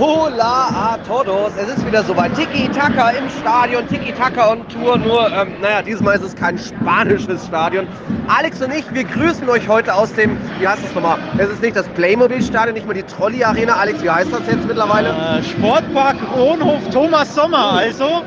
[0.00, 1.50] Hola a todos.
[1.56, 2.32] Es ist wieder soweit.
[2.36, 4.96] Tiki-Taka im Stadion, Tiki-Taka on Tour.
[4.96, 7.88] Nur, ähm, naja, diesmal ist es kein spanisches Stadion.
[8.28, 11.18] Alex und ich, wir grüßen euch heute aus dem, wie heißt das nochmal?
[11.38, 13.74] Es ist nicht das Playmobil-Stadion, nicht mal die Trolley-Arena.
[13.74, 15.08] Alex, wie heißt das jetzt mittlerweile?
[15.08, 17.72] Äh, Sportpark Kronhof Thomas Sommer.
[17.72, 18.22] Also,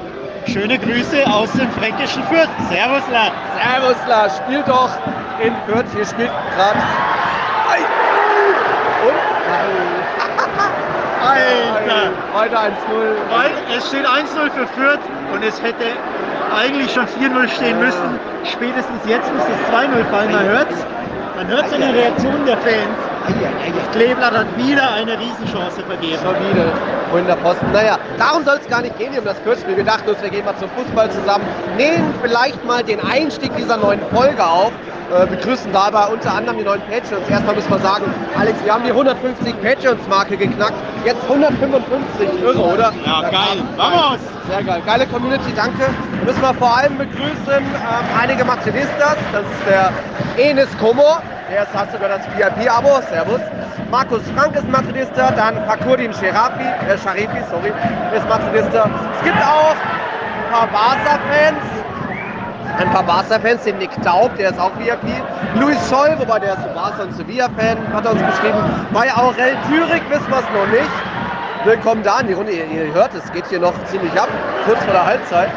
[0.48, 2.50] schöne Grüße aus dem fränkischen Fürth.
[2.68, 3.32] Servus, Lad.
[3.56, 4.38] Servus, Lars.
[4.40, 4.90] Spielt doch
[5.42, 5.88] in Fürth.
[5.96, 6.80] Hier spielt gerade.
[9.08, 9.16] Und?
[11.22, 12.12] Alter.
[12.34, 12.72] Heute 1-0.
[13.30, 15.00] Weil es steht 1-0 für Fürth
[15.34, 15.86] und es hätte
[16.56, 18.20] eigentlich schon 4-0 stehen müssen.
[18.44, 20.32] Spätestens jetzt muss es 2-0 fallen.
[20.32, 20.86] Man hört es
[21.42, 22.98] man hört's an den Reaktionen der Fans.
[23.94, 26.20] Kleeblatt hat wieder eine Riesenchance vergeben.
[26.22, 26.72] Schon wieder.
[27.12, 27.72] Und der Posten.
[27.72, 29.76] Naja, darum soll es gar nicht gehen um das Kurzspiel.
[29.76, 31.44] Wir dachten uns, wir gehen mal zum Fußball zusammen,
[31.78, 34.72] nehmen vielleicht mal den Einstieg dieser neuen Folge auf.
[35.12, 37.28] Äh, begrüßen dabei unter anderem die neuen Patreons.
[37.30, 38.06] Erstmal müssen wir sagen,
[38.40, 40.76] Alex, wir haben die 150 Patreons-Marke geknackt.
[41.04, 42.94] Jetzt 155, irre, oder?
[43.06, 43.60] Ja, geil.
[43.76, 44.20] Vamos!
[44.48, 44.82] Sehr geil.
[44.86, 45.84] Geile Community, danke.
[46.20, 49.18] Wir müssen wir vor allem begrüßen ähm, einige Madridistas.
[49.34, 49.92] Das ist der
[50.38, 51.18] Enes Como.
[51.50, 53.02] Der ist, hat sogar das VIP-Abo.
[53.10, 53.42] Servus.
[53.90, 55.32] Markus Frank ist Madridista.
[55.32, 57.74] Dann Fakurdin Sherafi, äh, Sharifi, sorry,
[58.16, 58.90] ist Madridista.
[59.18, 61.91] Es gibt auch ein paar Barca-Fans.
[62.78, 65.04] Ein paar Barca-Fans, den Nick Taub, der ist auch VIP.
[65.56, 68.58] Luis Scholl, wobei der ist ein Barca- und Sevilla-Fan, hat uns geschrieben.
[68.94, 70.92] Bei Aurel Thürig wissen wir es noch nicht.
[71.64, 72.52] Willkommen da in die Runde.
[72.52, 74.30] Ihr, ihr hört, es geht hier noch ziemlich ab,
[74.66, 75.50] kurz vor der Halbzeit.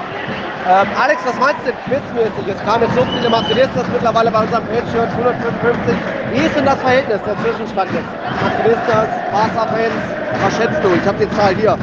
[0.67, 2.49] Ähm, Alex, was meinst du quizmäßig?
[2.49, 5.95] Es kamen jetzt so viele Madridistas mittlerweile bei unserem Patreon 155.
[6.33, 8.09] Wie ist denn das Verhältnis, der Zwischenstand jetzt?
[8.43, 9.95] Madridistas, Barca-Fans,
[10.43, 10.89] was schätzt du?
[10.95, 11.79] Ich habe die Zahl hier.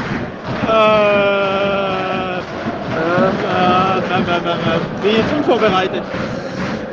[0.68, 1.91] Äh,
[3.24, 6.04] äh, äh, äh, äh, bin jetzt unvorbereitet.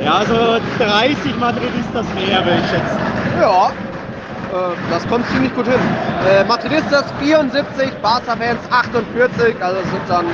[0.03, 2.97] Ja, also 30 Madridistas mehr, würde ich schätzen.
[3.41, 5.79] Ja, äh, das kommt ziemlich gut hin.
[6.29, 10.25] Äh, Madridistas 74, Barca-Fans 48, also sind dann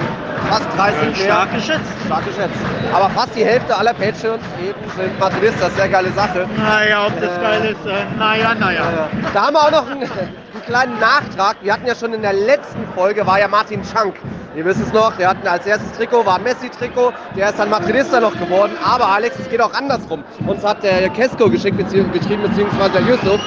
[0.50, 1.26] fast 30 mehr.
[1.26, 1.92] Stark geschätzt.
[2.06, 2.56] Stark geschätzt.
[2.94, 6.46] Aber fast die Hälfte aller Patreons eben sind Madridistas, sehr geile Sache.
[6.58, 8.82] Naja, ob das Äh, geil ist, äh, naja, naja.
[8.82, 11.56] Äh, Da haben wir auch noch einen, einen kleinen Nachtrag.
[11.64, 14.14] Wir hatten ja schon in der letzten Folge, war ja Martin Schank.
[14.56, 18.22] Ihr wisst es noch, der hatten als erstes Trikot, war Messi-Trikot, der ist dann Madridista
[18.22, 18.72] noch geworden.
[18.82, 20.24] Aber Alex, es geht auch andersrum.
[20.48, 23.42] Uns hat der Kesko geschickt, bezieh geschrieben, beziehungsweise der Yusuf.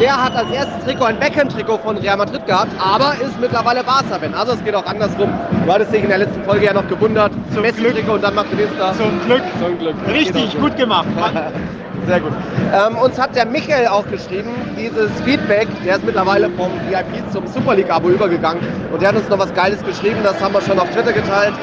[0.00, 4.34] Der hat als erstes Trikot ein Beckham-Trikot von Real Madrid gehabt, aber ist mittlerweile Barca-Fan.
[4.34, 5.28] Also es geht auch andersrum.
[5.66, 7.32] Du hattest dich in der letzten Folge ja noch gewundert.
[7.52, 8.94] Zum Messi-Trikot und dann Madridista.
[8.94, 9.42] Zum Glück.
[9.62, 9.94] Zum Glück.
[10.08, 11.08] Richtig, gut gemacht.
[12.06, 12.32] Sehr gut.
[12.72, 17.46] Ähm, uns hat der Michael auch geschrieben, dieses Feedback, der ist mittlerweile vom VIP zum
[17.48, 18.62] Super League-Abo übergegangen
[18.92, 21.54] und der hat uns noch was Geiles geschrieben, das haben wir schon auf Twitter geteilt.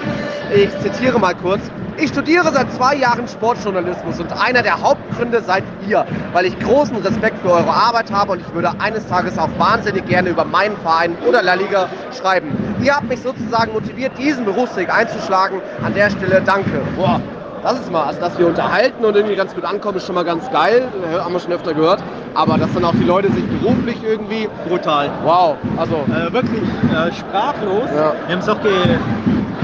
[0.53, 1.61] Ich zitiere mal kurz.
[1.97, 6.97] Ich studiere seit zwei Jahren Sportjournalismus und einer der Hauptgründe seid ihr, weil ich großen
[6.97, 10.75] Respekt für eure Arbeit habe und ich würde eines Tages auch wahnsinnig gerne über meinen
[10.77, 11.87] Verein oder La Liga
[12.19, 12.49] schreiben.
[12.81, 15.61] Ihr habt mich sozusagen motiviert, diesen Berufsweg einzuschlagen.
[15.85, 16.81] An der Stelle danke.
[16.97, 17.21] Boah,
[17.63, 20.25] das ist mal, also dass wir unterhalten und irgendwie ganz gut ankommen, ist schon mal
[20.25, 20.87] ganz geil.
[21.11, 22.03] Äh, haben wir schon öfter gehört.
[22.35, 24.49] Aber dass dann auch die Leute sich beruflich irgendwie.
[24.67, 25.09] Brutal.
[25.23, 25.95] Wow, also.
[26.11, 27.89] Äh, wirklich äh, sprachlos.
[27.95, 28.13] Ja.
[28.27, 28.71] Wir haben es auch ge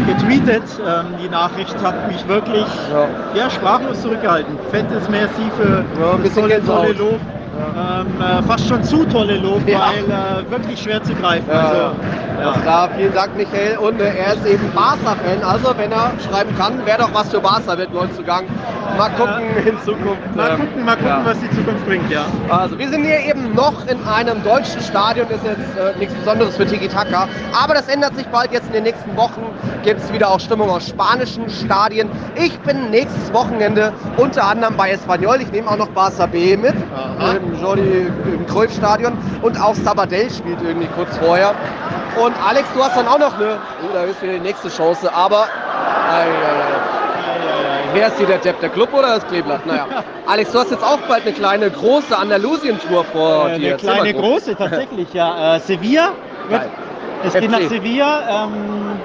[0.07, 0.63] getweetet.
[0.79, 3.07] Ähm, die Nachricht hat mich wirklich Ja.
[3.35, 4.57] ja, sprachlos zurückgehalten.
[4.71, 6.93] Fettes Merci für Ja, ein bisschen tolle.
[6.93, 7.19] Lob.
[7.59, 9.91] Ähm, äh, fast schon zu tolle Lob, Ja.
[9.91, 11.45] weil äh, wirklich schwer zu greifen.
[11.51, 11.91] Ja, Also,
[12.41, 12.53] ja.
[12.61, 13.77] klar, vielen Dank, Michael.
[13.77, 15.43] Und äh, er ist eben Barca-Fan.
[15.43, 18.45] Also, wenn er schreiben kann, wäre doch was für Barca, wird Neuzugang.
[18.97, 20.35] Mal gucken in Zukunft.
[20.35, 21.21] Mal ähm, gucken, mal gucken, ja.
[21.25, 22.25] was die Zukunft bringt, ja.
[22.49, 26.55] Also wir sind hier eben noch in einem deutschen Stadion, ist jetzt äh, nichts Besonderes
[26.57, 27.27] für Tiki Taka.
[27.61, 28.51] Aber das ändert sich bald.
[28.51, 29.41] Jetzt in den nächsten Wochen
[29.83, 32.09] gibt es wieder auch Stimmung aus spanischen Stadien.
[32.35, 35.37] Ich bin nächstes Wochenende unter anderem bei Espanyol.
[35.41, 37.35] Ich nehme auch noch Barça B mit, Aha.
[37.53, 39.17] Im Jordi im Cruyff-Stadion.
[39.41, 41.53] Und auch Sabadell spielt irgendwie kurz vorher.
[42.23, 45.13] Und Alex, du hast dann auch noch eine, oh, da ist wieder die nächste Chance.
[45.13, 46.79] Aber, ei, ei, ei.
[47.93, 49.65] Wer ist hier der Depp, der Club oder das Kleeblatt?
[49.65, 49.87] Naja.
[50.27, 53.67] Alex, du hast jetzt auch bald eine kleine große Andalusien-Tour vor Äh, dir.
[53.69, 55.55] eine kleine große tatsächlich, ja.
[55.55, 56.09] Äh, Sevilla.
[56.49, 56.61] Wird,
[57.23, 57.41] Es FC.
[57.41, 58.51] geht nach Sevilla ähm,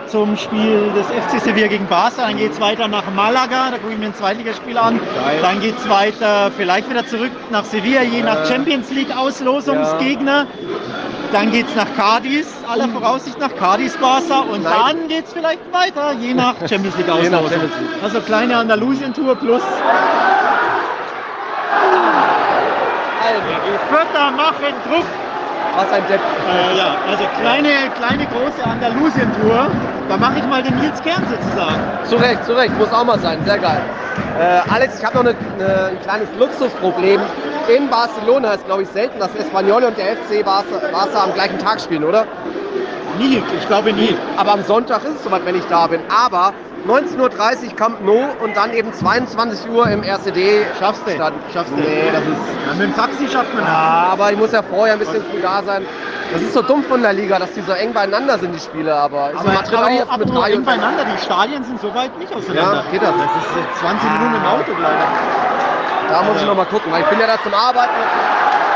[0.06, 2.22] zum Spiel des FC Sevilla gegen Barca.
[2.26, 5.00] Dann geht es weiter nach Malaga, da gucke ich mir ein Zweitligaspiel an.
[5.00, 5.38] Geil.
[5.42, 10.46] Dann geht es weiter vielleicht wieder zurück nach Sevilla, je nach Äh, Champions League Auslosungsgegner.
[11.32, 14.40] Dann geht es nach Cadiz, aller Voraussicht nach Cadiz Barca.
[14.40, 14.72] Und Nein.
[14.78, 17.50] dann geht es vielleicht weiter, je nach Champions League Je nach Auslosung.
[17.50, 18.02] Champions League.
[18.04, 19.62] Also kleine Andalusien-Tour plus
[23.24, 25.04] Alter, Vierter machen Druck.
[25.76, 26.20] Was ein Depp.
[26.20, 29.68] Äh, ja, also kleine, kleine große Andalusien-Tour.
[30.08, 31.80] Da mache ich mal den Nils Kern sozusagen.
[32.04, 33.80] Zu Recht, zu Recht, muss auch mal sein, sehr geil.
[34.38, 37.20] Äh, Alex, ich habe noch eine, eine, ein kleines Luxusproblem.
[37.74, 41.58] In Barcelona ist, glaube ich, selten, dass Espanyol und der FC Barca, Barca am gleichen
[41.58, 42.26] Tag spielen, oder?
[43.18, 44.16] Nie, ich glaube nie.
[44.36, 46.00] Aber am Sonntag ist es soweit, wenn ich da bin.
[46.08, 46.52] Aber
[46.86, 50.66] 19.30 Uhr Camp Nou und dann eben 22 Uhr im RCD.
[50.78, 51.10] Schaffst du?
[51.52, 51.76] Schaffst du?
[51.76, 52.66] Nee, das ist.
[52.66, 53.72] Ja, mit dem Taxi schafft man das.
[53.72, 55.86] Ja, aber ich muss ja vorher ein bisschen früh da sein.
[56.32, 58.94] Das ist so dumm von der Liga, dass die so eng beieinander sind, die Spiele.
[58.94, 62.18] Aber, ist Aber, Madrid aber auch mit drei eng beieinander, die Stadien sind so weit
[62.18, 62.84] nicht auseinander.
[62.84, 63.12] Ja, geht das?
[63.16, 65.08] Das ist äh, 20 Minuten im Auto, leider.
[66.10, 67.92] Da muss ich noch mal gucken, weil ich bin ja da zum Arbeiten.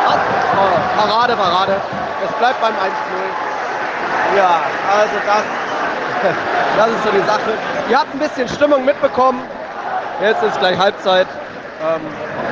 [0.08, 1.76] Oh, Parade, Parade.
[2.24, 2.78] Es bleibt beim 1-0.
[4.36, 5.44] Ja, also das,
[6.76, 7.52] das ist so die Sache.
[7.90, 9.42] Ihr habt ein bisschen Stimmung mitbekommen.
[10.20, 11.26] Jetzt ist gleich Halbzeit.
[11.80, 12.00] Ähm,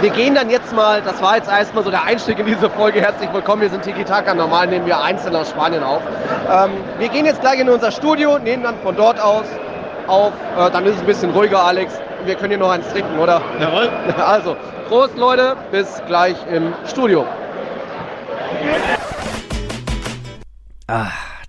[0.00, 3.00] wir gehen dann jetzt mal, das war jetzt erstmal so der Einstieg in diese Folge.
[3.00, 4.34] Herzlich willkommen, wir sind Tiki Taka.
[4.34, 6.02] Normal nehmen wir einzeln aus Spanien auf.
[6.50, 9.46] Ähm, wir gehen jetzt gleich in unser Studio, nehmen dann von dort aus
[10.06, 10.32] auf.
[10.56, 11.92] Äh, dann ist es ein bisschen ruhiger, Alex.
[12.24, 13.40] Wir können hier noch eins trinken, oder?
[13.60, 13.90] Jawohl.
[14.24, 14.56] Also,
[14.88, 17.26] Prost Leute, bis gleich im Studio.
[20.86, 21.06] Ah,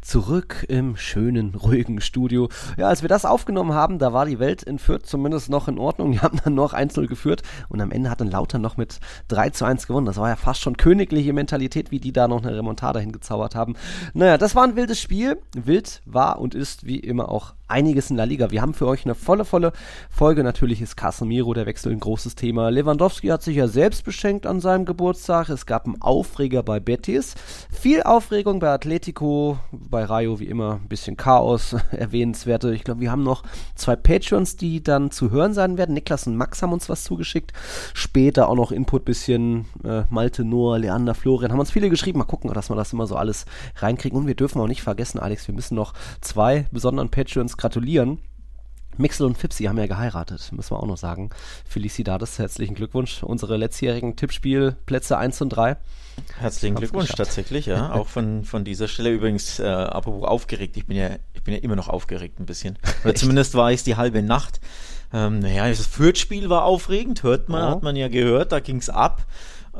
[0.08, 2.48] zurück im schönen, ruhigen Studio.
[2.78, 5.78] Ja, als wir das aufgenommen haben, da war die Welt in Fürth zumindest noch in
[5.78, 6.14] Ordnung.
[6.14, 9.50] Die haben dann noch 1-0 geführt und am Ende hat dann Lauter noch mit 3
[9.50, 10.06] zu 1 gewonnen.
[10.06, 13.76] Das war ja fast schon königliche Mentalität, wie die da noch eine Remontada hingezaubert haben.
[14.14, 15.40] Naja, das war ein wildes Spiel.
[15.54, 18.52] Wild war und ist wie immer auch einiges in La Liga.
[18.52, 19.74] Wir haben für euch eine volle, volle
[20.10, 20.44] Folge.
[20.44, 22.70] Natürlich ist Casemiro der Wechsel ein großes Thema.
[22.70, 25.50] Lewandowski hat sich ja selbst beschenkt an seinem Geburtstag.
[25.50, 27.36] Es gab einen Aufreger bei Betis.
[27.70, 32.74] Viel Aufregung bei Atletico, bei Rayo wie immer ein bisschen Chaos, erwähnenswerte.
[32.74, 33.44] Ich glaube, wir haben noch
[33.76, 35.94] zwei Patreons, die dann zu hören sein werden.
[35.94, 37.52] Niklas und Max haben uns was zugeschickt.
[37.94, 41.52] Später auch noch Input bisschen äh, Malte, Noah, Leander, Florian.
[41.52, 42.20] Haben uns viele geschrieben.
[42.20, 44.18] Mal gucken, dass wir das immer so alles reinkriegen.
[44.18, 48.20] Und wir dürfen auch nicht vergessen, Alex, wir müssen noch zwei besonderen Patreons gratulieren.
[49.00, 51.30] Mixel und Fipsi haben ja geheiratet, müssen wir auch noch sagen.
[51.68, 53.22] Felicidades, herzlichen Glückwunsch.
[53.22, 55.78] Unsere letztjährigen Tippspielplätze 1 und 3.
[56.40, 57.18] Herzlichen Glückwunsch geschafft.
[57.20, 57.92] tatsächlich, ja.
[57.94, 61.60] Auch von, von dieser Stelle übrigens, äh, apropos aufgeregt, ich bin ja, ich bin ja
[61.60, 62.80] immer noch aufgeregt ein bisschen.
[63.04, 64.60] Oder zumindest war ich es die halbe Nacht.
[65.14, 67.76] Ähm, naja, das Fürth-Spiel war aufregend, hört man, Oh.
[67.76, 69.26] hat man ja gehört, da ging's ab.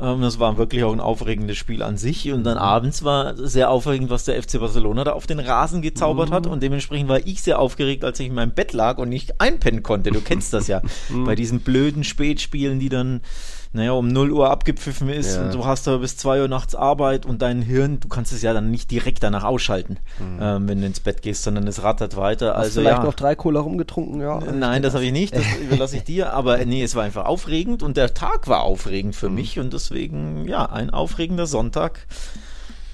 [0.00, 2.30] Ähm, das war wirklich auch ein aufregendes Spiel an sich.
[2.32, 6.30] Und dann abends war sehr aufregend, was der FC Barcelona da auf den Rasen gezaubert
[6.30, 6.46] hat.
[6.46, 9.82] Und dementsprechend war ich sehr aufgeregt, als ich in meinem Bett lag und nicht einpennen
[9.82, 10.10] konnte.
[10.10, 10.82] Du kennst das ja.
[11.10, 13.20] Bei diesen blöden Spätspielen, die dann,
[13.72, 15.44] naja, um 0 Uhr abgepfiffen ist Ja.
[15.44, 18.42] und du hast aber bis 2 Uhr nachts Arbeit und dein Hirn, du kannst es
[18.42, 19.98] ja dann nicht direkt danach ausschalten,
[20.40, 22.54] ähm, wenn du ins Bett gehst, sondern es rattert weiter.
[22.54, 23.04] Hast also vielleicht ja.
[23.04, 24.40] noch drei Cola rumgetrunken, ja.
[24.40, 26.32] Nein, das habe ich nicht, das überlasse ich dir.
[26.32, 30.46] Aber nee, es war einfach aufregend und der Tag war aufregend für mich und deswegen,
[30.48, 32.06] ja, ein aufregender Sonntag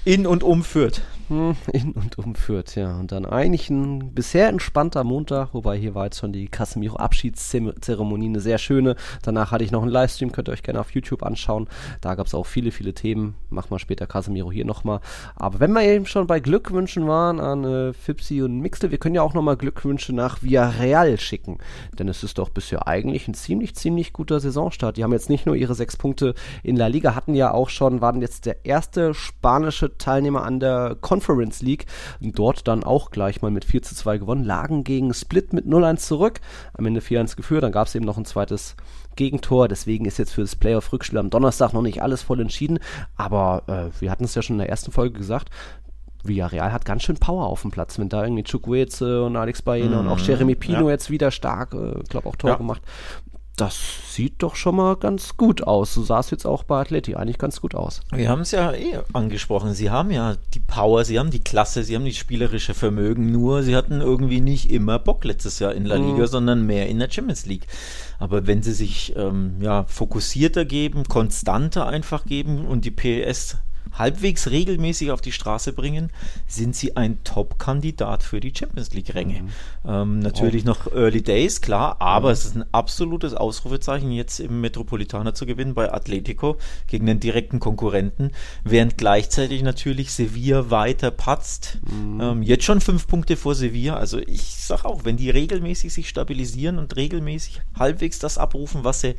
[0.03, 1.01] in und um Fürth.
[1.27, 2.99] Hm, In und um Fürth, ja.
[2.99, 8.39] Und dann eigentlich ein bisher entspannter Montag, wobei hier war jetzt schon die Casemiro-Abschiedszeremonie eine
[8.41, 8.95] sehr schöne.
[9.23, 11.67] Danach hatte ich noch einen Livestream, könnt ihr euch gerne auf YouTube anschauen.
[12.01, 13.33] Da gab es auch viele, viele Themen.
[13.49, 14.99] Machen wir später Casemiro hier nochmal.
[15.35, 19.15] Aber wenn wir eben schon bei Glückwünschen waren an äh, Fipsi und Mixel, wir können
[19.15, 21.57] ja auch nochmal Glückwünsche nach Villarreal schicken.
[21.97, 24.97] Denn es ist doch bisher eigentlich ein ziemlich, ziemlich guter Saisonstart.
[24.97, 28.01] Die haben jetzt nicht nur ihre sechs Punkte in La Liga, hatten ja auch schon,
[28.01, 31.85] waren jetzt der erste spanische Teilnehmer an der Conference League.
[32.19, 35.97] Dort dann auch gleich mal mit 4 zu 2 gewonnen, lagen gegen Split mit 0-1
[35.97, 36.41] zurück.
[36.73, 38.75] Am Ende 4-1 geführt, dann gab es eben noch ein zweites
[39.15, 39.69] Gegentor.
[39.69, 42.79] Deswegen ist jetzt für das Playoff-Rückspiel am Donnerstag noch nicht alles voll entschieden.
[43.15, 45.49] Aber äh, wir hatten es ja schon in der ersten Folge gesagt.
[46.23, 47.97] Villarreal hat ganz schön Power auf dem Platz.
[47.97, 50.91] Wenn da irgendwie Chukwueze und Alex Baena und auch Jeremy Pino ja.
[50.91, 52.55] jetzt wieder stark, äh, glaube auch Tor Ja.
[52.57, 52.81] gemacht.
[53.55, 55.93] Das sieht doch schon mal ganz gut aus.
[55.93, 58.01] So sah es jetzt auch bei Atleti eigentlich ganz gut aus.
[58.11, 59.73] Wir haben es ja eh angesprochen.
[59.73, 63.31] Sie haben ja die Power, sie haben die Klasse, sie haben die spielerische Vermögen.
[63.31, 66.99] Nur sie hatten irgendwie nicht immer Bock letztes Jahr in La Liga, sondern mehr in
[66.99, 67.67] der Champions League.
[68.19, 73.57] Aber wenn sie sich ähm, ja, fokussierter geben, konstanter einfach geben und die PS
[73.97, 76.11] halbwegs regelmäßig auf die Straße bringen,
[76.47, 79.45] sind sie ein Top-Kandidat für die Champions League-Ränge.
[79.85, 85.33] Ähm, natürlich noch Early Days, klar, aber es ist ein absolutes Ausrufezeichen, jetzt im Metropolitaner
[85.33, 88.31] zu gewinnen bei Atletico gegen den direkten Konkurrenten,
[88.63, 91.79] während gleichzeitig natürlich Sevilla weiter patzt.
[92.21, 93.95] Ähm, jetzt schon fünf Punkte vor Sevilla.
[93.95, 99.01] Also ich sag auch, wenn die regelmäßig sich stabilisieren und regelmäßig halbwegs das abrufen, was
[99.01, 99.15] sie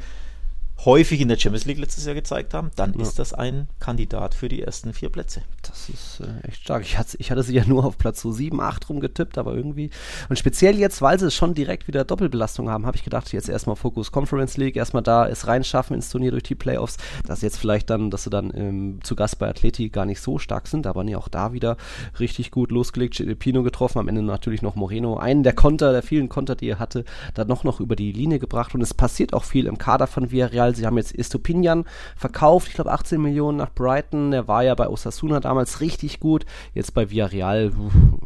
[0.85, 4.49] häufig in der Champions League letztes Jahr gezeigt haben, dann ist das ein Kandidat für
[4.49, 5.42] die ersten vier Plätze.
[5.62, 6.83] Das ist äh, echt stark.
[6.83, 9.90] Ich hatte, ich hatte sie ja nur auf Platz so 7, 8 rumgetippt, aber irgendwie.
[10.28, 13.76] Und speziell jetzt, weil sie schon direkt wieder Doppelbelastung haben, habe ich gedacht, jetzt erstmal
[13.76, 16.99] Fokus Conference League, erstmal da es reinschaffen ins Turnier durch die Playoffs.
[17.26, 20.38] Dass jetzt vielleicht dann, dass sie dann ähm, zu Gast bei Atleti gar nicht so
[20.38, 21.76] stark sind, aber nee, auch da wieder
[22.21, 23.23] richtig gut losgelegt.
[23.38, 25.16] Pino getroffen, am Ende natürlich noch Moreno.
[25.16, 27.04] Einen der Konter, der vielen Konter, die er hatte,
[27.35, 28.75] dann noch, noch über die Linie gebracht.
[28.75, 30.65] Und es passiert auch viel im Kader von Villarreal.
[30.66, 30.75] Villarreal.
[30.75, 31.85] Sie haben jetzt Estopinian
[32.16, 34.30] verkauft, ich glaube 18 Millionen nach Brighton.
[34.30, 36.44] Der war ja bei Osasuna damals richtig gut.
[36.75, 37.73] Jetzt bei Villarreal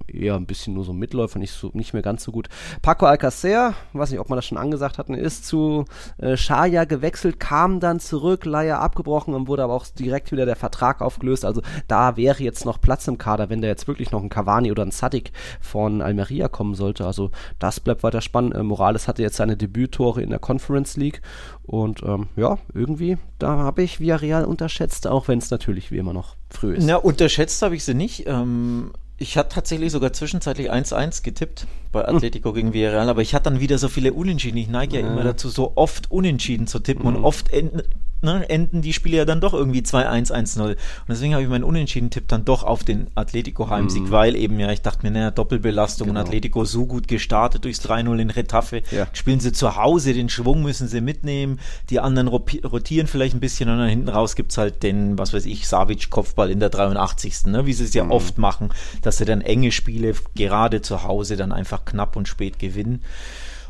[0.06, 2.48] eher ein bisschen nur so Mitläufer, nicht, so, nicht mehr ganz so gut.
[2.82, 5.84] Paco Alcacer, weiß nicht, ob man das schon angesagt hat, ist zu
[6.18, 10.56] äh, Shaya gewechselt, kam dann zurück, Leier abgebrochen und wurde aber auch direkt wieder der
[10.56, 11.44] Vertrag aufgelöst.
[11.44, 14.70] Also da wäre jetzt noch Platz im Kader, wenn da jetzt wirklich noch ein Cavani
[14.70, 17.06] oder ein Sadik von Almeria kommen sollte.
[17.06, 18.54] Also das bleibt weiter spannend.
[18.54, 21.22] Äh, Morales hatte jetzt seine Debüttore in der Conference League
[21.70, 26.12] und ähm, ja, irgendwie, da habe ich Villarreal unterschätzt, auch wenn es natürlich wie immer
[26.12, 26.88] noch früh ist.
[26.88, 28.26] Ja, unterschätzt habe ich sie nicht.
[28.26, 32.06] Ähm, ich hatte tatsächlich sogar zwischenzeitlich 1-1 getippt bei.
[32.06, 34.56] Atletico gegen Villarreal, aber ich hatte dann wieder so viele Unentschieden.
[34.58, 37.16] Ich neige ja, ja immer dazu, so oft Unentschieden zu tippen mhm.
[37.16, 37.82] und oft enden,
[38.22, 40.60] ne, enden die Spiele ja dann doch irgendwie 2-1, 1-0.
[40.62, 40.76] Und
[41.08, 44.10] deswegen habe ich meinen Unentschieden-Tipp dann doch auf den Atletico-Heimsieg, mhm.
[44.10, 46.20] weil eben ja, ich dachte mir, naja, Doppelbelastung genau.
[46.20, 48.82] und Atletico so gut gestartet durchs 3-0 in Retafe.
[48.90, 49.06] Ja.
[49.12, 53.68] Spielen sie zu Hause, den Schwung müssen sie mitnehmen, die anderen rotieren vielleicht ein bisschen
[53.70, 57.30] und dann hinten raus gibt es halt den, was weiß ich, Savic-Kopfball in der 83.
[57.46, 58.10] Ne, wie sie es ja mhm.
[58.10, 58.70] oft machen,
[59.02, 63.02] dass sie dann enge Spiele gerade zu Hause dann einfach knapp und spät gewinnen.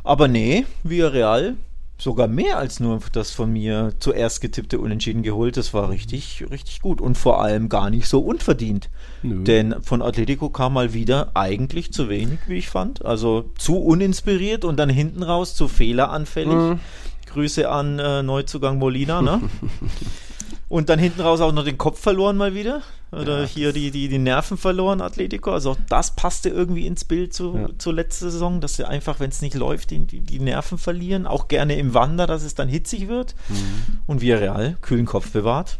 [0.04, 1.56] Aber nee, Villarreal
[2.00, 5.56] sogar mehr als nur das von mir zuerst getippte Unentschieden geholt.
[5.56, 8.88] Das war richtig, richtig gut und vor allem gar nicht so unverdient.
[9.22, 9.44] Nö.
[9.44, 13.04] Denn von Atletico kam mal wieder eigentlich zu wenig, wie ich fand.
[13.04, 16.54] Also zu uninspiriert und dann hinten raus zu fehleranfällig.
[16.54, 16.80] Mhm.
[17.26, 19.40] Grüße an äh, Neuzugang Molina, ne?
[20.70, 22.82] Und dann hinten raus auch noch den Kopf verloren mal wieder.
[23.10, 25.50] Oder ja, hier die, die, die Nerven verloren, Atletico.
[25.50, 27.68] Also auch das passte irgendwie ins Bild zu, ja.
[27.76, 31.26] zur letzten Saison, dass sie einfach, wenn es nicht läuft, die, die, Nerven verlieren.
[31.26, 33.34] Auch gerne im Wander, dass es dann hitzig wird.
[33.48, 33.98] Mhm.
[34.06, 35.78] Und Villarreal kühlen Kopf bewahrt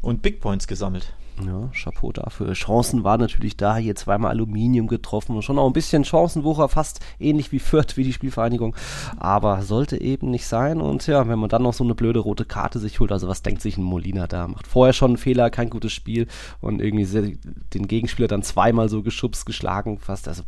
[0.00, 1.12] und Big Points gesammelt.
[1.44, 2.52] Ja, Chapeau dafür.
[2.52, 7.00] Chancen war natürlich da, hier zweimal Aluminium getroffen und schon auch ein bisschen Chancenwucher, fast
[7.18, 8.76] ähnlich wie Fürth, wie die Spielvereinigung.
[9.16, 10.80] Aber sollte eben nicht sein.
[10.80, 13.42] Und ja, wenn man dann noch so eine blöde rote Karte sich holt, also was
[13.42, 14.46] denkt sich ein Molina da?
[14.46, 16.26] Macht vorher schon einen Fehler, kein gutes Spiel
[16.60, 20.42] und irgendwie sehr, den Gegenspieler dann zweimal so geschubst, geschlagen, fast, also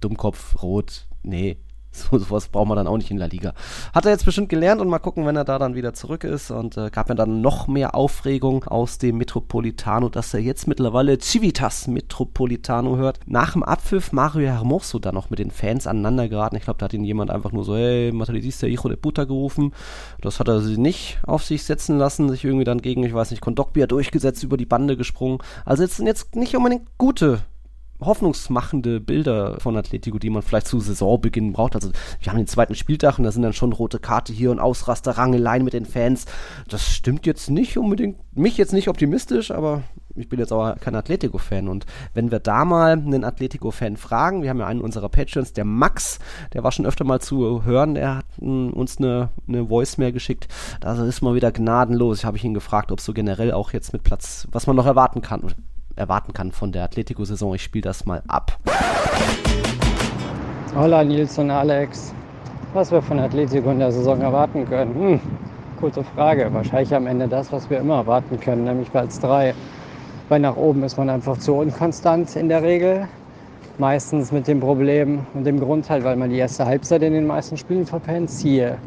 [0.00, 1.58] Dummkopf, rot, nee,
[2.00, 3.52] So, sowas braucht man dann auch nicht in der Liga.
[3.92, 6.50] Hat er jetzt bestimmt gelernt und mal gucken, wenn er da dann wieder zurück ist.
[6.50, 11.18] Und äh, gab mir dann noch mehr Aufregung aus dem Metropolitano, dass er jetzt mittlerweile
[11.18, 13.18] Civitas Metropolitano hört.
[13.26, 16.56] Nach dem Abpfiff Mario Hermoso dann noch mit den Fans aneinander geraten.
[16.56, 19.72] Ich glaube, da hat ihn jemand einfach nur so, hey, Materialista Hijo de Puta gerufen.
[20.20, 23.32] Das hat er sie nicht auf sich setzen lassen, sich irgendwie dann gegen, ich weiß
[23.32, 25.38] nicht, Kondogbia durchgesetzt, über die Bande gesprungen.
[25.64, 27.40] Also jetzt sind jetzt nicht unbedingt gute
[28.00, 31.74] hoffnungsmachende Bilder von Atletico, die man vielleicht zu Saisonbeginn braucht.
[31.74, 31.90] Also
[32.20, 35.12] wir haben den zweiten Spieltag und da sind dann schon rote Karte hier und Ausraster,
[35.12, 36.26] Rangeleien mit den Fans.
[36.68, 39.82] Das stimmt jetzt nicht unbedingt, mich jetzt nicht optimistisch, aber
[40.14, 41.68] ich bin jetzt aber kein Atletico-Fan.
[41.68, 45.64] Und wenn wir da mal einen Atletico-Fan fragen, wir haben ja einen unserer Patrons, der
[45.64, 46.18] Max,
[46.52, 50.48] der war schon öfter mal zu hören, der hat uns eine, eine Voice-Mail geschickt.
[50.80, 52.18] Da ist mal wieder gnadenlos.
[52.18, 55.22] Ich habe ihn gefragt, ob so generell auch jetzt mit Platz, was man noch erwarten
[55.22, 55.42] kann
[56.00, 57.54] erwarten kann von der Atletico-Saison.
[57.54, 58.58] Ich spiele das mal ab.
[60.74, 62.12] Hola Nils und Alex.
[62.72, 64.94] Was wir von Atletico in der Saison erwarten können?
[64.94, 65.20] Hm,
[65.80, 66.48] gute Frage.
[66.52, 69.54] Wahrscheinlich am Ende das, was wir immer erwarten können, nämlich Platz 3.
[70.28, 73.08] Weil nach oben ist man einfach zu unkonstant in der Regel.
[73.78, 77.26] Meistens mit dem Problem und dem Grund halt, weil man die erste Halbzeit in den
[77.26, 78.30] meisten Spielen verpennt.
[78.30, 78.78] Siehe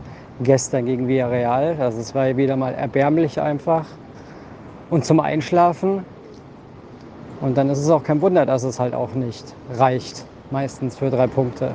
[0.42, 1.76] gestern gegen Villarreal.
[1.80, 3.86] Also es war wieder mal erbärmlich einfach.
[4.90, 6.06] Und zum Einschlafen
[7.44, 9.44] und dann ist es auch kein Wunder, dass es halt auch nicht
[9.78, 11.72] reicht, meistens für drei Punkte.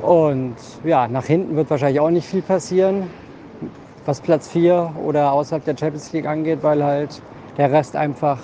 [0.00, 3.10] Und ja, nach hinten wird wahrscheinlich auch nicht viel passieren,
[4.06, 7.20] was Platz 4 oder außerhalb der Champions League angeht, weil halt
[7.56, 8.38] der Rest einfach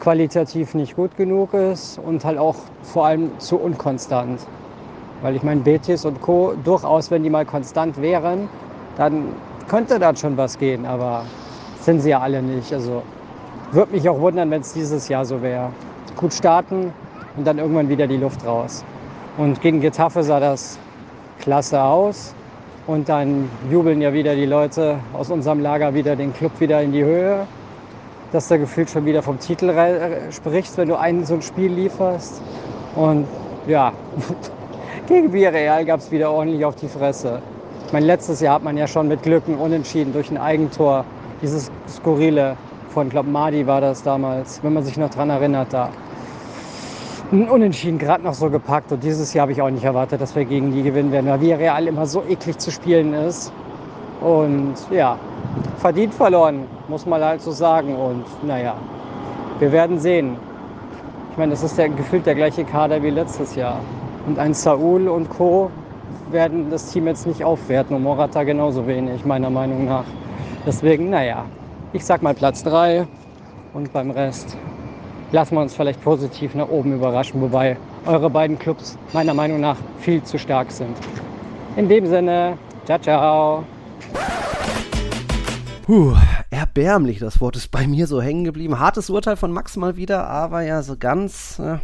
[0.00, 4.40] qualitativ nicht gut genug ist und halt auch vor allem zu unkonstant.
[5.22, 6.52] Weil ich meine, Betis und Co.
[6.62, 8.50] durchaus, wenn die mal konstant wären,
[8.98, 9.28] dann
[9.68, 11.24] könnte da schon was gehen, aber
[11.80, 12.70] sind sie ja alle nicht.
[12.74, 13.02] Also
[13.74, 15.70] würde mich auch wundern, wenn es dieses Jahr so wäre.
[16.16, 16.92] Gut starten
[17.36, 18.84] und dann irgendwann wieder die Luft raus.
[19.36, 20.78] Und gegen Getafe sah das
[21.40, 22.34] klasse aus.
[22.86, 26.92] Und dann jubeln ja wieder die Leute aus unserem Lager wieder den Club wieder in
[26.92, 27.46] die Höhe.
[28.30, 29.72] Dass du gefühlt schon wieder vom Titel
[30.30, 32.42] sprichst, wenn du einen so ein Spiel lieferst.
[32.94, 33.26] Und
[33.66, 33.92] ja,
[35.08, 37.40] gegen Villarreal gab es wieder ordentlich auf die Fresse.
[37.92, 41.04] Mein letztes Jahr hat man ja schon mit Glücken unentschieden durch ein Eigentor
[41.42, 42.56] dieses skurrile
[42.94, 45.90] von, glaube Madi war das damals, wenn man sich noch daran erinnert, da
[47.32, 48.92] ein Unentschieden gerade noch so gepackt.
[48.92, 51.40] Und dieses Jahr habe ich auch nicht erwartet, dass wir gegen die gewinnen werden, weil
[51.40, 53.52] Villarreal immer so eklig zu spielen ist.
[54.20, 55.18] Und ja,
[55.78, 57.96] verdient verloren, muss man halt so sagen.
[57.96, 58.74] Und naja,
[59.58, 60.36] wir werden sehen.
[61.32, 63.80] Ich meine, das ist der, gefühlt der gleiche Kader wie letztes Jahr.
[64.26, 65.70] Und ein Saul und Co.
[66.30, 70.04] werden das Team jetzt nicht aufwerten und Morata genauso wenig, meiner Meinung nach.
[70.64, 71.44] Deswegen, naja,
[71.94, 73.06] ich sag mal Platz 3
[73.72, 74.56] und beim Rest
[75.30, 79.76] lassen wir uns vielleicht positiv nach oben überraschen, wobei eure beiden Clubs meiner Meinung nach
[80.00, 80.96] viel zu stark sind.
[81.76, 83.64] In dem Sinne, ciao, ciao.
[85.86, 86.14] Puh,
[86.50, 88.80] erbärmlich, das Wort ist bei mir so hängen geblieben.
[88.80, 91.78] Hartes Urteil von Max mal wieder, aber ja, so ganz äh,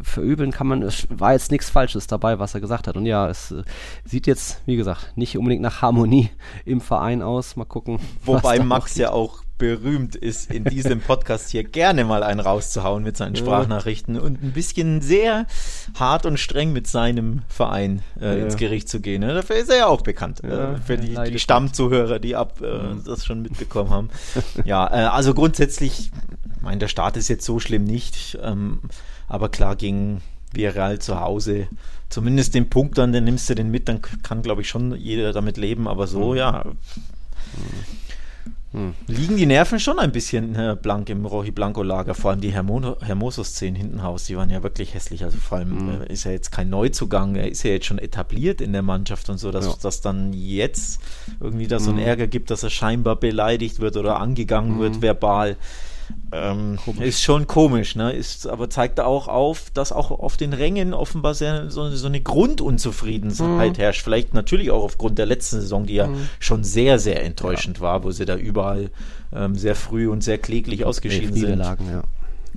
[0.00, 2.96] verübeln kann man, es war jetzt nichts Falsches dabei, was er gesagt hat.
[2.96, 3.62] Und ja, es äh,
[4.04, 6.30] sieht jetzt, wie gesagt, nicht unbedingt nach Harmonie
[6.64, 7.56] im Verein aus.
[7.56, 7.98] Mal gucken.
[8.24, 13.16] Wobei Max ja auch berühmt ist, in diesem Podcast hier gerne mal einen rauszuhauen mit
[13.16, 15.46] seinen Sprachnachrichten und ein bisschen sehr
[15.96, 18.44] hart und streng mit seinem Verein äh, ja.
[18.44, 19.20] ins Gericht zu gehen.
[19.20, 19.34] Ne?
[19.34, 20.40] Dafür ist er ja auch bekannt.
[20.42, 24.10] Ja, äh, für die, die Stammzuhörer, die ab äh, das schon mitbekommen haben.
[24.64, 26.10] ja, äh, also grundsätzlich,
[26.62, 28.78] ich meine, der Start ist jetzt so schlimm nicht, ähm,
[29.26, 31.66] aber klar gegen Villarreal zu Hause
[32.08, 35.32] zumindest den Punkt dann, den nimmst du den mit, dann kann, glaube ich, schon jeder
[35.32, 36.36] damit leben, aber so, mhm.
[36.36, 36.64] ja.
[38.72, 38.94] Hm.
[39.06, 42.52] Liegen die Nerven schon ein bisschen äh, blank im Rohi Blanco Lager, vor allem die
[42.52, 45.24] Hermoso-Szenen hinten raus, die waren ja wirklich hässlich.
[45.24, 46.02] Also vor allem hm.
[46.02, 49.28] äh, ist er jetzt kein Neuzugang, er ist ja jetzt schon etabliert in der Mannschaft
[49.28, 49.74] und so, dass ja.
[49.82, 51.00] das dann jetzt
[51.40, 52.06] irgendwie da so einen hm.
[52.06, 55.02] Ärger gibt, dass er scheinbar beleidigt wird oder angegangen wird hm.
[55.02, 55.56] verbal.
[56.34, 58.12] Ähm, ist schon komisch, ne?
[58.12, 62.22] Ist, aber zeigt auch auf, dass auch auf den Rängen offenbar sehr, so, so eine
[62.22, 63.80] Grundunzufriedenheit mhm.
[63.80, 64.02] herrscht.
[64.02, 66.28] Vielleicht natürlich auch aufgrund der letzten Saison, die ja mhm.
[66.40, 67.82] schon sehr, sehr enttäuschend ja.
[67.82, 68.90] war, wo sie da überall
[69.34, 71.58] ähm, sehr früh und sehr kläglich ausgeschieden sind.
[71.60, 72.02] Ja.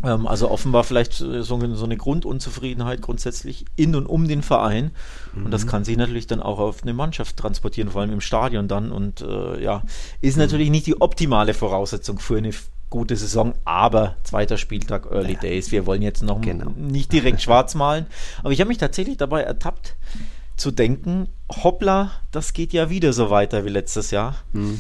[0.03, 4.91] Ähm, also offenbar vielleicht so, so, eine Grundunzufriedenheit grundsätzlich in und um den Verein.
[5.34, 5.46] Mhm.
[5.46, 5.70] Und das mhm.
[5.70, 8.94] kann sich natürlich dann auch auf eine Mannschaft transportieren, vor allem im Stadion dann.
[8.94, 9.84] Und äh, ja,
[10.22, 10.44] ist mhm.
[10.44, 12.53] natürlich nicht die optimale Voraussetzung für eine
[12.89, 15.39] gute Saison, aber zweiter Spieltag, Early ja.
[15.39, 15.72] Days.
[15.72, 16.72] Wir wollen jetzt noch genau.
[16.77, 18.06] nicht direkt schwarz malen.
[18.39, 19.96] Aber ich habe mich tatsächlich dabei ertappt
[20.56, 21.27] zu denken,
[21.63, 24.36] hoppla, das geht ja wieder so weiter wie letztes Jahr.
[24.54, 24.80] Hm.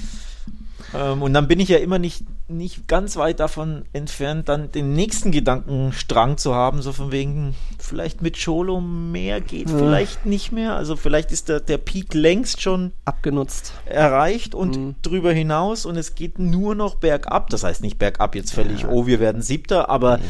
[0.93, 4.93] Ähm, und dann bin ich ja immer nicht, nicht ganz weit davon entfernt, dann den
[4.93, 9.77] nächsten Gedankenstrang zu haben, so von wegen, vielleicht mit Cholo mehr geht, ja.
[9.77, 10.75] vielleicht nicht mehr.
[10.75, 14.95] Also vielleicht ist der, der Peak längst schon abgenutzt, erreicht und mhm.
[15.01, 17.49] drüber hinaus und es geht nur noch bergab.
[17.49, 18.89] Das heißt nicht bergab jetzt völlig, ja.
[18.89, 20.23] oh, wir werden siebter, aber mhm.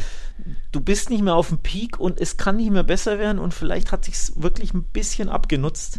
[0.72, 3.54] Du bist nicht mehr auf dem Peak und es kann nicht mehr besser werden und
[3.54, 5.98] vielleicht hat sich wirklich ein bisschen abgenutzt.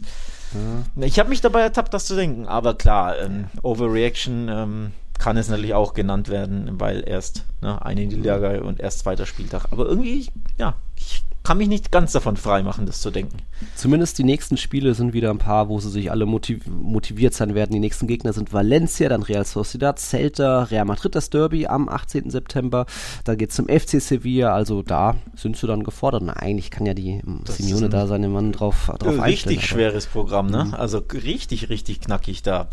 [0.54, 1.06] Ja.
[1.06, 5.50] Ich habe mich dabei ertappt, das zu denken, aber klar, ähm, Overreaction ähm, kann es
[5.50, 9.66] natürlich auch genannt werden, weil erst ne, eine Niederlage und erst zweiter Spieltag.
[9.72, 13.38] Aber irgendwie, ja, ich kann mich nicht ganz davon freimachen, das zu denken.
[13.74, 17.56] Zumindest die nächsten Spiele sind wieder ein paar, wo sie sich alle motiv motiviert sein
[17.56, 17.72] werden.
[17.72, 22.32] Die nächsten Gegner sind Valencia, dann Real Sociedad, Celta, Real Madrid das Derby am 18.
[22.32, 22.86] September.
[23.24, 26.24] Dann geht es zum FC Sevilla, also da sind sie dann gefordert.
[26.24, 30.06] Na, eigentlich kann ja die ähm, das Simeone da seinen Mann drauf, drauf Richtig schweres
[30.06, 30.66] Programm, ne?
[30.66, 30.74] Mhm.
[30.74, 32.68] Also richtig, richtig knackig da.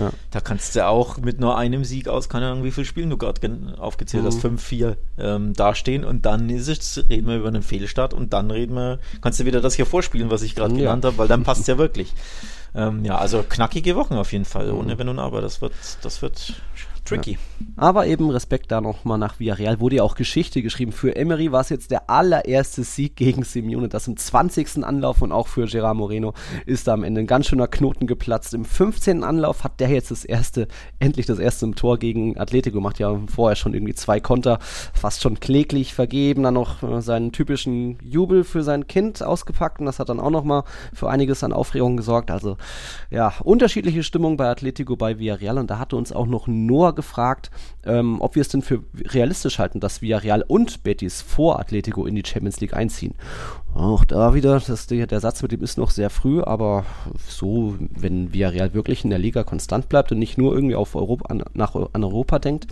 [0.00, 0.10] Ja.
[0.30, 3.16] Da kannst du auch mit nur einem Sieg aus, keine Ahnung, wie viele Spielen du
[3.16, 3.40] gerade
[3.78, 4.26] aufgezählt mhm.
[4.26, 8.50] hast, 5-4 ähm, dastehen und dann ist es, reden wir über einen Fehlstart und dann
[8.50, 10.80] reden wir, kannst du wieder das hier vorspielen, was ich gerade ja.
[10.80, 12.14] genannt habe, weil dann passt es ja wirklich.
[12.74, 14.98] Ähm, ja, also knackige Wochen auf jeden Fall, ohne mhm.
[14.98, 15.40] Wenn und Aber.
[15.40, 16.54] Das wird, das wird
[17.10, 17.32] tricky.
[17.32, 17.66] Ja.
[17.76, 19.80] Aber eben Respekt da nochmal nach Villarreal.
[19.80, 20.92] Wurde ja auch Geschichte geschrieben.
[20.92, 23.88] Für Emery war es jetzt der allererste Sieg gegen Simeone.
[23.88, 24.84] Das im 20.
[24.84, 26.34] Anlauf und auch für Gerard Moreno
[26.66, 28.54] ist da am Ende ein ganz schöner Knoten geplatzt.
[28.54, 29.24] Im 15.
[29.24, 30.68] Anlauf hat der jetzt das erste,
[30.98, 32.98] endlich das erste im Tor gegen Atletico gemacht.
[32.98, 36.42] Ja, vorher schon irgendwie zwei Konter, fast schon kläglich vergeben.
[36.42, 40.30] Dann noch äh, seinen typischen Jubel für sein Kind ausgepackt und das hat dann auch
[40.30, 42.30] nochmal für einiges an Aufregung gesorgt.
[42.30, 42.56] Also
[43.10, 47.50] ja, unterschiedliche Stimmung bei Atletico, bei Villarreal und da hatte uns auch noch Noah gefragt,
[47.84, 52.14] ähm, ob wir es denn für realistisch halten, dass Villarreal und Betis vor Atletico in
[52.14, 53.14] die Champions League einziehen.
[53.74, 56.84] Auch da wieder, das, der, Satz mit dem ist noch sehr früh, aber
[57.26, 61.26] so, wenn Villarreal wirklich in der Liga konstant bleibt und nicht nur irgendwie auf Europa,
[61.26, 62.66] an, nach, an Europa denkt,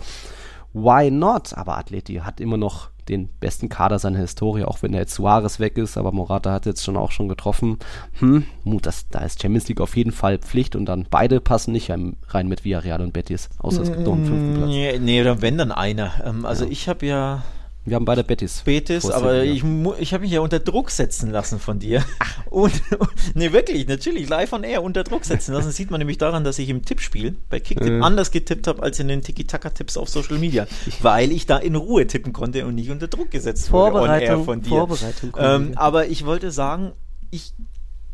[0.73, 1.53] why not?
[1.57, 5.59] Aber Atleti hat immer noch den besten Kader seiner Historie, auch wenn der jetzt Suarez
[5.59, 7.79] weg ist, aber Morata hat jetzt schon auch schon getroffen.
[8.19, 8.45] Hm,
[8.81, 12.47] das, da ist Champions League auf jeden Fall Pflicht und dann beide passen nicht rein
[12.47, 14.69] mit Villarreal und Betis, außer es gibt noch einen fünften Platz.
[14.69, 16.13] Nee, nee oder wenn dann einer.
[16.25, 16.71] Ähm, also ja.
[16.71, 17.43] ich habe ja
[17.85, 18.61] wir haben beide Betis.
[18.65, 19.63] Betis, aber ich,
[19.99, 22.03] ich habe mich ja unter Druck setzen lassen von dir.
[22.49, 25.67] Und, und nee, wirklich, natürlich, live on air unter Druck setzen lassen.
[25.67, 28.01] Das sieht man nämlich daran, dass ich im Tippspiel bei Kicktip äh.
[28.01, 30.65] anders getippt habe als in den Tiki-Taka-Tipps auf Social Media.
[31.03, 34.39] Weil ich da in Ruhe tippen konnte und nicht unter Druck gesetzt wurde on air
[34.39, 34.69] von dir.
[34.69, 35.33] Vorbereitung.
[35.37, 36.93] Ähm, aber ich wollte sagen,
[37.29, 37.53] ich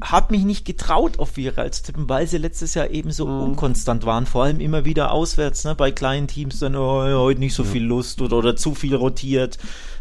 [0.03, 3.43] habe mich nicht getraut, auf Viral zu tippen, weil sie letztes Jahr eben so mhm.
[3.43, 4.25] unkonstant waren.
[4.25, 5.73] Vor allem immer wieder auswärts, ne?
[5.73, 9.57] bei kleinen Teams dann oh, heute nicht so viel Lust oder, oder zu viel rotiert.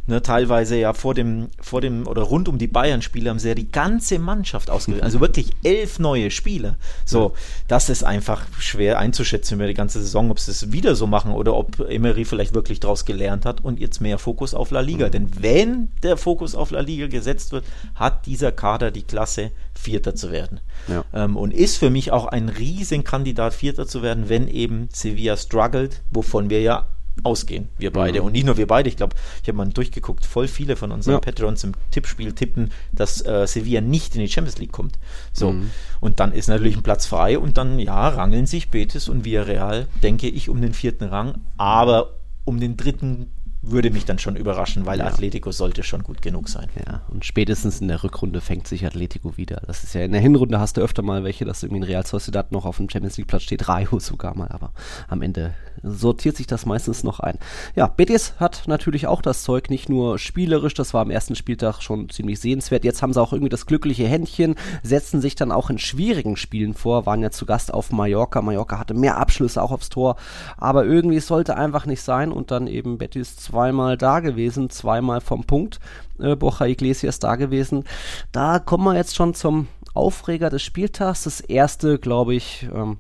[0.07, 3.55] Ne, teilweise ja vor dem, vor dem oder rund um die Bayern-Spiele haben sie ja
[3.55, 5.03] die ganze Mannschaft ausgewählt.
[5.03, 6.77] Also wirklich elf neue Spieler.
[7.07, 7.33] So,
[7.69, 11.33] das ist einfach schwer einzuschätzen über die ganze Saison, ob sie es wieder so machen
[11.33, 15.07] oder ob Emery vielleicht wirklich daraus gelernt hat und jetzt mehr Fokus auf La Liga.
[15.07, 15.11] Mhm.
[15.11, 17.65] Denn wenn der Fokus auf La Liga gesetzt wird,
[17.95, 20.61] hat dieser Kader die Klasse, Vierter zu werden.
[20.87, 21.05] Ja.
[21.15, 26.03] Ähm, und ist für mich auch ein Riesenkandidat, Vierter zu werden, wenn eben Sevilla struggelt,
[26.11, 26.87] wovon wir ja
[27.23, 28.21] ausgehen, wir beide.
[28.21, 28.27] Mhm.
[28.27, 31.15] Und nicht nur wir beide, ich glaube, ich habe mal durchgeguckt, voll viele von unseren
[31.15, 31.21] ja.
[31.21, 34.99] Patrons im Tippspiel tippen, dass äh, Sevilla nicht in die Champions League kommt.
[35.33, 35.53] So.
[35.53, 35.71] Mhm.
[36.01, 39.87] Und dann ist natürlich ein Platz frei und dann, ja, rangeln sich Betis und Villarreal,
[40.03, 43.31] denke ich, um den vierten Rang, aber um den dritten
[43.71, 45.07] würde mich dann schon überraschen, weil ja.
[45.07, 46.69] Atletico sollte schon gut genug sein.
[46.87, 49.63] Ja, und spätestens in der Rückrunde fängt sich Atletico wieder.
[49.67, 52.07] Das ist ja in der Hinrunde hast du öfter mal welche, dass irgendwie ein Real
[52.07, 54.73] Sociedad noch auf dem Champions League Platz steht, Rayo sogar mal, aber
[55.09, 57.39] am Ende sortiert sich das meistens noch ein.
[57.75, 61.81] Ja, Betis hat natürlich auch das Zeug, nicht nur spielerisch, das war am ersten Spieltag
[61.83, 62.85] schon ziemlich sehenswert.
[62.85, 66.75] Jetzt haben sie auch irgendwie das glückliche Händchen, setzen sich dann auch in schwierigen Spielen
[66.75, 68.43] vor, waren ja zu Gast auf Mallorca.
[68.43, 70.17] Mallorca hatte mehr Abschlüsse auch aufs Tor,
[70.57, 75.45] aber irgendwie sollte einfach nicht sein und dann eben Betis zweimal da gewesen, zweimal vom
[75.45, 75.79] Punkt.
[76.19, 77.85] Äh, Borja Iglesias da gewesen.
[78.33, 81.23] Da kommen wir jetzt schon zum Aufreger des Spieltags.
[81.23, 82.99] Das erste, glaube ich, ähm,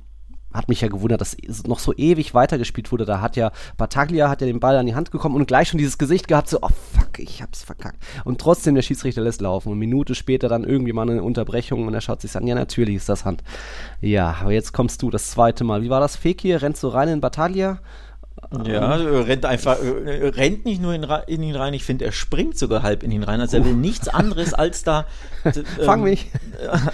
[0.52, 1.36] hat mich ja gewundert, dass
[1.66, 3.04] noch so ewig weitergespielt wurde.
[3.04, 5.78] Da hat ja Bataglia hat ja den Ball an die Hand gekommen und gleich schon
[5.78, 7.98] dieses Gesicht gehabt, so, oh fuck, ich hab's verkackt.
[8.22, 9.70] Und trotzdem der Schiedsrichter lässt laufen.
[9.70, 12.54] Und eine Minute später dann irgendwie mal eine Unterbrechung und er schaut sich an, ja,
[12.54, 13.42] natürlich ist das Hand.
[14.00, 15.82] Ja, aber jetzt kommst du das zweite Mal.
[15.82, 16.14] Wie war das?
[16.14, 17.80] Fekir, rennst du rein in Bataglia?
[18.66, 22.82] Ja, rennt einfach, rennt nicht nur in, in ihn rein, ich finde, er springt sogar
[22.82, 23.40] halb in ihn rein.
[23.40, 25.06] Also er will nichts anderes als da.
[25.84, 26.30] Fang ähm, mich.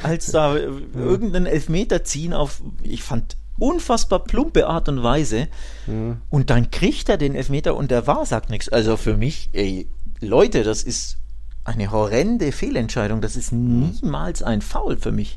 [0.03, 5.49] Als da irgendeinen Elfmeter ziehen auf, ich fand unfassbar plumpe Art und Weise.
[5.87, 6.17] Ja.
[6.31, 8.69] Und dann kriegt er den Elfmeter und der war sagt nichts.
[8.69, 9.89] Also für mich, ey,
[10.21, 11.19] Leute, das ist
[11.65, 13.21] eine horrende Fehlentscheidung.
[13.21, 15.37] Das ist niemals ein Foul für mich.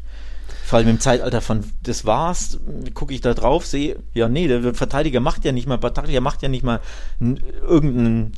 [0.74, 2.58] Vor allem im Zeitalter von das war's,
[2.96, 6.42] gucke ich da drauf, sehe, ja, nee, der Verteidiger macht ja nicht mal, Verteidiger macht
[6.42, 6.80] ja nicht mal
[7.20, 8.34] irgendeinen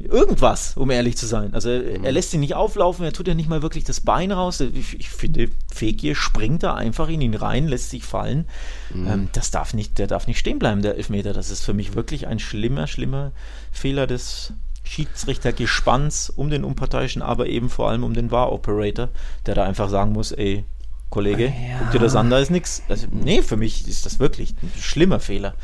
[0.00, 1.54] irgendwas, um ehrlich zu sein.
[1.54, 2.02] Also mhm.
[2.02, 4.58] er lässt ihn nicht auflaufen, er tut ja nicht mal wirklich das Bein raus.
[4.58, 8.48] Ich, ich finde, Fekir springt da einfach in ihn rein, lässt sich fallen.
[8.92, 9.06] Mhm.
[9.06, 11.32] Ähm, das darf nicht, der darf nicht stehen bleiben, der Elfmeter.
[11.32, 13.30] Das ist für mich wirklich ein schlimmer, schlimmer
[13.70, 19.10] Fehler des Schiedsrichtergespanns um den Unparteiischen, aber eben vor allem um den War-Operator,
[19.46, 20.64] der da einfach sagen muss, ey,
[21.10, 21.52] Kollege, ja.
[21.78, 22.82] guck dir das an, da ist nichts.
[22.88, 25.54] Also, nee, für mich ist das wirklich ein schlimmer Fehler.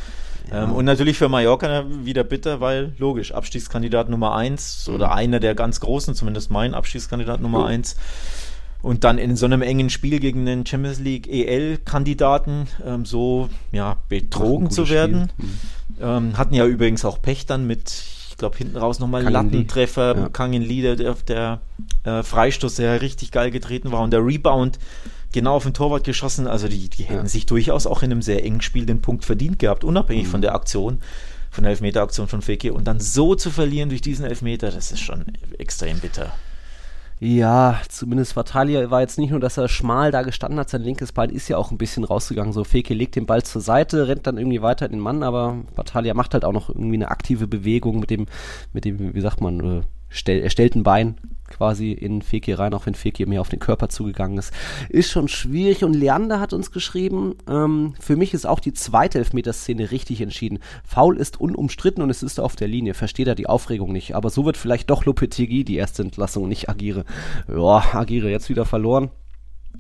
[0.53, 5.13] Ähm, und natürlich für Mallorca wieder bitter, weil logisch, Abstiegskandidat Nummer 1 oder mhm.
[5.13, 7.97] einer der ganz großen, zumindest mein Abstiegskandidat Nummer 1.
[8.83, 13.97] Und dann in so einem engen Spiel gegen den Champions League EL-Kandidaten ähm, so ja,
[14.09, 15.33] betrogen zu werden.
[15.37, 15.59] Mhm.
[16.01, 17.91] Ähm, hatten ja übrigens auch Pech dann mit,
[18.31, 20.29] ich glaube, hinten raus nochmal Lattentreffer, ja.
[20.29, 21.61] Kangin Lee, der, der
[22.05, 24.79] äh, Freistoß, der richtig geil getreten war und der Rebound
[25.33, 26.47] genau auf den Torwart geschossen.
[26.47, 27.29] Also die, die hätten ja.
[27.29, 30.31] sich durchaus auch in einem sehr engen Spiel den Punkt verdient gehabt, unabhängig mhm.
[30.31, 31.01] von der Aktion,
[31.51, 32.73] von der Elfmeter-Aktion von Feke.
[32.73, 35.25] Und dann so zu verlieren durch diesen Elfmeter, das ist schon
[35.59, 36.33] extrem bitter.
[37.19, 41.13] Ja, zumindest Vatalia war jetzt nicht nur, dass er schmal da gestanden hat, sein linkes
[41.13, 42.53] Bein ist ja auch ein bisschen rausgegangen.
[42.53, 45.63] So, Feke legt den Ball zur Seite, rennt dann irgendwie weiter in den Mann, aber
[45.75, 48.27] Vatalia macht halt auch noch irgendwie eine aktive Bewegung mit dem,
[48.75, 51.17] mit dem, wie sagt man, äh, stell, er stellt ein Bein
[51.49, 54.53] quasi in Fekir rein, auch wenn Fekir mehr auf den Körper zugegangen ist.
[54.89, 59.19] Ist schon schwierig und Leander hat uns geschrieben, ähm, für mich ist auch die zweite
[59.19, 60.59] Elfmeterszene richtig entschieden.
[60.85, 62.95] Foul ist unumstritten und es ist auf der Linie.
[62.95, 64.15] Versteht er die Aufregung nicht.
[64.15, 67.05] Aber so wird vielleicht doch Lopetegui die erste Entlassung und nicht Agire.
[67.49, 69.11] Ja, Agire jetzt wieder verloren.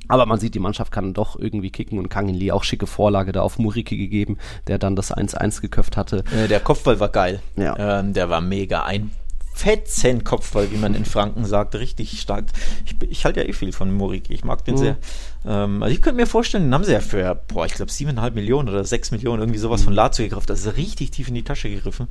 [0.09, 3.33] Aber man sieht, die Mannschaft kann doch irgendwie kicken und Kangin Lee auch schicke Vorlage
[3.33, 4.37] da auf Muriki gegeben,
[4.67, 6.23] der dann das 1-1 geköpft hatte.
[6.37, 7.41] Äh, der Kopfball war geil.
[7.57, 8.01] Ja.
[8.01, 8.85] Ähm, der war mega.
[8.85, 9.11] Ein
[9.57, 12.45] Fetzenkopfball, wie man in Franken sagt, richtig stark.
[12.85, 14.79] Ich, ich halte ja eh viel von Morik, ich mag den mhm.
[14.79, 14.97] sehr.
[15.47, 18.35] Ähm, also ich könnte mir vorstellen, den haben sie ja für, boah, ich glaube siebeneinhalb
[18.35, 19.85] Millionen oder sechs Millionen irgendwie sowas mhm.
[19.87, 20.51] von Lazio gekauft.
[20.51, 22.09] Das ist richtig tief in die Tasche gegriffen.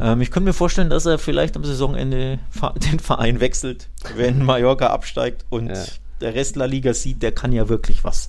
[0.00, 0.12] Ja.
[0.12, 2.40] Ähm, ich könnte mir vorstellen, dass er vielleicht am Saisonende
[2.90, 5.84] den Verein wechselt, wenn Mallorca absteigt und ja.
[6.20, 8.28] der Rest La Liga sieht, der kann ja wirklich was.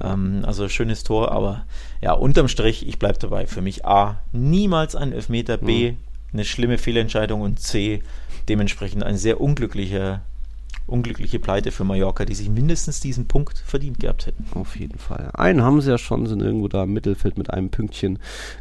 [0.00, 1.64] Ähm, also schönes Tor, aber
[2.00, 3.48] ja, unterm Strich, ich bleibe dabei.
[3.48, 6.05] Für mich A, niemals ein Elfmeter, B, mhm
[6.36, 8.02] eine schlimme Fehlentscheidung und C,
[8.48, 10.20] dementsprechend ein sehr unglücklicher
[10.86, 14.46] unglückliche Pleite für Mallorca, die sich mindestens diesen Punkt verdient gehabt hätten.
[14.54, 15.30] Auf jeden Fall.
[15.34, 18.20] Einen haben sie ja schon, sind irgendwo da im Mittelfeld mit einem Pünktchen,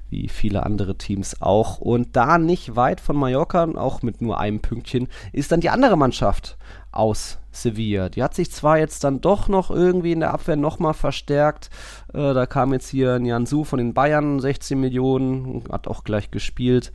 [0.09, 1.77] wie viele andere Teams auch.
[1.77, 5.97] Und da nicht weit von Mallorca, auch mit nur einem Pünktchen, ist dann die andere
[5.97, 6.57] Mannschaft
[6.91, 8.09] aus Sevilla.
[8.09, 11.69] Die hat sich zwar jetzt dann doch noch irgendwie in der Abwehr nochmal verstärkt.
[12.13, 16.91] Äh, da kam jetzt hier Nianzu von den Bayern, 16 Millionen, hat auch gleich gespielt.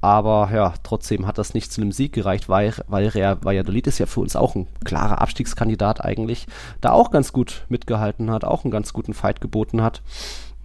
[0.00, 3.98] Aber ja, trotzdem hat das nicht zu einem Sieg gereicht, weil, weil Real Valladolid ist
[3.98, 6.46] ja für uns auch ein klarer Abstiegskandidat eigentlich,
[6.80, 10.02] da auch ganz gut mitgehalten hat, auch einen ganz guten Fight geboten hat.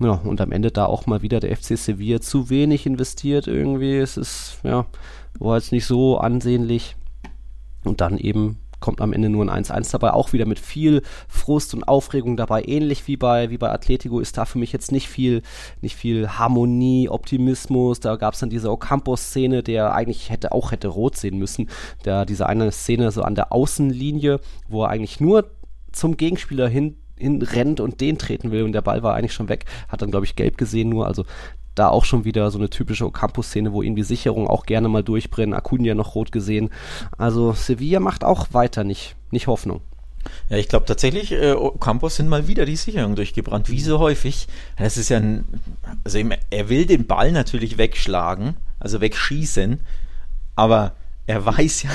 [0.01, 3.97] Ja, und am Ende da auch mal wieder der FC Sevilla zu wenig investiert irgendwie.
[3.97, 4.85] Es ist, ja,
[5.39, 6.95] war jetzt nicht so ansehnlich.
[7.83, 11.73] Und dann eben kommt am Ende nur ein 1-1 dabei, auch wieder mit viel Frust
[11.73, 15.07] und Aufregung dabei, ähnlich wie bei, wie bei Atletico ist da für mich jetzt nicht
[15.07, 15.41] viel,
[15.81, 20.87] nicht viel Harmonie, Optimismus, da gab es dann diese Ocampo-Szene, der eigentlich hätte auch hätte
[20.87, 21.69] rot sehen müssen,
[22.03, 25.49] da diese eine Szene so an der Außenlinie, wo er eigentlich nur
[25.91, 29.49] zum Gegenspieler hin hin rennt und den treten will und der Ball war eigentlich schon
[29.49, 31.25] weg, hat dann glaube ich gelb gesehen nur, also
[31.79, 35.53] da auch schon wieder so eine typische Ocampo-Szene, wo irgendwie Sicherungen auch gerne mal durchbrennen.
[35.53, 36.69] Acuna noch rot gesehen.
[37.17, 39.81] Also Sevilla macht auch weiter nicht, nicht Hoffnung.
[40.49, 44.47] Ja, ich glaube tatsächlich, äh, Campos sind mal wieder die Sicherungen durchgebrannt, wie so häufig.
[44.77, 45.45] Das ist ja ein,
[46.03, 49.79] also er will den Ball natürlich wegschlagen, also wegschießen,
[50.55, 50.93] aber
[51.29, 51.91] er weiß ja,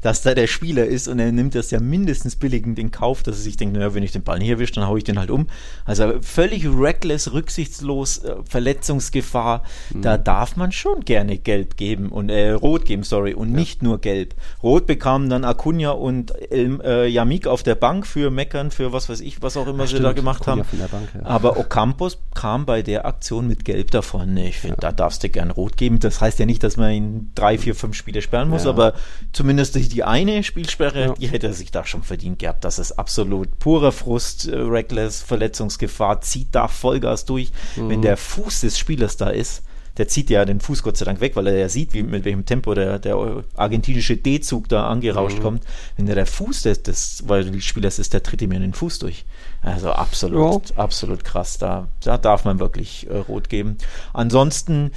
[0.00, 3.36] dass da der Spieler ist und er nimmt das ja mindestens billigend in Kauf, dass
[3.36, 5.30] er sich denkt, naja, wenn ich den Ball nicht erwische, dann haue ich den halt
[5.30, 5.46] um.
[5.84, 9.62] Also völlig reckless, rücksichtslos, äh, Verletzungsgefahr.
[9.92, 10.00] Mhm.
[10.00, 13.56] Da darf man schon gerne gelb geben und äh, rot geben, sorry, und ja.
[13.56, 14.34] nicht nur gelb.
[14.62, 19.20] Rot bekamen dann Acuna und äh, Yamik auf der Bank für Meckern, für was weiß
[19.20, 20.06] ich, was auch immer Ach, sie stimmt.
[20.06, 20.90] da gemacht Acuna haben.
[20.90, 21.26] Bank, ja.
[21.26, 24.34] Aber Ocampos kam bei der Aktion mit gelb davon.
[24.38, 24.80] Ich finde, ja.
[24.88, 25.98] da darfst du gern rot geben.
[25.98, 28.70] Das heißt ja nicht, dass man ihn drei, vier, fünf Spiele sperren muss, ja.
[28.70, 28.94] aber
[29.32, 31.12] zumindest die eine Spielsperre, ja.
[31.14, 32.64] die hätte er sich da schon verdient gehabt.
[32.64, 37.50] Das ist absolut purer Frust, äh, reckless, Verletzungsgefahr, zieht da Vollgas durch.
[37.76, 37.88] Mhm.
[37.88, 39.62] Wenn der Fuß des Spielers da ist,
[39.98, 42.24] der zieht ja den Fuß Gott sei Dank weg, weil er ja sieht, wie, mit
[42.24, 45.42] welchem Tempo der, der argentinische D-Zug da angerauscht mhm.
[45.42, 45.64] kommt.
[45.96, 48.62] Wenn der, der Fuß des, des weil die Spielers ist, der tritt ihm ja in
[48.62, 49.24] den Fuß durch.
[49.60, 50.76] Also absolut, ja.
[50.76, 51.58] absolut krass.
[51.58, 53.76] Da, da darf man wirklich äh, rot geben.
[54.14, 54.92] Ansonsten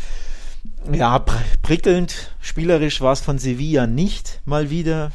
[0.93, 1.24] ja,
[1.62, 5.12] prickelnd, spielerisch war es von Sevilla nicht mal wieder.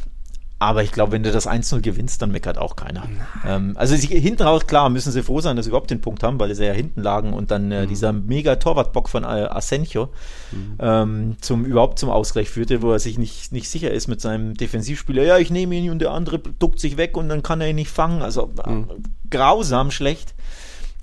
[0.62, 3.08] Aber ich glaube, wenn du das 1-0 gewinnst, dann meckert auch keiner.
[3.46, 6.22] Ähm, also sie, hinten raus, klar, müssen sie froh sein, dass sie überhaupt den Punkt
[6.22, 7.88] haben, weil sie ja hinten lagen und dann äh, mhm.
[7.88, 10.10] dieser mega Torwartbock von äh, Asenjo
[10.52, 10.76] mhm.
[10.78, 14.52] ähm, zum, überhaupt zum Ausgleich führte, wo er sich nicht, nicht sicher ist mit seinem
[14.52, 15.22] Defensivspieler.
[15.22, 17.76] Ja, ich nehme ihn und der andere duckt sich weg und dann kann er ihn
[17.76, 18.20] nicht fangen.
[18.20, 18.86] Also mhm.
[19.30, 20.34] grausam schlecht.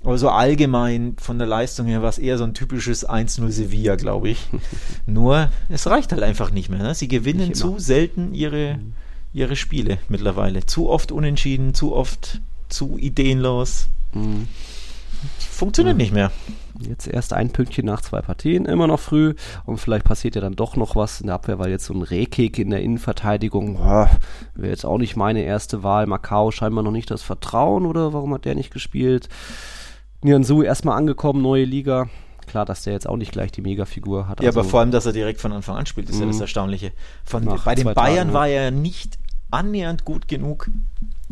[0.04, 3.96] Aber so allgemein von der Leistung her war es eher so ein typisches 1-0 Sevilla,
[3.96, 4.46] glaube ich.
[5.06, 6.82] Nur, es reicht halt einfach nicht mehr.
[6.82, 6.94] Ne?
[6.94, 8.92] Sie gewinnen zu selten ihre, mhm.
[9.32, 10.66] ihre Spiele mittlerweile.
[10.66, 13.88] Zu oft unentschieden, zu oft zu ideenlos.
[14.12, 14.46] Mhm.
[15.38, 16.02] Funktioniert mhm.
[16.02, 16.30] nicht mehr.
[16.80, 19.34] Jetzt erst ein Pünktchen nach zwei Partien, immer noch früh.
[19.66, 22.02] Und vielleicht passiert ja dann doch noch was in der Abwehr, weil jetzt so ein
[22.02, 26.06] Rehkick in der Innenverteidigung wäre jetzt auch nicht meine erste Wahl.
[26.06, 29.28] Macau scheinbar noch nicht das Vertrauen oder warum hat der nicht gespielt?
[30.22, 32.08] Nianzu erstmal angekommen, neue Liga.
[32.46, 34.40] Klar, dass der jetzt auch nicht gleich die Megafigur hat.
[34.40, 36.36] Ja, also aber vor allem, dass er direkt von Anfang an spielt, ist ja das
[36.36, 36.42] mhm.
[36.42, 36.92] Erstaunliche.
[37.24, 39.18] Von, bei den Bayern Tagen, war er nicht
[39.50, 40.70] annähernd gut genug,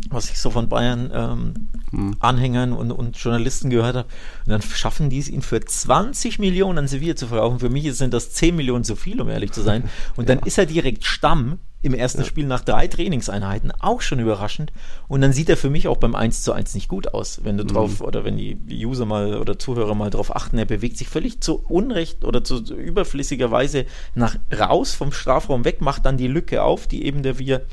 [0.08, 2.16] was ich so von Bayern ähm, hm.
[2.20, 4.08] Anhängern und, und, Journalisten gehört habe.
[4.46, 7.58] Und dann schaffen die es, ihn für 20 Millionen an Sevilla zu verkaufen.
[7.58, 9.84] Für mich sind das 10 Millionen zu viel, um ehrlich zu sein.
[10.16, 10.46] Und dann ja.
[10.46, 12.26] ist er direkt Stamm im ersten ja.
[12.26, 14.72] Spiel nach drei Trainingseinheiten, auch schon überraschend.
[15.08, 17.56] Und dann sieht er für mich auch beim 1 zu 1 nicht gut aus, wenn
[17.56, 17.68] du mhm.
[17.68, 21.40] drauf, oder wenn die User mal oder Zuhörer mal drauf achten, er bewegt sich völlig
[21.40, 26.62] zu Unrecht oder zu überflüssiger Weise nach raus vom Strafraum weg, macht dann die Lücke
[26.62, 27.66] auf, die eben der wir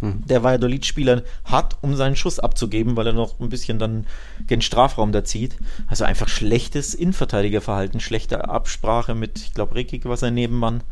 [0.00, 0.26] mhm.
[0.26, 4.06] der Valladolid-Spieler hat, um seinen Schuss abzugeben, weil er noch ein bisschen dann
[4.46, 5.56] gen Strafraum da zieht.
[5.86, 10.82] Also einfach schlechtes Innenverteidigerverhalten, schlechte Absprache mit, ich glaube, Rekik war sein Nebenmann.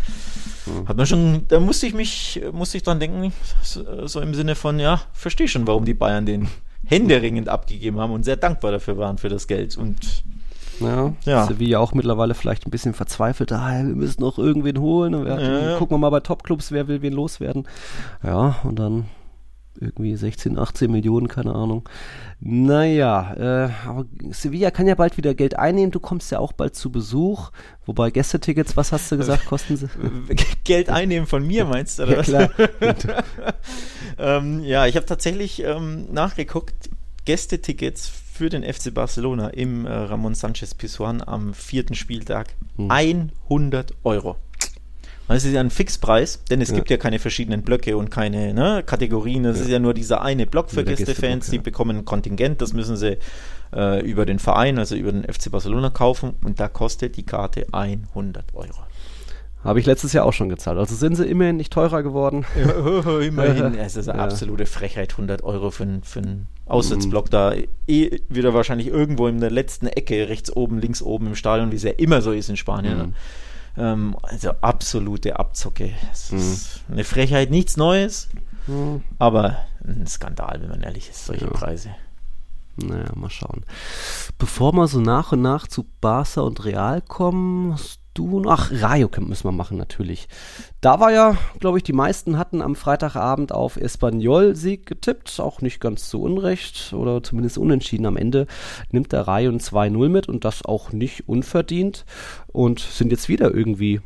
[0.67, 0.89] Mhm.
[0.89, 4.55] Hat man schon, da musste ich mich, musste ich dran denken, so, so im Sinne
[4.55, 6.49] von, ja, verstehe schon, warum die Bayern den
[6.87, 9.77] händeringend abgegeben haben und sehr dankbar dafür waren für das Geld.
[9.77, 10.25] Und
[10.81, 11.47] ja, ja.
[11.47, 13.53] Sevilla auch mittlerweile vielleicht ein bisschen verzweifelt.
[13.53, 15.25] Ah, wir müssen noch irgendwen holen.
[15.25, 17.67] Wir, ja, gucken wir mal bei Topclubs, wer will wen loswerden.
[18.23, 19.07] Ja, und dann
[19.81, 21.89] irgendwie 16, 18 Millionen, keine Ahnung.
[22.41, 25.91] Naja, äh, aber Sevilla kann ja bald wieder Geld einnehmen.
[25.91, 27.51] Du kommst ja auch bald zu Besuch.
[27.87, 29.89] Wobei Gästetickets, was hast du gesagt, kosten sie?
[30.65, 32.05] Geld einnehmen von mir, meinst du?
[32.05, 32.53] Oder ja,
[32.95, 33.25] klar.
[34.19, 36.91] ähm, ja, ich habe tatsächlich ähm, nachgeguckt.
[37.25, 42.55] Gästetickets für den FC Barcelona im äh, Ramon Sanchez Pizjuan am vierten Spieltag.
[42.77, 42.91] Hm.
[43.49, 44.37] 100 Euro.
[45.29, 46.77] Das ist ja ein Fixpreis, denn es ja.
[46.77, 49.43] gibt ja keine verschiedenen Blöcke und keine ne, Kategorien.
[49.43, 49.65] Das ja.
[49.65, 53.19] ist ja nur dieser eine Block für Gästefans, die bekommen ein Kontingent, das müssen sie
[53.75, 57.67] äh, über den Verein, also über den FC Barcelona kaufen und da kostet die Karte
[57.73, 58.89] 100 Euro.
[59.65, 60.79] Habe ich letztes Jahr auch schon gezahlt.
[60.79, 62.47] Also sind sie immerhin nicht teurer geworden.
[62.57, 63.75] Ja, immerhin.
[63.75, 67.31] Es ist eine absolute Frechheit, 100 Euro für, für einen Auswärtsblock mhm.
[67.31, 67.55] da.
[67.87, 71.77] Eh wieder wahrscheinlich irgendwo in der letzten Ecke, rechts oben, links oben im Stadion, wie
[71.77, 72.99] es ja immer so ist in Spanien.
[72.99, 73.15] Mhm.
[73.79, 75.93] Ähm, also absolute Abzocke.
[76.13, 76.39] Es mhm.
[76.39, 78.29] ist eine Frechheit, nichts Neues,
[78.67, 79.03] mhm.
[79.19, 81.51] aber ein Skandal, wenn man ehrlich ist, solche ja.
[81.51, 81.91] Preise.
[82.77, 83.65] Naja, mal schauen.
[84.39, 89.09] Bevor wir so nach und nach zu Barca und Real kommen, hast du Ach, Rayo
[89.21, 90.29] müssen wir machen, natürlich.
[90.81, 95.39] Da war ja, glaube ich, die meisten hatten am Freitagabend auf Espanyol-Sieg getippt.
[95.41, 98.07] Auch nicht ganz zu Unrecht oder zumindest unentschieden.
[98.07, 98.47] Am Ende
[98.91, 102.05] nimmt der Rayo ein 2-0 mit und das auch nicht unverdient.
[102.49, 104.01] Und sind jetzt wieder irgendwie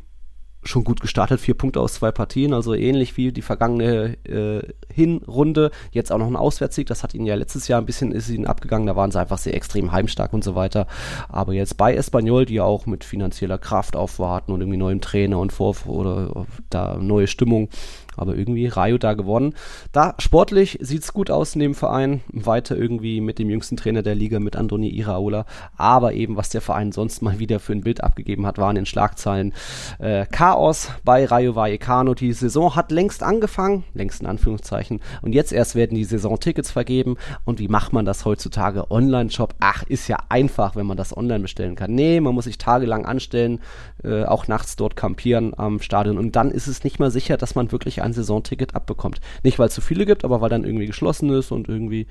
[0.63, 4.61] schon gut gestartet, vier Punkte aus zwei Partien, also ähnlich wie die vergangene äh,
[4.93, 5.71] Hinrunde.
[5.91, 8.47] Jetzt auch noch ein Auswärtssieg, das hat ihnen ja letztes Jahr ein bisschen ist ihnen
[8.47, 10.87] abgegangen, da waren sie einfach sehr extrem heimstark und so weiter.
[11.29, 15.39] Aber jetzt bei Espanyol, die ja auch mit finanzieller Kraft aufwarten und irgendwie neuen Trainer
[15.39, 17.69] und vor oder da neue Stimmung,
[18.17, 19.53] aber irgendwie Rayo da gewonnen.
[19.91, 22.21] Da sportlich sieht es gut aus in dem Verein.
[22.31, 25.45] Weiter irgendwie mit dem jüngsten Trainer der Liga, mit Andoni Iraola.
[25.77, 28.85] Aber eben, was der Verein sonst mal wieder für ein Bild abgegeben hat, waren in
[28.85, 29.53] Schlagzeilen
[29.99, 32.13] äh, Chaos bei Rayo Vallecano.
[32.13, 35.01] Die Saison hat längst angefangen, längst in Anführungszeichen.
[35.21, 37.17] Und jetzt erst werden die Saisontickets vergeben.
[37.45, 38.91] Und wie macht man das heutzutage?
[38.91, 39.55] Online-Shop.
[39.59, 41.93] Ach, ist ja einfach, wenn man das online bestellen kann.
[41.93, 43.59] Nee, man muss sich tagelang anstellen,
[44.03, 46.17] äh, auch nachts dort campieren am Stadion.
[46.17, 49.19] Und dann ist es nicht mal sicher, dass man wirklich ein Saisonticket abbekommt.
[49.43, 52.07] Nicht, weil es zu viele gibt, aber weil dann irgendwie geschlossen ist und irgendwie,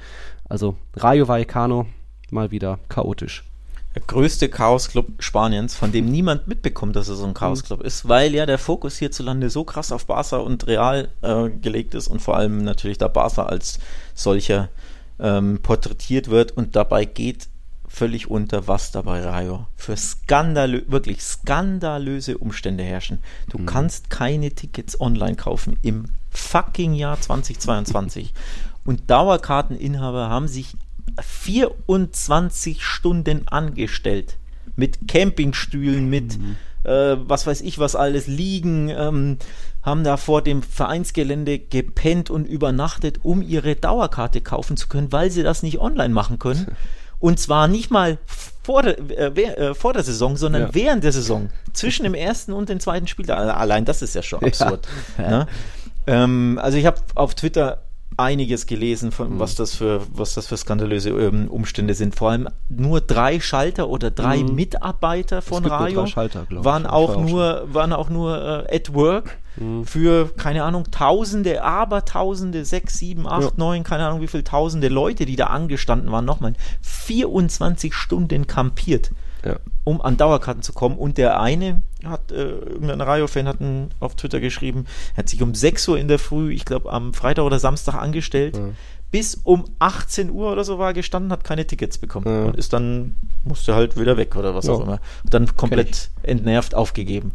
[0.48, 1.87] also Rayo Vallecano
[2.31, 3.44] mal wieder chaotisch.
[3.94, 7.87] Der größte Chaos-Club Spaniens, von dem niemand mitbekommt, dass er so ein Chaos-Club mhm.
[7.87, 12.09] ist, weil ja der Fokus hierzulande so krass auf Barca und Real äh, gelegt ist
[12.09, 13.78] und vor allem natürlich da Barca als
[14.14, 14.70] solcher
[15.20, 17.48] ähm, porträtiert wird und dabei geht
[17.92, 23.18] völlig unter, was da bei Rayo für skandalö wirklich skandalöse Umstände herrschen.
[23.50, 23.66] Du mhm.
[23.66, 28.33] kannst keine Tickets online kaufen im fucking Jahr 2022.
[28.87, 30.74] Und Dauerkarteninhaber haben sich
[31.20, 34.38] 24 Stunden angestellt.
[34.74, 36.57] Mit Campingstühlen, mit mhm.
[36.85, 39.37] äh, was weiß ich was alles liegen, ähm,
[39.83, 45.31] haben da vor dem Vereinsgelände gepennt und übernachtet, um ihre Dauerkarte kaufen zu können, weil
[45.31, 46.74] sie das nicht online machen können.
[47.22, 48.18] Und zwar nicht mal
[48.64, 50.68] vor der, äh, äh, vor der Saison, sondern ja.
[50.74, 51.50] während der Saison.
[51.72, 53.30] Zwischen dem ersten und dem zweiten Spiel.
[53.30, 54.88] Allein das ist ja schon absurd.
[55.16, 55.30] Ja.
[55.30, 55.46] Ne?
[56.08, 57.85] Ähm, also ich habe auf Twitter
[58.16, 59.38] einiges gelesen, von, mhm.
[59.38, 62.14] was, das für, was das für skandalöse ähm, Umstände sind.
[62.14, 64.55] Vor allem nur drei Schalter oder drei mhm.
[64.55, 69.85] Mitarbeiter von Rayo Schalter, waren, auch nur, waren auch nur äh, at work mhm.
[69.85, 73.51] für, keine Ahnung, Tausende, aber Tausende, sechs, sieben, acht, ja.
[73.57, 76.25] neun, keine Ahnung wie viele Tausende Leute, die da angestanden waren.
[76.25, 79.11] Nochmal 24 Stunden kampiert
[79.44, 79.57] ja.
[79.85, 80.96] um an Dauerkarten zu kommen.
[80.96, 85.55] Und der eine hat, äh, irgendein Rayo-Fan hat ein, auf Twitter geschrieben, hat sich um
[85.55, 88.70] 6 Uhr in der Früh, ich glaube am Freitag oder Samstag angestellt, ja.
[89.11, 92.44] bis um 18 Uhr oder so war gestanden, hat keine Tickets bekommen ja.
[92.44, 95.00] und ist dann, musste halt wieder weg oder was auch immer.
[95.24, 97.33] Und dann komplett entnervt aufgegeben.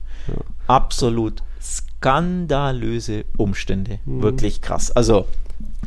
[0.67, 3.99] Absolut skandalöse Umstände.
[4.05, 4.21] Mhm.
[4.21, 4.91] Wirklich krass.
[4.91, 5.27] Also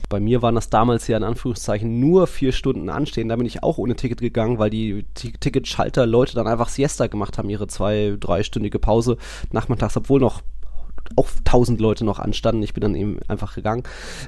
[0.09, 3.29] bei mir waren das damals ja in Anführungszeichen nur vier Stunden anstehen.
[3.29, 7.39] Da bin ich auch ohne Ticket gegangen, weil die Ticketschalter Leute dann einfach Siesta gemacht
[7.39, 9.17] haben, ihre zwei, dreistündige Pause
[9.53, 10.43] nachmittags, obwohl noch
[11.17, 12.63] auch tausend Leute noch anstanden.
[12.63, 13.83] Ich bin dann eben einfach gegangen.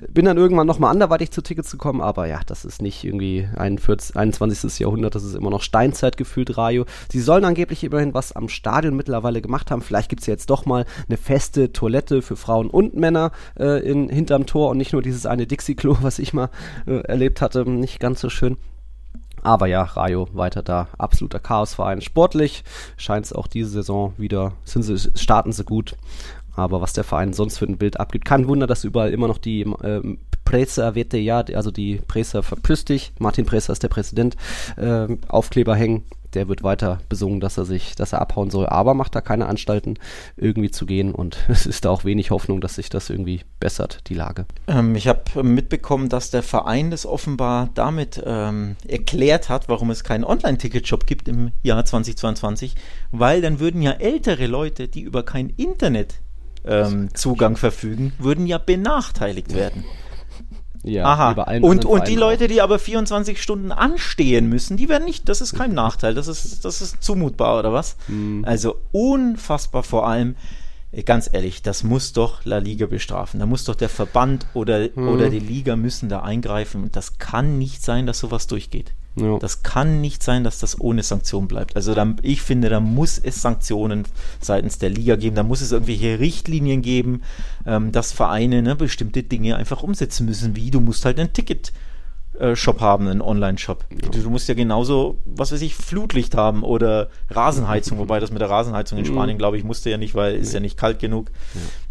[0.09, 4.17] Bin dann irgendwann nochmal anderweitig zu Tickets gekommen, aber ja, das ist nicht irgendwie 41,
[4.17, 4.81] 21.
[4.81, 6.85] Jahrhundert, das ist immer noch Steinzeit gefühlt, Rayo.
[7.11, 9.83] Sie sollen angeblich immerhin was am Stadion mittlerweile gemacht haben.
[9.83, 14.09] Vielleicht gibt es jetzt doch mal eine feste Toilette für Frauen und Männer äh, in,
[14.09, 16.51] hinterm Tor und nicht nur dieses eine Dixie-Klo, was ich mal
[16.87, 17.69] äh, erlebt hatte.
[17.69, 18.57] Nicht ganz so schön.
[19.43, 20.89] Aber ja, Rayo weiter da.
[20.99, 22.01] Absoluter Chaosverein.
[22.01, 22.63] Sportlich
[22.97, 25.97] scheint es auch diese Saison wieder, sind sie, starten sie gut.
[26.55, 29.39] Aber was der Verein sonst für ein Bild abgibt, kein Wunder, dass überall immer noch
[29.39, 34.37] die äh, Presa Vete ja, also die Presa verpiss dich, Martin Presa ist der Präsident,
[34.77, 36.05] äh, Aufkleber hängen.
[36.35, 39.47] Der wird weiter besungen, dass er sich, dass er abhauen soll, aber macht da keine
[39.47, 39.99] Anstalten,
[40.39, 44.01] irgendwie zu gehen und es ist da auch wenig Hoffnung, dass sich das irgendwie bessert,
[44.09, 44.47] die Lage.
[44.67, 50.05] Ähm, ich habe mitbekommen, dass der Verein das offenbar damit ähm, erklärt hat, warum es
[50.05, 52.77] keinen Online-Ticket-Shop gibt im Jahr 2022,
[53.11, 56.21] weil dann würden ja ältere Leute, die über kein Internet
[56.65, 59.85] ähm, Zugang verfügen, würden ja benachteiligt werden.
[60.85, 61.59] Ja, Aha.
[61.61, 65.55] und, und die Leute, die aber 24 Stunden anstehen müssen, die werden nicht, das ist
[65.55, 67.97] kein Nachteil, das ist, das ist zumutbar, oder was?
[68.09, 68.45] Mhm.
[68.45, 70.35] Also unfassbar vor allem,
[70.91, 73.41] äh, ganz ehrlich, das muss doch La Liga bestrafen.
[73.41, 75.09] Da muss doch der Verband oder, mhm.
[75.09, 76.83] oder die Liga müssen da eingreifen.
[76.83, 78.93] Und das kann nicht sein, dass sowas durchgeht.
[79.15, 79.39] Ja.
[79.39, 81.77] Das kann nicht sein, dass das ohne Sanktion bleibt.
[81.77, 84.05] Also da, ich finde, da muss es Sanktionen
[84.41, 87.23] seitens der Liga geben, da muss es irgendwelche Richtlinien geben,
[87.67, 91.73] ähm, dass Vereine ne, bestimmte Dinge einfach umsetzen müssen, wie du musst halt ein Ticket
[92.55, 93.85] Shop haben, einen Online-Shop.
[93.91, 94.09] Ja.
[94.09, 98.41] Du, du, musst ja genauso, was weiß ich, Flutlicht haben oder Rasenheizung, wobei das mit
[98.41, 99.09] der Rasenheizung in mhm.
[99.09, 101.31] Spanien, glaube ich, musste ja nicht, weil ist ja nicht kalt genug.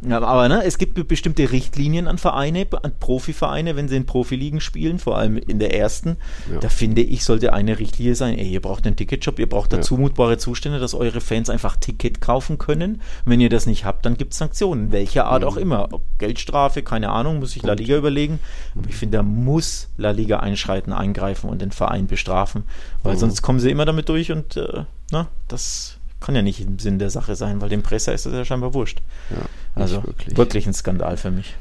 [0.07, 0.21] Ja.
[0.21, 4.99] Aber ne, es gibt bestimmte Richtlinien an Vereine, an Profivereine, wenn sie in Profiligen spielen,
[4.99, 6.17] vor allem in der ersten.
[6.51, 6.59] Ja.
[6.59, 9.81] Da finde ich, sollte eine Richtlinie sein, ey, ihr braucht einen Ticketshop, ihr braucht da
[9.81, 12.95] zumutbare Zustände, dass eure Fans einfach Ticket kaufen können.
[12.95, 15.47] Und wenn ihr das nicht habt, dann gibt es Sanktionen, welcher Art mhm.
[15.47, 15.87] auch immer.
[15.91, 18.39] Ob Geldstrafe, keine Ahnung, muss sich La Liga überlegen.
[18.77, 22.63] Aber ich finde, da muss La Liga Einschreiten, eingreifen und den Verein bestrafen,
[23.03, 23.19] weil mhm.
[23.19, 26.99] sonst kommen sie immer damit durch und äh, na, das kann ja nicht im Sinn
[26.99, 29.01] der Sache sein, weil dem Presser ist das ja scheinbar wurscht.
[29.29, 29.37] Ja,
[29.75, 30.37] also wirklich.
[30.37, 31.55] wirklich ein Skandal für mich.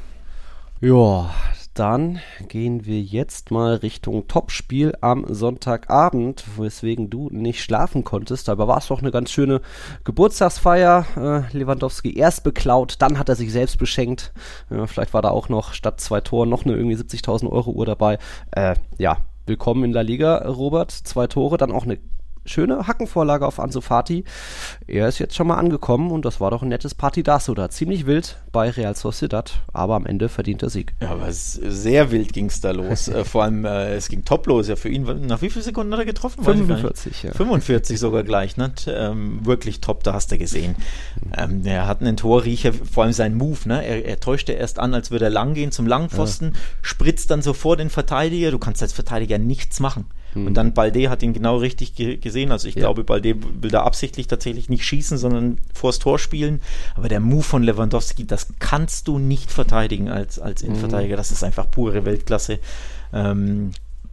[0.81, 1.33] Ja,
[1.73, 2.19] dann
[2.49, 8.49] gehen wir jetzt mal Richtung Topspiel am Sonntagabend, weswegen du nicht schlafen konntest.
[8.49, 9.61] Aber war es doch eine ganz schöne
[10.03, 11.05] Geburtstagsfeier.
[11.15, 14.33] Äh, Lewandowski erst beklaut, dann hat er sich selbst beschenkt.
[14.69, 17.85] Äh, vielleicht war da auch noch statt zwei Toren noch eine irgendwie 70.000 Euro Uhr
[17.85, 18.17] dabei.
[18.51, 20.91] Äh, ja, willkommen in La Liga, Robert.
[20.91, 21.99] Zwei Tore, dann auch eine
[22.45, 24.23] schöne Hackenvorlage auf Ansu Fati.
[24.87, 27.69] Er ist jetzt schon mal angekommen und das war doch ein nettes Partidaso da.
[27.69, 30.93] Ziemlich wild bei Real Sociedad, aber am Ende verdient der Sieg.
[31.01, 33.07] Ja, aber sehr wild ging es da los.
[33.07, 35.03] äh, vor allem, äh, es ging top los ja für ihn.
[35.27, 36.43] Nach wie vielen Sekunden hat er getroffen?
[36.43, 37.31] 45, ja.
[37.33, 38.71] 45 sogar gleich, ne?
[38.87, 40.75] Ähm, wirklich top, da hast du gesehen.
[41.37, 43.85] Ähm, er hat einen Torriecher, vor allem sein Move, ne?
[43.85, 46.59] Er, er täuschte erst an, als würde er lang gehen zum Langpfosten, ja.
[46.81, 48.51] spritzt dann so vor den Verteidiger.
[48.51, 50.05] Du kannst als Verteidiger nichts machen.
[50.33, 50.47] Mhm.
[50.47, 52.51] Und dann Balde hat ihn genau richtig ge gesehen.
[52.51, 52.81] Also ich ja.
[52.81, 56.61] glaube, Balde will da absichtlich tatsächlich nicht schießen, sondern vors Tor spielen.
[56.95, 61.15] Aber der Move von Lewandowski, das kannst du nicht verteidigen als, als Innenverteidiger.
[61.15, 61.17] Mhm.
[61.17, 62.59] Das ist einfach pure Weltklasse.
[63.13, 63.71] Ähm,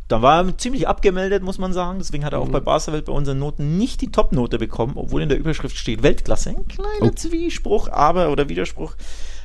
[0.09, 1.99] da war er ziemlich abgemeldet, muss man sagen.
[1.99, 2.53] Deswegen hat er auch mhm.
[2.53, 6.51] bei Barca-Welt bei unseren Noten nicht die Top-Note bekommen, obwohl in der Überschrift steht Weltklasse.
[6.51, 7.11] Ein kleiner oh.
[7.11, 8.95] Zwiespruch, aber oder Widerspruch.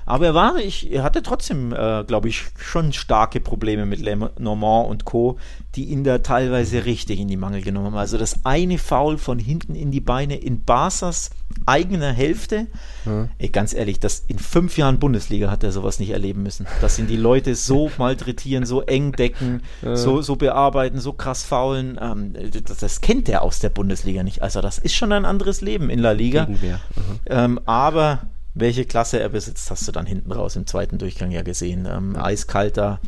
[0.05, 4.31] Aber er war, ich, er hatte trotzdem, äh, glaube ich, schon starke Probleme mit Le
[4.37, 5.37] Normand und Co.,
[5.75, 7.97] die ihn da teilweise richtig in die Mangel genommen haben.
[7.97, 11.31] Also das eine Foul von hinten in die Beine in Barsas
[11.65, 12.67] eigener Hälfte.
[13.05, 13.29] Mhm.
[13.37, 16.67] Ey, ganz ehrlich, das in fünf Jahren Bundesliga hat er sowas nicht erleben müssen.
[16.81, 19.95] Dass ihn die Leute so malträtieren, so eng decken, mhm.
[19.95, 21.99] so, so bearbeiten, so krass faulen.
[22.01, 22.33] Ähm,
[22.65, 24.41] das, das, kennt er aus der Bundesliga nicht.
[24.41, 26.47] Also das ist schon ein anderes Leben in La Liga.
[26.47, 26.79] Mhm.
[27.25, 31.41] Ähm, aber welche Klasse er besitzt, hast du dann hinten raus im zweiten Durchgang ja
[31.41, 31.87] gesehen.
[31.89, 32.99] Ähm, eiskalter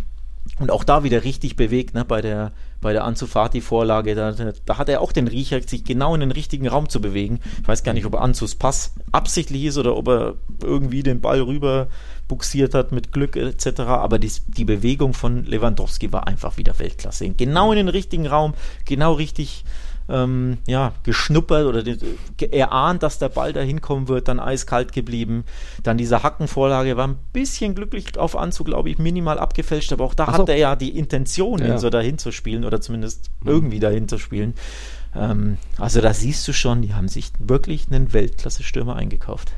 [0.60, 4.16] und auch da wieder richtig bewegt, ne, bei der, bei der Anzufati-Vorlage.
[4.16, 7.40] Da, da, hat er auch den Riecher, sich genau in den richtigen Raum zu bewegen.
[7.62, 11.42] Ich weiß gar nicht, ob Anzus Pass absichtlich ist oder ob er irgendwie den Ball
[11.42, 11.88] rüber
[12.28, 13.82] buxiert hat mit Glück etc.
[13.82, 17.30] Aber die, die Bewegung von Lewandowski war einfach wieder Weltklasse.
[17.30, 18.54] Genau in den richtigen Raum,
[18.86, 19.66] genau richtig
[20.08, 21.84] ähm, ja, geschnuppert oder
[22.52, 25.46] erahnt, dass der Ball da hinkommen wird, dann eiskalt geblieben.
[25.84, 30.14] Dann diese Hackenvorlage war ein bisschen glücklich auf Anzug, glaube ich, minimal abgefälscht, aber auch
[30.14, 30.34] da so.
[30.34, 31.74] hat er ja die Intention, ja.
[31.74, 33.50] ihn so dahin zu spielen oder zumindest mhm.
[33.50, 34.54] irgendwie dahin zu spielen.
[35.16, 39.52] Ähm, also da siehst du schon, die haben sich wirklich einen Weltklasse-Stürmer eingekauft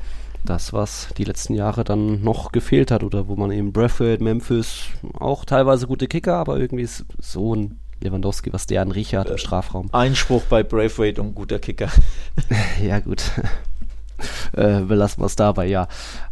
[0.45, 4.85] das, was die letzten Jahre dann noch gefehlt hat oder wo man eben Bradford, Memphis,
[5.13, 9.29] auch teilweise gute Kicker, aber irgendwie ist so ein Lewandowski, was der an Riecher hat
[9.29, 9.89] im äh, Strafraum.
[9.91, 11.89] Einspruch bei Braithwaite und guter Kicker.
[12.81, 13.23] ja, gut.
[14.53, 15.87] äh, belassen wir es dabei, ja.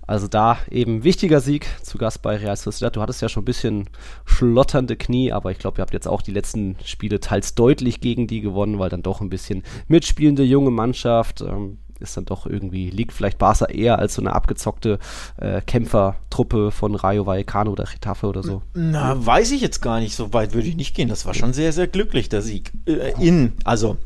[0.07, 2.95] Also da eben wichtiger Sieg zu Gast bei Real Sociedad.
[2.95, 3.89] Du hattest ja schon ein bisschen
[4.26, 8.28] schlotternde Knie, aber ich glaube, ihr habt jetzt auch die letzten Spiele teils deutlich gegen
[8.28, 11.41] die gewonnen, weil dann doch ein bisschen mitspielende junge Mannschaft.
[11.41, 15.00] Ähm, ist dann doch irgendwie, liegt vielleicht Barca eher als so eine abgezockte
[15.38, 18.62] äh, Kämpfertruppe von Rayo Vallecano oder Getafe oder so?
[18.74, 20.16] Na, weiß ich jetzt gar nicht.
[20.16, 21.10] So weit würde ich nicht gehen.
[21.10, 22.72] Das war schon sehr, sehr glücklich, der Sieg.
[22.86, 23.98] Äh, in, also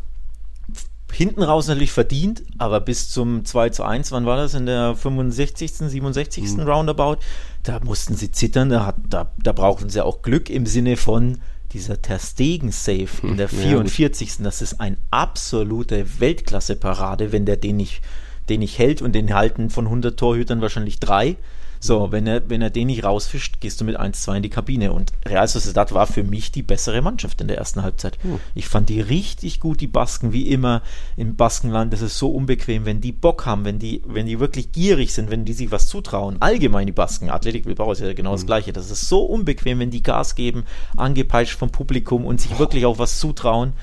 [1.11, 4.53] hinten raus natürlich verdient, aber bis zum 2 zu 1, wann war das?
[4.53, 6.43] In der 65., 67.
[6.43, 6.59] Mhm.
[6.61, 7.17] Roundabout,
[7.63, 11.39] da mussten sie zittern, da, hat, da, da brauchten sie auch Glück im Sinne von,
[11.73, 14.39] dieser Ter Stegen Save in der 44.
[14.39, 18.01] Ja, das ist ein absolute Weltklasse-Parade, wenn der den nicht,
[18.49, 21.37] den nicht hält und den halten von 100 Torhütern wahrscheinlich drei.
[21.81, 24.91] So, wenn er, wenn er den nicht rausfischt, gehst du mit 1-2 in die Kabine.
[24.91, 28.17] Und Real Sociedad war für mich die bessere Mannschaft in der ersten Halbzeit.
[28.21, 28.39] Hm.
[28.53, 30.81] Ich fand die richtig gut, die Basken, wie immer
[31.15, 31.93] im Baskenland.
[31.93, 35.31] Das ist so unbequem, wenn die Bock haben, wenn die, wenn die wirklich gierig sind,
[35.31, 36.37] wenn die sich was zutrauen.
[36.41, 38.37] Allgemein die Basken, Athletik Bilbao ist ja genau hm.
[38.37, 38.73] das Gleiche.
[38.73, 40.65] Das ist so unbequem, wenn die Gas geben,
[40.97, 43.73] angepeitscht vom Publikum und sich wirklich auch was zutrauen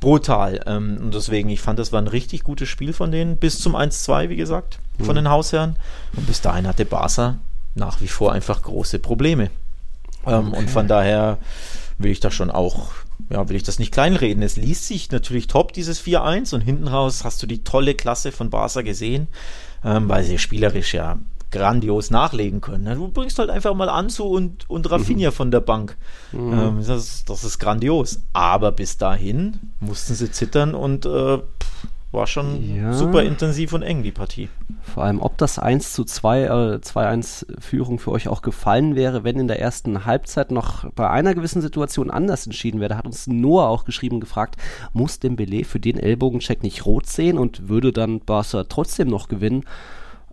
[0.00, 0.60] brutal.
[0.66, 3.76] Ähm, und deswegen, ich fand, das war ein richtig gutes Spiel von denen, bis zum
[3.76, 5.20] 1-2, wie gesagt, von mhm.
[5.20, 5.76] den Hausherren.
[6.16, 7.38] Und bis dahin hatte Barca
[7.74, 9.50] nach wie vor einfach große Probleme.
[10.26, 10.58] Ähm, okay.
[10.58, 11.38] Und von daher
[11.98, 12.88] will ich da schon auch,
[13.30, 14.42] ja, will ich das nicht kleinreden.
[14.42, 18.32] Es liest sich natürlich top, dieses 4-1 und hinten raus hast du die tolle Klasse
[18.32, 19.28] von Barca gesehen,
[19.84, 21.18] ähm, weil sie spielerisch ja
[21.56, 22.98] grandios nachlegen können.
[22.98, 25.34] Du bringst halt einfach mal Anzu und, und Rafinha mhm.
[25.34, 25.96] von der Bank.
[26.32, 26.52] Mhm.
[26.52, 28.22] Ähm, das, das, ist grandios.
[28.32, 31.38] Aber bis dahin mussten sie zittern und äh,
[32.12, 32.92] war schon ja.
[32.92, 34.48] super intensiv und eng, die Partie.
[34.82, 36.48] Vor allem, ob das 1 zu 2, äh,
[36.78, 41.34] 2-1 Führung für euch auch gefallen wäre, wenn in der ersten Halbzeit noch bei einer
[41.34, 42.90] gewissen Situation anders entschieden wäre.
[42.90, 44.56] Da hat uns Noah auch geschrieben gefragt,
[44.92, 49.64] muss Dembele für den Ellbogencheck nicht rot sehen und würde dann Barca trotzdem noch gewinnen?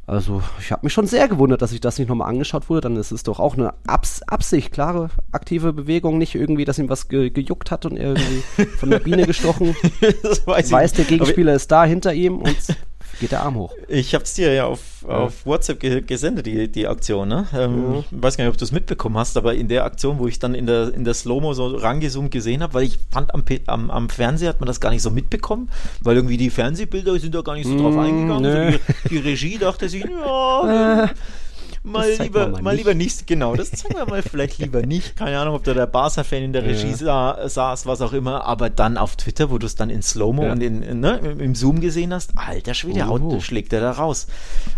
[0.06, 2.82] Also, ich habe mich schon sehr gewundert, dass ich das nicht nochmal angeschaut wurde.
[2.82, 6.90] Dann ist es doch auch eine Abs Absicht, klare, aktive Bewegung, nicht irgendwie, dass ihm
[6.90, 9.76] was ge gejuckt hat und er irgendwie von der Biene gestochen.
[10.24, 12.58] das weiß, weiß der Gegenspieler ist da hinter ihm und
[13.20, 13.74] geht der Arm hoch.
[13.88, 15.10] Ich habe es dir ja auf, ja.
[15.10, 17.28] auf WhatsApp ge gesendet, die, die Aktion.
[17.28, 17.48] Ne?
[17.54, 18.04] Ähm, ja.
[18.12, 20.56] weiß gar nicht, ob du es mitbekommen hast, aber in der Aktion, wo ich dann
[20.56, 24.10] in der, in der Slow-Mo so rangezoomt gesehen habe, weil ich fand, am, am, am
[24.10, 25.70] Fernseher hat man das gar nicht so mitbekommen,
[26.02, 28.46] weil irgendwie die Fernsehbilder sind da gar nicht so drauf mm, eingegangen.
[28.46, 31.10] Also die, die, Regie dachte sich, ja,
[31.84, 33.28] mal lieber, mal, mal lieber nicht.
[33.28, 35.16] Genau, das zeigen wir mal vielleicht lieber nicht.
[35.16, 37.38] Keine Ahnung, ob da der Barca-Fan in der Regie ja.
[37.48, 38.46] saß, was auch immer.
[38.46, 40.52] Aber dann auf Twitter, wo du es dann in Slow-Mo ja.
[40.52, 43.40] und in, ne, im Zoom gesehen hast, alter Schwede, uh.
[43.40, 44.28] schlägt er da raus.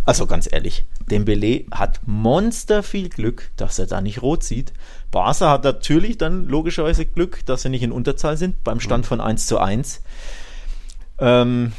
[0.06, 4.74] Also ganz ehrlich, Dembele hat monster viel Glück, dass er da nicht rot sieht.
[5.12, 9.08] Barca hat natürlich dann logischerweise Glück, dass sie nicht in Unterzahl sind, beim Stand mhm.
[9.08, 10.01] von 1 zu 1.
[11.20, 11.72] Ähm,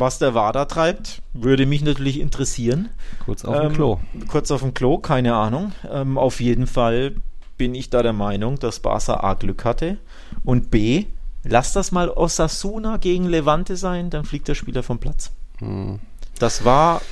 [0.00, 2.88] was der WADA treibt, würde mich natürlich interessieren.
[3.24, 3.98] Kurz auf dem ähm, Klo.
[4.28, 5.72] Kurz auf dem Klo, keine Ahnung.
[5.90, 7.14] Ähm, auf jeden Fall
[7.56, 9.98] bin ich da der Meinung, dass Barca A Glück hatte
[10.44, 11.06] und B,
[11.44, 15.32] lass das mal Osasuna gegen Levante sein, dann fliegt der Spieler vom Platz.
[15.58, 15.98] Hm.
[16.38, 17.02] Das war,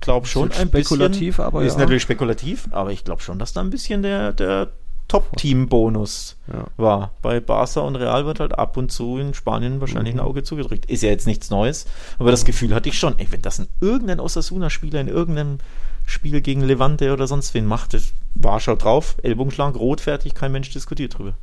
[0.00, 1.80] glaube schon ein spekulativ, bisschen, aber ist ja.
[1.80, 4.70] natürlich spekulativ, aber ich glaube schon, dass da ein bisschen der, der
[5.12, 6.64] Top-Team-Bonus ja.
[6.78, 7.12] war.
[7.20, 10.20] Bei Barca und Real wird halt ab und zu in Spanien wahrscheinlich mhm.
[10.20, 10.86] ein Auge zugedrückt.
[10.86, 11.84] Ist ja jetzt nichts Neues,
[12.18, 15.58] aber das Gefühl hatte ich schon, ey, wenn das ein irgendein Osasuna-Spieler in irgendeinem
[16.06, 17.94] Spiel gegen Levante oder sonst wen macht,
[18.36, 21.34] war schon drauf, Ellbogenschlag, rot, fertig, kein Mensch diskutiert drüber.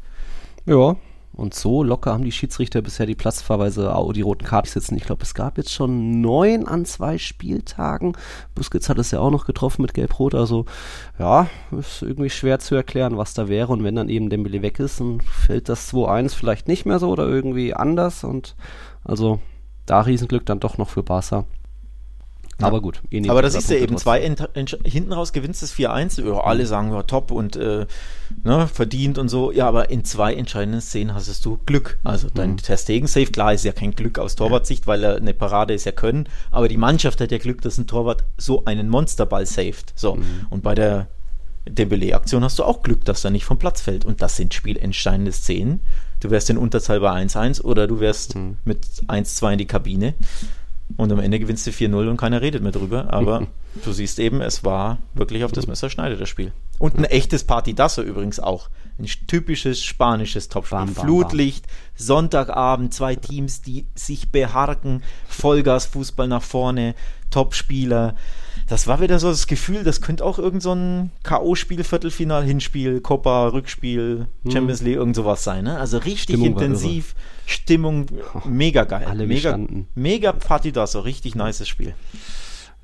[0.66, 0.96] Ja,
[1.34, 4.98] und so locker haben die Schiedsrichter bisher die Platzverweise, die roten Karten sitzen.
[4.98, 8.14] Ich glaube, es gab jetzt schon neun an zwei Spieltagen.
[8.56, 10.36] Busquets hat es ja auch noch getroffen mit Gelb-Rot.
[10.36, 10.66] Also
[11.18, 13.72] ja, ist irgendwie schwer zu erklären, was da wäre.
[13.72, 17.10] Und wenn dann eben Dembele weg ist, dann fällt das 2-1 vielleicht nicht mehr so
[17.10, 18.24] oder irgendwie anders.
[18.24, 18.56] Und
[19.06, 19.40] also
[19.86, 21.46] da Riesenglück dann doch noch für Barca.
[22.62, 23.02] Aber gut.
[23.28, 26.26] Aber das ist ja eben zwei, hinten raus gewinnst es 4-1.
[26.26, 27.86] Ja, alle sagen, ja, top und äh,
[28.44, 29.52] ne, verdient und so.
[29.52, 32.00] Ja, aber in zwei entscheidenden Szenen hast du Glück.
[32.04, 32.58] Also dein mhm.
[32.58, 36.28] Testegen-Safe, klar, ist ja kein Glück aus Torwartsicht, weil er eine Parade ist ja können.
[36.52, 39.94] Aber die Mannschaft hat ja Glück, dass ein Torwart so einen Monsterball saved.
[39.96, 40.16] So.
[40.16, 40.24] Mhm.
[40.50, 41.08] Und bei der
[41.68, 44.06] Dembele-Aktion hast du auch Glück, dass er nicht vom Platz fällt.
[44.06, 45.82] Und das sind spielentscheidende Szenen.
[46.20, 48.58] Du wärst in Unterzahl bei 1-1 oder du wärst mhm.
[48.66, 50.14] mit 1-2 in die Kabine.
[50.98, 53.14] Und am Ende gewinnst du 4-0 und keiner redet mehr drüber.
[53.14, 53.48] Aber
[53.84, 56.52] du siehst eben, es war wirklich auf das Messer schneidet das Spiel.
[56.78, 58.70] Und ein echtes Partidasso übrigens auch.
[58.98, 60.78] Ein typisches spanisches Topspiel.
[60.78, 61.66] Bam, bam, Flutlicht.
[61.96, 66.96] Sonntagabend, zwei Teams, die sich beharken, Vollgas-Fußball nach vorne,
[67.30, 68.16] Topspieler.
[68.70, 73.02] Das war wieder so das Gefühl, das könnte auch irgend so ein K.O.-Spiel, Viertelfinal, Hinspiel,
[73.02, 74.52] Copa, Rückspiel, hm.
[74.52, 75.64] Champions League, irgend sowas sein.
[75.64, 75.78] Ne?
[75.78, 77.16] Also richtig Stimmung intensiv,
[77.48, 78.06] Stimmung,
[78.46, 79.08] mega geil.
[79.10, 79.88] Alle mega, gestanden.
[79.96, 81.96] mega Partidasso, richtig nices Spiel.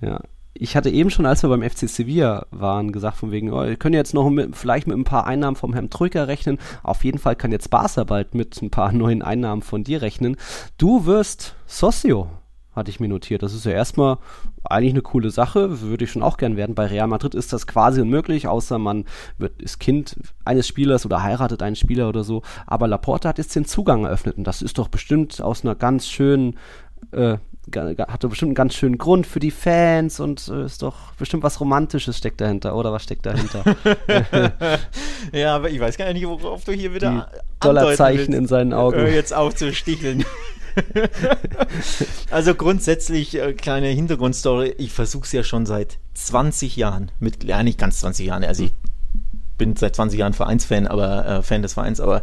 [0.01, 0.21] Ja,
[0.55, 3.75] ich hatte eben schon, als wir beim FC Sevilla waren, gesagt von wegen, oh, ihr
[3.75, 6.57] könnt jetzt noch mit, vielleicht mit ein paar Einnahmen vom Herrn Trücker rechnen.
[6.81, 10.37] Auf jeden Fall kann jetzt Barca bald mit ein paar neuen Einnahmen von dir rechnen.
[10.77, 12.29] Du wirst Socio,
[12.73, 13.43] hatte ich mir notiert.
[13.43, 14.17] Das ist ja erstmal
[14.71, 16.75] eigentlich eine coole Sache, würde ich schon auch gern werden.
[16.75, 19.05] Bei Real Madrid ist das quasi unmöglich, außer man
[19.37, 22.41] wird, ist Kind eines Spielers oder heiratet einen Spieler oder so.
[22.67, 26.07] Aber Laporta hat jetzt den Zugang eröffnet und das ist doch bestimmt aus einer ganz
[26.07, 26.57] schönen
[27.11, 27.37] äh,
[27.73, 31.43] hat doch bestimmt einen ganz schönen Grund für die Fans und äh, ist doch bestimmt
[31.43, 33.63] was Romantisches steckt dahinter, oder was steckt dahinter?
[35.33, 38.99] ja, aber ich weiß gar nicht, worauf du hier wieder die Dollarzeichen in seinen Augen.
[38.99, 40.25] Äh, jetzt auch zu sticheln.
[42.31, 47.63] also grundsätzlich, äh, kleine Hintergrundstory, ich versuche es ja schon seit 20 Jahren, mit, ja
[47.63, 48.73] nicht ganz 20 Jahren, also ich
[49.57, 52.21] bin seit 20 Jahren Vereinsfan, aber äh, Fan des Vereins, aber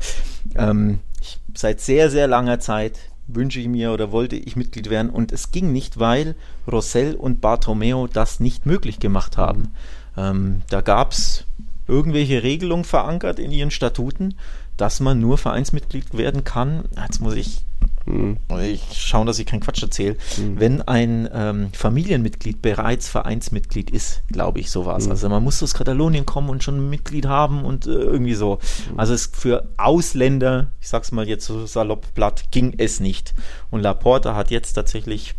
[0.54, 5.10] ähm, ich, seit sehr, sehr langer Zeit wünsche ich mir oder wollte ich Mitglied werden
[5.10, 6.34] und es ging nicht, weil
[6.70, 9.72] Rossell und Bartomeo das nicht möglich gemacht haben.
[10.16, 11.44] Ähm, da gab es
[11.88, 14.34] irgendwelche Regelungen verankert in ihren Statuten,
[14.76, 16.84] dass man nur Vereinsmitglied werden kann.
[17.00, 17.64] Jetzt muss ich
[18.06, 18.38] mhm.
[18.60, 20.60] ich schaue, dass ich keinen Quatsch erzähle, mhm.
[20.60, 25.06] wenn ein ähm, Familienmitglied bereits Vereinsmitglied ist, glaube ich, so war es.
[25.06, 25.12] Mhm.
[25.12, 28.58] Also man muss aus Katalonien kommen und schon ein Mitglied haben und äh, irgendwie so.
[28.90, 28.98] Mhm.
[28.98, 33.34] Also es für Ausländer, ich sag's mal jetzt so salopp platt, ging es nicht.
[33.70, 35.34] Und Laporta hat jetzt tatsächlich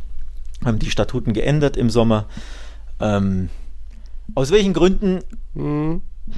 [0.66, 2.28] ähm, die Statuten geändert im Sommer.
[3.00, 3.50] Ähm,
[4.36, 5.20] aus welchen Gründen?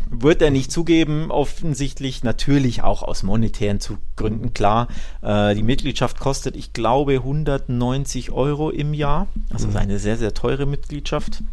[0.09, 3.79] Wird er nicht zugeben, offensichtlich natürlich auch aus monetären
[4.15, 4.87] Gründen, klar.
[5.21, 9.27] Äh, die Mitgliedschaft kostet, ich glaube, 190 Euro im Jahr.
[9.53, 9.77] Also mhm.
[9.77, 11.43] eine sehr, sehr teure Mitgliedschaft.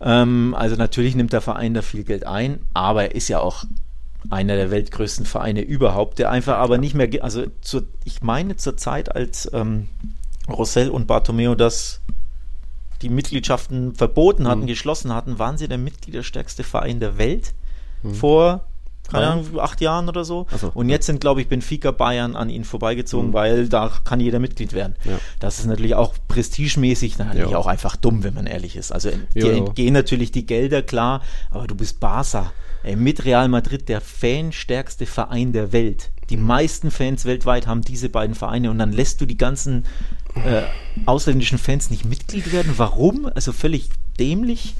[0.00, 3.64] Ähm, also natürlich nimmt der Verein da viel Geld ein, aber er ist ja auch
[4.30, 8.76] einer der weltgrößten Vereine überhaupt, der einfach aber nicht mehr, also zur, ich meine zur
[8.76, 9.88] Zeit, als ähm,
[10.48, 12.00] Rossell und Bartomeo das
[13.04, 14.66] die Mitgliedschaften verboten hatten, mhm.
[14.66, 17.54] geschlossen hatten, waren sie der mitgliederstärkste Verein der Welt
[18.02, 18.14] mhm.
[18.14, 18.64] vor
[19.10, 20.46] keine Ahnung, acht Jahren oder so.
[20.58, 20.70] so.
[20.72, 23.32] Und jetzt sind, glaube ich, Benfica Bayern an ihnen vorbeigezogen, mhm.
[23.34, 24.94] weil da kann jeder Mitglied werden.
[25.04, 25.18] Ja.
[25.40, 27.58] Das ist natürlich auch prestigemäßig, natürlich ja.
[27.58, 28.92] auch einfach dumm, wenn man ehrlich ist.
[28.92, 32.52] Also dir entgehen natürlich die Gelder, klar, aber du bist Barca.
[32.82, 36.10] Ey, mit Real Madrid der fanstärkste Verein der Welt.
[36.30, 36.46] Die mhm.
[36.46, 39.84] meisten Fans weltweit haben diese beiden Vereine und dann lässt du die ganzen
[40.36, 40.62] äh,
[41.06, 42.74] ausländischen Fans nicht Mitglied werden.
[42.76, 43.26] Warum?
[43.34, 43.88] Also völlig
[44.18, 44.74] dämlich.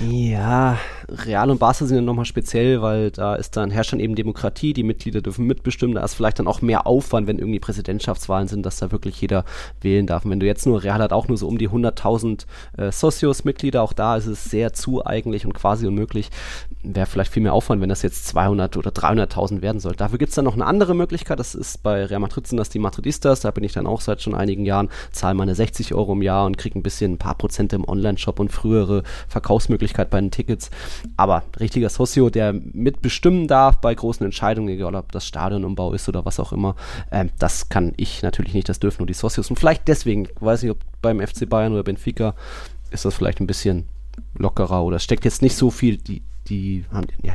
[0.00, 0.78] Ja,
[1.08, 4.72] Real und Barca sind ja nochmal speziell, weil da ist dann, herrscht dann eben Demokratie,
[4.72, 8.64] die Mitglieder dürfen mitbestimmen, da ist vielleicht dann auch mehr Aufwand, wenn irgendwie Präsidentschaftswahlen sind,
[8.64, 9.44] dass da wirklich jeder
[9.82, 10.24] wählen darf.
[10.24, 12.46] Und wenn du jetzt nur, Real hat auch nur so um die 100.000
[12.78, 16.30] äh, Socios-Mitglieder, auch da ist es sehr zu eigentlich und quasi unmöglich.
[16.82, 19.94] Wäre vielleicht viel mehr Aufwand, wenn das jetzt 200 oder 300.000 werden soll.
[19.94, 22.70] Dafür gibt es dann noch eine andere Möglichkeit, das ist bei Real Madrid sind das
[22.70, 26.14] die Madridistas, da bin ich dann auch seit schon einigen Jahren, zahle meine 60 Euro
[26.14, 30.20] im Jahr und kriege ein bisschen, ein paar Prozente im Online-Shop und frühere Verkaufsmöglichkeit bei
[30.20, 30.70] den Tickets.
[31.16, 36.24] Aber richtiger Socio, der mitbestimmen darf bei großen Entscheidungen, egal ob das Stadionumbau ist oder
[36.24, 36.76] was auch immer,
[37.10, 39.50] äh, das kann ich natürlich nicht, das dürfen nur die Socios.
[39.50, 42.34] Und vielleicht deswegen, weiß ich, ob beim FC Bayern oder Benfica
[42.90, 43.86] ist das vielleicht ein bisschen
[44.34, 47.34] lockerer oder steckt jetzt nicht so viel, die, die haben, ja,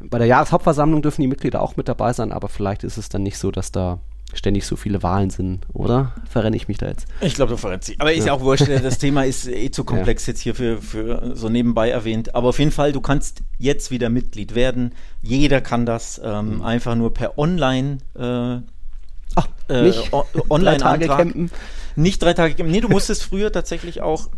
[0.00, 3.22] bei der Jahreshauptversammlung dürfen die Mitglieder auch mit dabei sein, aber vielleicht ist es dann
[3.22, 4.00] nicht so, dass da
[4.34, 6.12] ständig so viele Wahlen sind, oder?
[6.28, 7.06] Verrenne ich mich da jetzt?
[7.20, 8.00] Ich glaube, du verrennst dich.
[8.00, 10.32] Aber ist ja auch wurscht, das Thema ist eh zu komplex ja.
[10.32, 12.34] jetzt hier für, für so nebenbei erwähnt.
[12.34, 14.92] Aber auf jeden Fall, du kannst jetzt wieder Mitglied werden.
[15.22, 16.62] Jeder kann das ähm, mhm.
[16.62, 18.58] einfach nur per Online äh,
[19.36, 21.50] Ach, äh, nicht online drei Tage campen.
[21.96, 22.72] Nicht drei Tage campen.
[22.72, 24.28] Nee, du musstest früher tatsächlich auch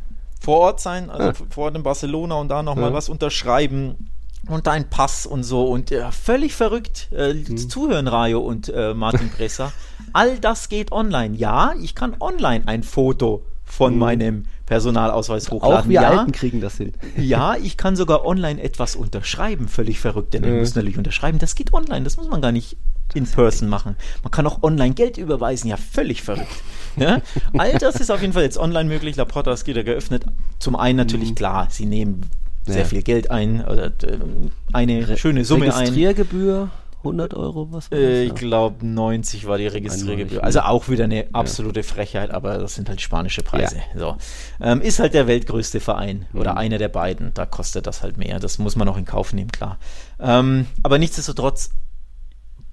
[0.41, 1.47] vor Ort sein, also ah.
[1.51, 2.95] vor Ort in Barcelona und da nochmal ja.
[2.95, 4.11] was unterschreiben
[4.49, 7.09] und dein Pass und so und ja, völlig verrückt.
[7.13, 7.57] Äh, mhm.
[7.57, 9.73] Zuhören, Rayo und äh, Martin Presser.
[10.13, 11.37] All das geht online.
[11.37, 13.99] Ja, ich kann online ein Foto von mhm.
[13.99, 15.79] meinem Personalausweis hochladen.
[15.79, 16.93] Auch wir ja, Alten kriegen das hin.
[17.17, 19.69] Ja, ich kann sogar online etwas unterschreiben.
[19.69, 20.59] Völlig verrückt, denn mhm.
[20.59, 21.39] müssen natürlich unterschreiben.
[21.39, 22.77] Das geht online, das muss man gar nicht
[23.15, 23.97] in person machen.
[24.23, 25.69] Man kann auch online Geld überweisen.
[25.69, 26.63] Ja, völlig verrückt.
[26.97, 27.21] Ja?
[27.59, 29.17] All das ist auf jeden Fall jetzt online möglich.
[29.17, 30.25] Laporta ist wieder geöffnet.
[30.59, 31.35] Zum einen natürlich mhm.
[31.37, 32.29] klar, sie nehmen
[32.67, 32.85] sehr ja.
[32.85, 34.19] viel Geld ein, oder äh,
[34.73, 35.73] eine Re schöne Summe ein.
[35.73, 36.71] Registriergebühr?
[36.99, 40.43] 100 Euro, was war äh, Ich glaube 90 war die Registriergebühr.
[40.43, 41.87] Also auch wieder eine absolute ja.
[41.87, 43.77] Frechheit, aber das sind halt spanische Preise.
[43.95, 44.01] Ja.
[44.01, 44.17] So.
[44.61, 46.41] Ähm, ist halt der weltgrößte Verein mhm.
[46.41, 47.33] oder einer der beiden.
[47.35, 48.41] Da kostet das halt mehr.
[48.41, 49.79] Das muss man auch in Kauf nehmen, klar.
[50.19, 51.71] Ähm, aber nichtsdestotrotz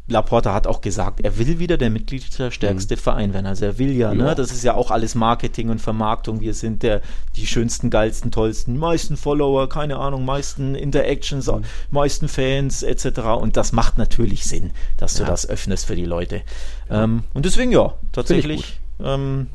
[0.08, 3.00] Laporta hat auch gesagt, er will wieder der mitgliederstärkste mhm.
[3.00, 3.46] Verein werden.
[3.46, 4.36] Also er will ja, ne?
[4.36, 6.42] Das ist ja auch alles Marketing und Vermarktung.
[6.42, 7.02] Wir sind der
[7.38, 11.64] die schönsten, geilsten, tollsten, meisten Follower, keine Ahnung, meisten Interactions, mhm.
[11.90, 13.20] meisten Fans etc.
[13.40, 15.30] Und das macht natürlich Sinn, dass du ja.
[15.30, 16.42] das öffnest für die Leute.
[16.90, 19.48] Ähm, und deswegen ja, tatsächlich ähm,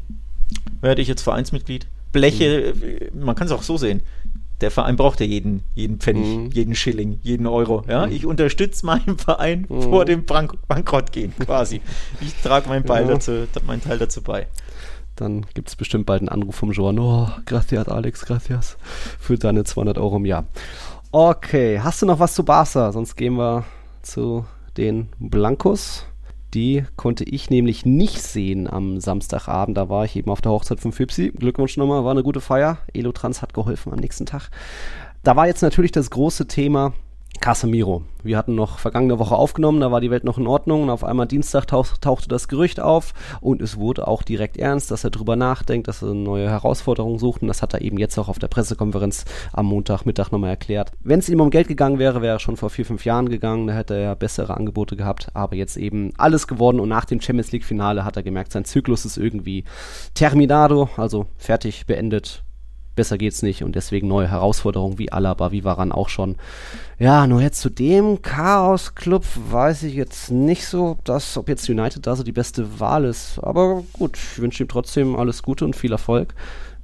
[0.80, 1.86] werde ich jetzt Vereinsmitglied.
[2.12, 2.72] Bleche,
[3.12, 3.22] mhm.
[3.22, 4.00] man kann es auch so sehen
[4.60, 6.50] der Verein braucht ja jeden, jeden Pfennig, mhm.
[6.50, 7.84] jeden Schilling, jeden Euro.
[7.88, 8.06] Ja?
[8.06, 8.12] Mhm.
[8.12, 9.82] Ich unterstütze meinen Verein mhm.
[9.82, 11.80] vor dem Bank Bankrott gehen, quasi.
[12.20, 13.04] ich trage meinen, ja.
[13.04, 14.46] dazu, meinen Teil dazu bei.
[15.16, 16.98] Dann gibt es bestimmt bald einen Anruf vom Joan.
[16.98, 18.76] Oh, gracias, Alex, gracias.
[19.18, 20.46] Für deine 200 Euro im Jahr.
[21.10, 22.92] Okay, hast du noch was zu Barca?
[22.92, 23.64] Sonst gehen wir
[24.02, 24.44] zu
[24.76, 26.04] den Blancos.
[26.54, 29.76] Die konnte ich nämlich nicht sehen am Samstagabend.
[29.76, 31.30] Da war ich eben auf der Hochzeit von Fipsi.
[31.30, 32.78] Glückwunsch nochmal, war eine gute Feier.
[32.94, 34.50] Elotrans hat geholfen am nächsten Tag.
[35.22, 36.94] Da war jetzt natürlich das große Thema
[37.40, 38.02] Casemiro.
[38.22, 41.04] Wir hatten noch vergangene Woche aufgenommen, da war die Welt noch in Ordnung und auf
[41.04, 45.10] einmal Dienstag tauch, tauchte das Gerücht auf und es wurde auch direkt ernst, dass er
[45.10, 48.28] drüber nachdenkt, dass er eine neue Herausforderung sucht und das hat er eben jetzt auch
[48.28, 50.92] auf der Pressekonferenz am Montagmittag nochmal erklärt.
[51.00, 53.68] Wenn es ihm um Geld gegangen wäre, wäre er schon vor vier, fünf Jahren gegangen,
[53.68, 57.52] da hätte er bessere Angebote gehabt, aber jetzt eben alles geworden und nach dem Champions
[57.52, 59.64] League Finale hat er gemerkt, sein Zyklus ist irgendwie
[60.14, 62.42] terminado, also fertig, beendet,
[62.98, 66.34] besser geht's nicht und deswegen neue Herausforderungen wie Alaba, wie Varan auch schon.
[66.98, 72.04] Ja, nur jetzt zu dem Chaos-Club weiß ich jetzt nicht so, dass, ob jetzt United
[72.08, 73.38] da so die beste Wahl ist.
[73.40, 76.34] Aber gut, ich wünsche ihm trotzdem alles Gute und viel Erfolg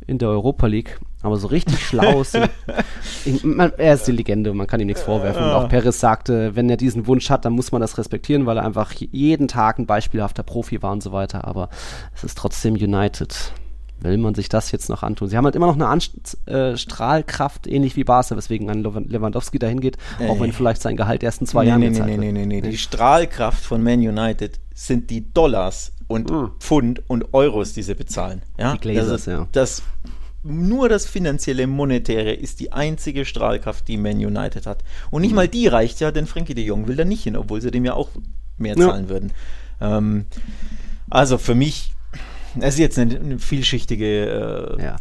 [0.06, 1.00] in der Europa League.
[1.22, 5.42] Aber so richtig schlau ist er ist die Legende, man kann ihm nichts vorwerfen.
[5.42, 8.58] Und auch Perez sagte, wenn er diesen Wunsch hat, dann muss man das respektieren, weil
[8.58, 11.44] er einfach jeden Tag ein beispielhafter Profi war und so weiter.
[11.44, 11.70] Aber
[12.14, 13.52] es ist trotzdem United.
[14.00, 15.28] Will man sich das jetzt noch antun?
[15.28, 19.58] Sie haben halt immer noch eine Anst äh, Strahlkraft, ähnlich wie Barca, weswegen ein Lewandowski
[19.58, 22.16] dahin geht, äh, auch wenn vielleicht sein Gehalt erst in zwei nee, Jahren nee, nee,
[22.16, 22.70] nee, nee, nee, nee.
[22.70, 26.50] Die Strahlkraft von Man United sind die Dollars und mhm.
[26.58, 28.42] Pfund und Euros, die sie bezahlen.
[28.58, 28.74] Ja?
[28.74, 29.48] Die Glazers, das, ja.
[29.52, 29.82] Das
[30.44, 34.84] nur das finanzielle, monetäre ist die einzige Strahlkraft, die Man United hat.
[35.10, 35.36] Und nicht mhm.
[35.36, 37.86] mal die reicht ja, denn Frankie de Jong will da nicht hin, obwohl sie dem
[37.86, 38.10] ja auch
[38.58, 39.08] mehr zahlen ja.
[39.08, 39.32] würden.
[39.80, 40.26] Ähm,
[41.08, 41.93] also für mich,
[42.60, 44.96] es ist jetzt eine, eine vielschichtige äh, ja.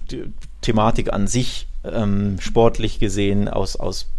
[0.61, 4.09] Thematik an sich, ähm, sportlich gesehen, aus, aus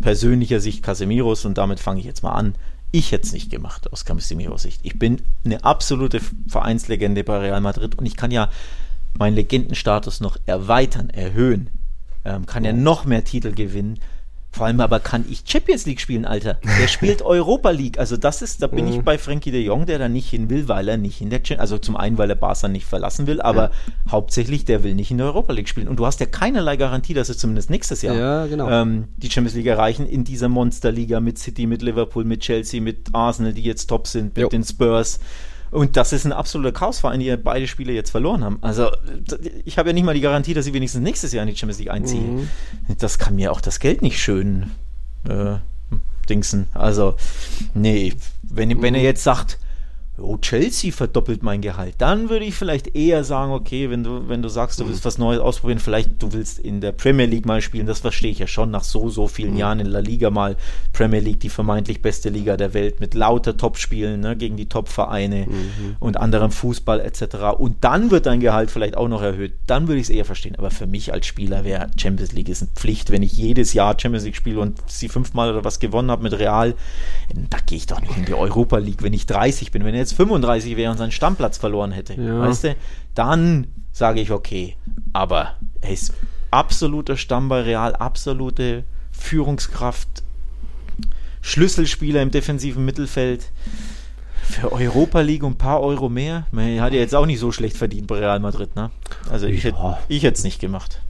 [0.00, 2.54] persönlicher Sicht Casemiros und damit fange ich jetzt mal an.
[2.92, 4.80] Ich hätte es nicht gemacht aus Casemiros Sicht.
[4.82, 8.48] Ich bin eine absolute Vereinslegende bei Real Madrid und ich kann ja
[9.16, 11.70] meinen Legendenstatus noch erweitern, erhöhen.
[12.24, 13.98] Ähm, kann ja noch mehr Titel gewinnen.
[14.52, 16.58] Vor allem aber kann ich Champions League spielen, Alter.
[16.80, 17.98] Der spielt Europa League.
[17.98, 18.92] Also das ist, da bin mhm.
[18.92, 21.38] ich bei Frankie de Jong, der da nicht hin will, weil er nicht in der
[21.38, 23.70] Champions Also zum einen, weil er Barca nicht verlassen will, aber ja.
[24.10, 25.86] hauptsächlich, der will nicht in der Europa League spielen.
[25.86, 28.68] Und du hast ja keinerlei Garantie, dass sie zumindest nächstes Jahr ja, genau.
[28.68, 33.08] ähm, die Champions League erreichen in dieser Monsterliga mit City, mit Liverpool, mit Chelsea, mit
[33.12, 34.48] Arsenal, die jetzt top sind, mit jo.
[34.48, 35.20] den Spurs.
[35.70, 38.58] Und das ist ein absoluter Chaosverein, die beide Spiele jetzt verloren haben.
[38.60, 38.90] Also
[39.64, 41.78] ich habe ja nicht mal die Garantie, dass sie wenigstens nächstes Jahr in die Champions
[41.78, 42.36] League einziehen.
[42.36, 42.48] Mhm.
[42.98, 44.72] Das kann mir auch das Geld nicht schön
[45.28, 45.56] äh,
[46.28, 46.66] dingsen.
[46.74, 47.14] Also,
[47.74, 48.82] nee, wenn, mhm.
[48.82, 49.58] wenn er jetzt sagt,
[50.20, 54.42] oh, Chelsea verdoppelt mein Gehalt, dann würde ich vielleicht eher sagen, okay, wenn du, wenn
[54.42, 57.60] du sagst, du willst was Neues ausprobieren, vielleicht du willst in der Premier League mal
[57.60, 59.58] spielen, das verstehe ich ja schon nach so, so vielen mhm.
[59.58, 60.56] Jahren in La Liga mal.
[60.92, 65.46] Premier League, die vermeintlich beste Liga der Welt, mit lauter Topspielen ne, gegen die Top-Vereine
[65.46, 65.96] mhm.
[65.98, 67.58] und anderem Fußball etc.
[67.58, 69.52] Und dann wird dein Gehalt vielleicht auch noch erhöht.
[69.66, 70.56] Dann würde ich es eher verstehen.
[70.56, 73.96] Aber für mich als Spieler wäre Champions League ist eine Pflicht, wenn ich jedes Jahr
[73.98, 76.74] Champions League spiele und sie fünfmal oder was gewonnen habe mit Real,
[77.48, 79.84] da gehe ich doch nicht in die Europa League, wenn ich 30 bin.
[79.84, 82.40] Wenn jetzt 35 wäre und seinen Stammplatz verloren hätte, ja.
[82.40, 82.76] weißt du,
[83.14, 84.76] dann sage ich okay.
[85.12, 86.14] Aber er ist
[86.50, 90.08] absoluter Stamm bei Real, absolute Führungskraft,
[91.42, 93.50] Schlüsselspieler im defensiven Mittelfeld.
[94.42, 96.46] Für Europa League und ein paar Euro mehr.
[96.50, 98.90] Man hat ja jetzt auch nicht so schlecht verdient bei Real Madrid, ne?
[99.30, 99.98] Also ich, ja.
[100.08, 101.00] hätte es nicht gemacht.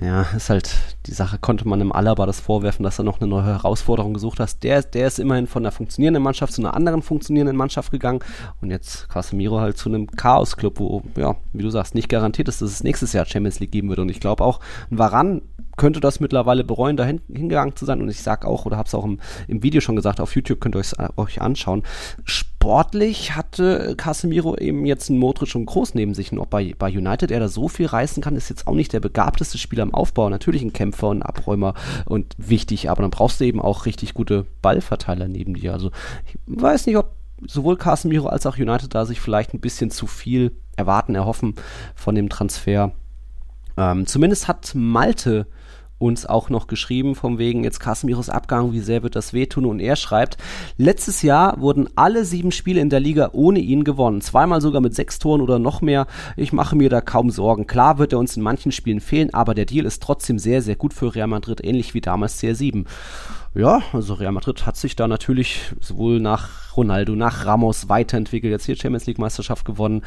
[0.00, 0.74] Ja, ist halt
[1.06, 4.40] die Sache, konnte man im Alaba das vorwerfen, dass er noch eine neue Herausforderung gesucht
[4.40, 4.62] hat.
[4.62, 8.20] Der, der ist immerhin von einer funktionierenden Mannschaft zu einer anderen funktionierenden Mannschaft gegangen
[8.60, 12.60] und jetzt Casemiro halt zu einem Chaos-Club, wo, ja, wie du sagst, nicht garantiert ist,
[12.60, 13.98] dass es nächstes Jahr Champions League geben wird.
[13.98, 15.40] Und ich glaube auch, ein Varan
[15.76, 18.00] könnte das mittlerweile bereuen, da hingegangen zu sein.
[18.00, 20.60] Und ich sage auch, oder habe es auch im, im, Video schon gesagt, auf YouTube
[20.60, 21.82] könnt ihr euch, euch anschauen.
[22.24, 26.32] Sportlich hatte Casemiro eben jetzt einen Modric und Groß neben sich.
[26.32, 28.92] Und ob bei, bei United er da so viel reißen kann, ist jetzt auch nicht
[28.92, 30.28] der begabteste Spieler im Aufbau.
[30.28, 31.74] Natürlich ein Kämpfer und ein Abräumer
[32.04, 35.72] und wichtig, aber dann brauchst du eben auch richtig gute Ballverteiler neben dir.
[35.72, 35.90] Also
[36.26, 37.12] ich weiß nicht, ob
[37.46, 41.54] sowohl Casemiro als auch United da sich vielleicht ein bisschen zu viel erwarten, erhoffen
[41.94, 42.92] von dem Transfer.
[43.76, 45.46] Ähm, zumindest hat Malte
[45.98, 49.64] uns auch noch geschrieben, vom wegen jetzt Casemiros Abgang, wie sehr wird das wehtun?
[49.64, 50.36] Und er schreibt,
[50.76, 54.20] letztes Jahr wurden alle sieben Spiele in der Liga ohne ihn gewonnen.
[54.20, 56.06] Zweimal sogar mit sechs Toren oder noch mehr.
[56.36, 57.66] Ich mache mir da kaum Sorgen.
[57.66, 60.76] Klar wird er uns in manchen Spielen fehlen, aber der Deal ist trotzdem sehr, sehr
[60.76, 62.84] gut für Real Madrid, ähnlich wie damals CR7.
[63.54, 68.66] Ja, also Real Madrid hat sich da natürlich sowohl nach Ronaldo, nach Ramos weiterentwickelt, jetzt
[68.66, 70.02] hier Champions League Meisterschaft gewonnen.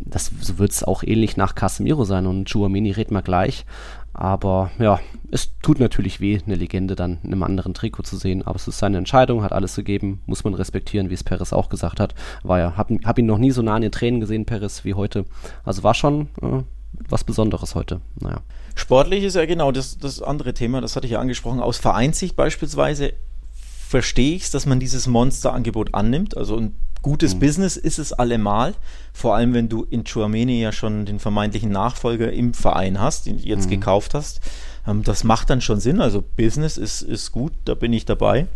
[0.00, 3.66] Das wird es auch ähnlich nach Casemiro sein und Chuamini redet mal gleich.
[4.14, 5.00] Aber ja,
[5.32, 8.46] es tut natürlich weh, eine Legende dann in einem anderen Trikot zu sehen.
[8.46, 11.68] Aber es ist seine Entscheidung, hat alles gegeben, muss man respektieren, wie es Perez auch
[11.68, 12.14] gesagt hat.
[12.44, 14.94] War ja, hab, hab ihn noch nie so nah an den Tränen gesehen, Perez, wie
[14.94, 15.26] heute.
[15.64, 16.62] Also war schon äh,
[17.08, 18.00] was Besonderes heute.
[18.20, 18.40] Naja.
[18.76, 21.58] Sportlich ist ja genau das, das andere Thema, das hatte ich ja angesprochen.
[21.58, 23.14] Aus Vereinssicht beispielsweise
[23.52, 26.36] verstehe ich es, dass man dieses Monsterangebot annimmt.
[26.36, 27.40] Also ein Gutes mhm.
[27.40, 28.74] Business ist es allemal,
[29.12, 33.36] vor allem wenn du in Chuameni ja schon den vermeintlichen Nachfolger im Verein hast, den
[33.36, 33.72] du jetzt mhm.
[33.72, 34.40] gekauft hast.
[34.88, 38.46] Ähm, das macht dann schon Sinn, also Business ist, ist gut, da bin ich dabei.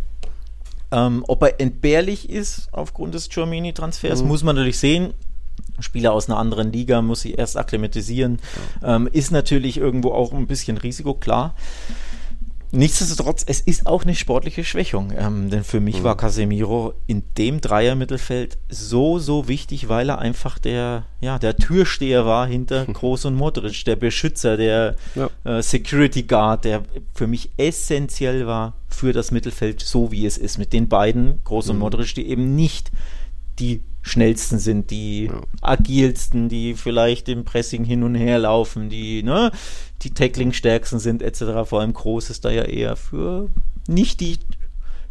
[0.91, 4.27] Ähm, ob er entbehrlich ist aufgrund des Chuameni-Transfers, mhm.
[4.27, 5.13] muss man natürlich sehen.
[5.79, 8.39] Spieler aus einer anderen Liga muss sich erst akklimatisieren,
[8.83, 11.53] ähm, ist natürlich irgendwo auch ein bisschen Risiko, klar.
[12.71, 16.03] Nichtsdestotrotz, es ist auch eine sportliche Schwächung, ähm, denn für mich mhm.
[16.03, 22.25] war Casemiro in dem Dreier-Mittelfeld so, so wichtig, weil er einfach der, ja, der Türsteher
[22.25, 25.29] war hinter Groß und Modric, der Beschützer, der ja.
[25.45, 26.83] äh, Security Guard, der
[27.15, 31.67] für mich essentiell war für das Mittelfeld, so wie es ist, mit den beiden, Groß
[31.67, 31.71] mhm.
[31.71, 32.91] und Modric, die eben nicht
[33.57, 35.41] die schnellsten sind, die ja.
[35.61, 39.51] agilsten, die vielleicht im Pressing hin und her laufen, die, ne,
[40.01, 41.67] die Tackling-stärksten sind, etc.
[41.69, 43.49] Vor allem Groß ist da ja eher für
[43.87, 44.37] nicht die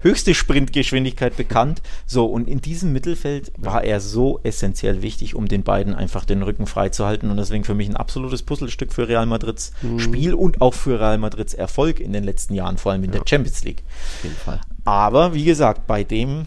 [0.01, 1.83] höchste Sprintgeschwindigkeit bekannt.
[2.07, 6.43] So, und in diesem Mittelfeld war er so essentiell wichtig, um den beiden einfach den
[6.43, 7.31] Rücken freizuhalten.
[7.31, 9.99] Und deswegen für mich ein absolutes Puzzlestück für Real Madrids mhm.
[9.99, 13.19] Spiel und auch für Real Madrids Erfolg in den letzten Jahren, vor allem in ja.
[13.19, 13.83] der Champions League.
[14.19, 14.61] Auf jeden Fall.
[14.85, 16.47] Aber wie gesagt, bei dem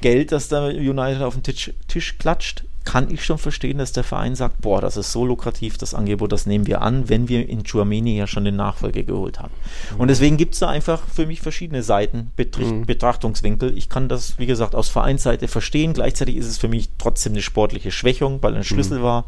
[0.00, 4.04] Geld, das da United auf den Tisch, Tisch klatscht, kann ich schon verstehen, dass der
[4.04, 7.48] Verein sagt, boah, das ist so lukrativ, das Angebot, das nehmen wir an, wenn wir
[7.48, 9.52] in Chuameni ja schon den Nachfolger geholt haben.
[9.94, 10.00] Mhm.
[10.00, 12.86] Und deswegen gibt es da einfach für mich verschiedene Seiten, Betricht, mhm.
[12.86, 13.76] Betrachtungswinkel.
[13.76, 15.92] Ich kann das, wie gesagt, aus Vereinsseite verstehen.
[15.92, 19.02] Gleichzeitig ist es für mich trotzdem eine sportliche Schwächung, weil ein Schlüssel mhm.
[19.02, 19.24] war.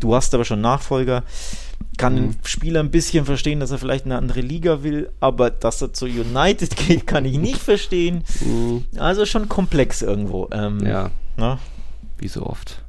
[0.00, 1.22] Du hast aber schon Nachfolger
[1.96, 2.18] kann mhm.
[2.18, 5.92] den Spieler ein bisschen verstehen, dass er vielleicht eine andere Liga will, aber dass er
[5.92, 8.24] zu United geht, kann ich nicht verstehen.
[8.40, 8.84] Mhm.
[8.96, 10.48] Also schon komplex irgendwo.
[10.52, 11.10] Ähm, ja.
[11.36, 11.58] Na?
[12.18, 12.83] Wie so oft.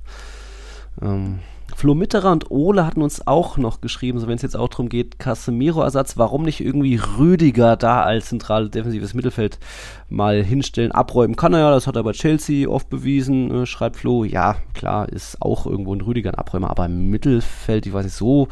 [1.01, 1.39] Ähm,
[1.75, 4.87] Flo Mitterer und Ole hatten uns auch noch geschrieben, so wenn es jetzt auch darum
[4.87, 9.59] geht, Casemiro-Ersatz, warum nicht irgendwie Rüdiger da als zentrales defensives Mittelfeld
[10.07, 13.97] mal hinstellen, abräumen kann er ja, das hat er bei Chelsea oft bewiesen, äh, schreibt
[13.97, 14.23] Flo.
[14.23, 18.15] Ja, klar, ist auch irgendwo ein Rüdiger ein Abräumer, aber im Mittelfeld, ich weiß nicht,
[18.15, 18.47] so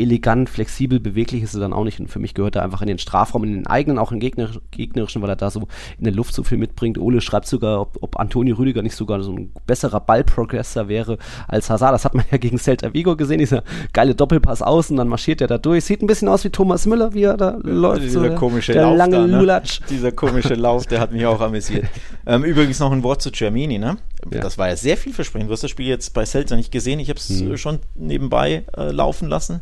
[0.00, 2.00] elegant, flexibel, beweglich ist er dann auch nicht.
[2.00, 4.50] Und für mich gehört er einfach in den Strafraum, in den eigenen, auch in Gegner,
[4.70, 5.60] gegnerischen, weil er da so
[5.98, 6.98] in der Luft so viel mitbringt.
[6.98, 11.70] Ole schreibt sogar, ob, ob Antonio Rüdiger nicht sogar so ein besserer Ballprogresser wäre als
[11.70, 11.94] Hazard.
[11.94, 15.46] Das hat man ja gegen Celta Vigo gesehen, dieser geile Doppelpass außen, dann marschiert er
[15.46, 15.84] da durch.
[15.84, 18.02] Sieht ein bisschen aus wie Thomas Müller, wie er da läuft.
[18.02, 19.62] Dieser so, komische der Lauf lange da, ne?
[19.88, 21.86] Dieser komische Lauf, der hat mich auch amüsiert.
[22.26, 23.96] ähm, übrigens noch ein Wort zu Germini, ne?
[24.30, 24.40] Ja.
[24.40, 25.48] Das war ja sehr vielversprechend.
[25.48, 27.00] Du hast das Spiel jetzt bei Celta nicht gesehen.
[27.00, 27.56] Ich habe es hm.
[27.56, 29.60] schon nebenbei äh, laufen lassen.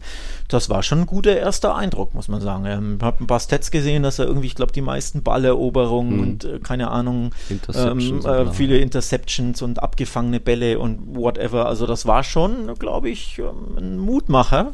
[0.48, 2.64] Das war schon ein guter erster Eindruck, muss man sagen.
[2.66, 6.12] Ich ähm, habe ein paar Stats gesehen, dass er irgendwie, ich glaube, die meisten Balleroberungen
[6.12, 6.20] hm.
[6.20, 7.32] und äh, keine Ahnung,
[7.74, 11.66] ähm, äh, viele Interceptions und abgefangene Bälle und whatever.
[11.66, 14.72] Also das war schon, glaube ich, ähm, ein Mutmacher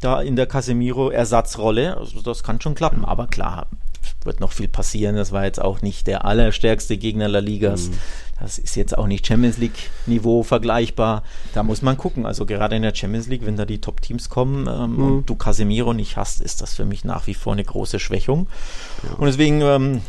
[0.00, 1.96] da in der Casemiro-Ersatzrolle.
[1.96, 3.04] Also das kann schon klappen.
[3.04, 3.68] Aber klar,
[4.24, 5.16] wird noch viel passieren.
[5.16, 7.88] Das war jetzt auch nicht der allerstärkste Gegner La Ligas.
[7.88, 7.94] Mhm.
[8.42, 11.22] Das ist jetzt auch nicht Champions League-Niveau vergleichbar.
[11.54, 12.26] Da muss man gucken.
[12.26, 15.04] Also gerade in der Champions League, wenn da die Top-Teams kommen ähm, mhm.
[15.04, 18.48] und du Casemiro nicht hast, ist das für mich nach wie vor eine große Schwächung.
[19.04, 19.14] Ja.
[19.14, 20.00] Und deswegen ähm,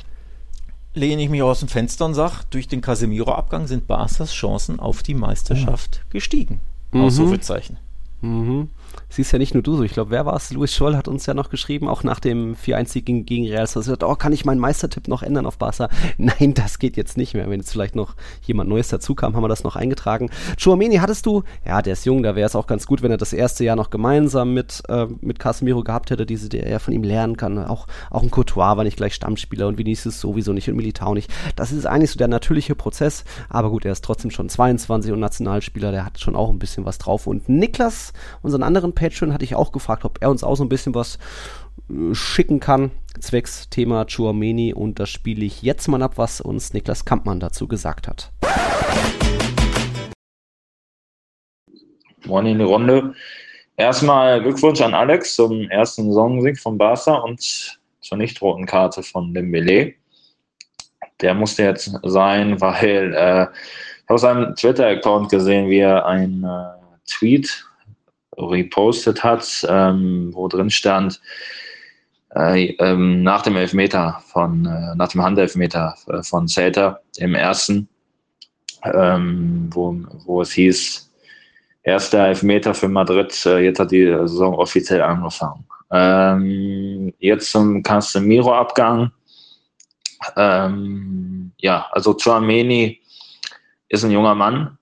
[0.95, 5.03] lehne ich mich aus dem Fenster und sage, durch den Casemiro-Abgang sind Barca's Chancen auf
[5.03, 6.09] die Meisterschaft mhm.
[6.09, 6.61] gestiegen.
[6.91, 7.01] Mhm.
[7.01, 7.77] Ausrufezeichen.
[8.21, 8.69] Mhm
[9.09, 9.83] siehst ja nicht nur du so.
[9.83, 10.51] Ich glaube, wer war es?
[10.51, 14.03] Louis Scholl hat uns ja noch geschrieben, auch nach dem 4-1-Sieg gegen, gegen Real Sociedad,
[14.03, 15.89] oh, kann ich meinen Meistertipp noch ändern auf Barca?
[16.17, 17.49] Nein, das geht jetzt nicht mehr.
[17.49, 20.29] Wenn jetzt vielleicht noch jemand Neues dazu kam, haben wir das noch eingetragen.
[20.61, 21.43] Chouameni hattest du?
[21.65, 23.75] Ja, der ist jung, da wäre es auch ganz gut, wenn er das erste Jahr
[23.75, 27.57] noch gemeinsam mit, äh, mit Casemiro gehabt hätte, diese, der er von ihm lernen kann.
[27.57, 31.31] Auch, auch ein Courtois war nicht gleich Stammspieler und Vinicius sowieso nicht und Militao nicht.
[31.55, 35.19] Das ist eigentlich so der natürliche Prozess, aber gut, er ist trotzdem schon 22 und
[35.19, 37.27] Nationalspieler, der hat schon auch ein bisschen was drauf.
[37.27, 40.69] Und Niklas, unseren anderen Patreon hatte ich auch gefragt, ob er uns auch so ein
[40.69, 41.17] bisschen was
[41.89, 46.73] äh, schicken kann, zwecks Thema Chuameni und das spiele ich jetzt mal ab, was uns
[46.73, 48.31] Niklas Kampmann dazu gesagt hat.
[52.25, 53.13] Moin in die Runde.
[53.75, 59.33] Erstmal Glückwunsch an Alex zum ersten Saisonsieg von Barca und zur nicht roten Karte von
[59.33, 59.93] Dembele.
[61.21, 63.47] Der musste jetzt sein, weil äh,
[64.03, 67.65] ich habe seinem Twitter-Account gesehen, wie er ein äh, Tweet
[68.37, 71.21] repostet hat, ähm, wo drin stand,
[72.35, 77.87] äh, ähm, nach dem Elfmeter von, äh, nach dem Handelfmeter äh, von Celta im ersten,
[78.83, 81.11] ähm, wo, wo es hieß,
[81.83, 85.65] erster Elfmeter für Madrid, äh, jetzt hat die Saison offiziell angefangen.
[85.91, 89.11] Ähm, jetzt zum Casemiro-Abgang.
[90.35, 93.01] Ähm, ja, also Chouameni
[93.89, 94.77] ist ein junger Mann,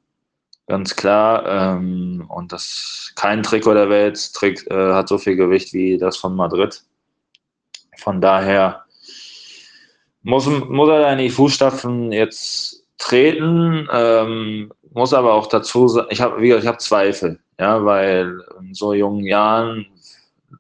[0.71, 1.45] ganz klar.
[1.47, 6.15] Ähm, und das kein Trikot der Welt trägt, äh, hat so viel Gewicht wie das
[6.15, 6.81] von Madrid.
[7.97, 8.85] Von daher
[10.23, 16.21] muss, muss er in die Fußstapfen jetzt treten, ähm, muss aber auch dazu sagen, ich
[16.21, 19.87] habe habe Zweifel, ja, weil in so jungen Jahren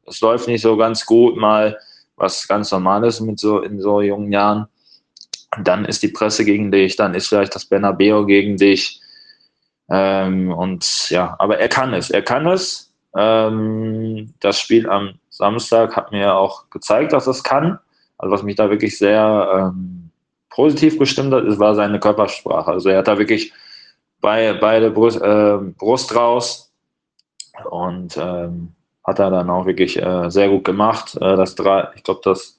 [0.07, 1.77] es läuft nicht so ganz gut mal,
[2.17, 4.67] was ganz normal ist mit so in so jungen Jahren.
[5.63, 9.00] Dann ist die Presse gegen dich, dann ist vielleicht das Bernabeo gegen dich
[9.91, 12.09] ähm, und ja, aber er kann es.
[12.09, 12.93] Er kann es.
[13.15, 17.77] Ähm, das Spiel am Samstag hat mir auch gezeigt, dass es kann.
[18.17, 20.09] Also was mich da wirklich sehr ähm,
[20.49, 22.71] positiv gestimmt hat, war seine Körpersprache.
[22.71, 23.51] Also er hat da wirklich
[24.21, 26.71] bei, beide Brust, äh, Brust raus
[27.69, 28.73] und ähm,
[29.03, 31.15] hat er dann auch wirklich äh, sehr gut gemacht.
[31.17, 32.57] Äh, das 3, ich glaube, das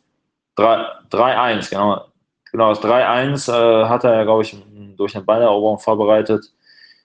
[0.59, 2.05] 3-1, genau.
[2.51, 4.55] Genau, das 3-1 äh, hat er, glaube ich,
[4.97, 6.53] durch eine Balleroberung vorbereitet.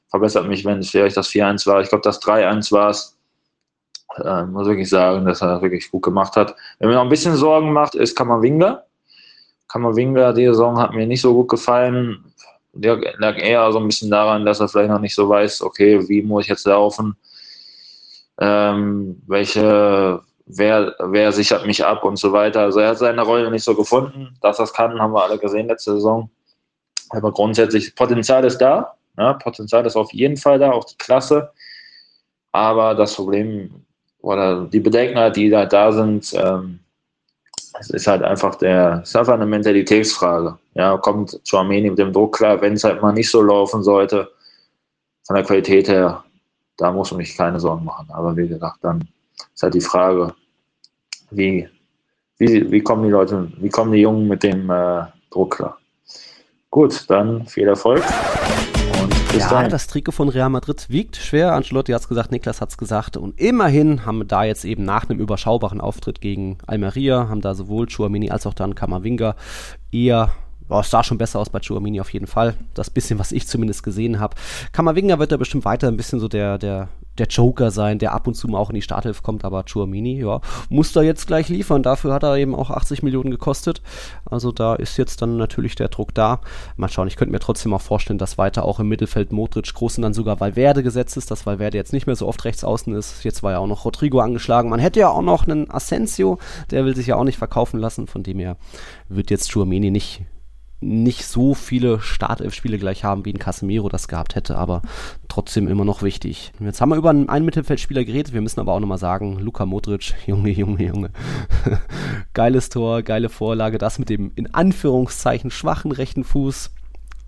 [0.09, 1.81] Verbessert mich, wenn es vielleicht das 4-1 war.
[1.81, 3.17] Ich glaube, das 3-1 war es.
[4.23, 6.55] Äh, muss wirklich sagen, dass er das wirklich gut gemacht hat.
[6.79, 8.83] Wenn mir noch ein bisschen Sorgen macht, ist Kammerwinger.
[9.67, 12.23] Kammerwinger, die Saison hat mir nicht so gut gefallen.
[12.73, 16.07] Der lag eher so ein bisschen daran, dass er vielleicht noch nicht so weiß, okay,
[16.07, 17.17] wie muss ich jetzt laufen?
[18.39, 22.61] Ähm, welche, wer, wer sichert mich ab und so weiter.
[22.61, 24.37] Also er hat seine Rolle nicht so gefunden.
[24.41, 26.29] Dass es kann, haben wir alle gesehen letzte Saison.
[27.09, 28.96] Aber grundsätzlich, Potenzial ist da.
[29.17, 31.51] Ja, Potenzial ist auf jeden Fall da, auch die Klasse.
[32.51, 33.71] Aber das Problem
[34.21, 36.79] oder die Bedenken, die da, da sind, ähm,
[37.79, 40.57] es ist halt einfach der, ist einfach eine Mentalitätsfrage.
[40.73, 43.83] Ja, kommt zu Armenien mit dem Druck klar, wenn es halt mal nicht so laufen
[43.83, 44.31] sollte,
[45.23, 46.23] von der Qualität her,
[46.77, 48.07] da muss man sich keine Sorgen machen.
[48.11, 49.07] Aber wie gesagt, dann
[49.53, 50.33] ist halt die Frage,
[51.31, 51.67] wie,
[52.37, 55.77] wie, wie kommen die Leute, wie kommen die Jungen mit dem äh, Druck klar?
[56.69, 58.03] Gut, dann viel Erfolg.
[59.37, 59.69] Ja, dahin.
[59.69, 61.53] das Trikot von Real Madrid wiegt schwer.
[61.53, 63.17] Ancelotti hat es gesagt, Niklas hat es gesagt.
[63.17, 67.53] Und immerhin haben wir da jetzt eben nach einem überschaubaren Auftritt gegen Almeria, haben da
[67.53, 69.35] sowohl Chuamini als auch dann Kamavinga
[69.91, 70.31] eher
[70.69, 72.55] es sah schon besser aus bei Chuamini auf jeden Fall.
[72.73, 74.35] Das bisschen, was ich zumindest gesehen habe.
[74.71, 78.27] Kamavinga wird da bestimmt weiter ein bisschen so der, der der Joker sein, der ab
[78.27, 81.49] und zu mal auch in die Startelf kommt, aber Chuamini, ja, muss da jetzt gleich
[81.49, 81.83] liefern.
[81.83, 83.81] Dafür hat er eben auch 80 Millionen gekostet.
[84.25, 86.41] Also da ist jetzt dann natürlich der Druck da.
[86.75, 89.97] Mal schauen, ich könnte mir trotzdem auch vorstellen, dass weiter auch im Mittelfeld Modric groß
[89.97, 92.93] und dann sogar Valverde gesetzt ist, dass Valverde jetzt nicht mehr so oft rechts außen
[92.93, 93.23] ist.
[93.23, 94.69] Jetzt war ja auch noch Rodrigo angeschlagen.
[94.69, 96.37] Man hätte ja auch noch einen Asensio,
[96.71, 98.07] der will sich ja auch nicht verkaufen lassen.
[98.07, 98.57] Von dem her
[99.09, 100.21] wird jetzt Chuamini nicht
[100.79, 104.83] nicht so viele Startelf-Spiele gleich haben, wie ein Casemiro das gehabt hätte, aber
[105.27, 106.51] trotzdem immer noch wichtig.
[106.59, 110.13] Jetzt haben wir über einen Mittelfeldspieler geredet, wir müssen aber auch nochmal sagen, Luka Modric,
[110.27, 111.09] Junge, Junge, Junge.
[112.33, 116.71] Geiles Tor, geile Vorlage, das mit dem in Anführungszeichen schwachen rechten Fuß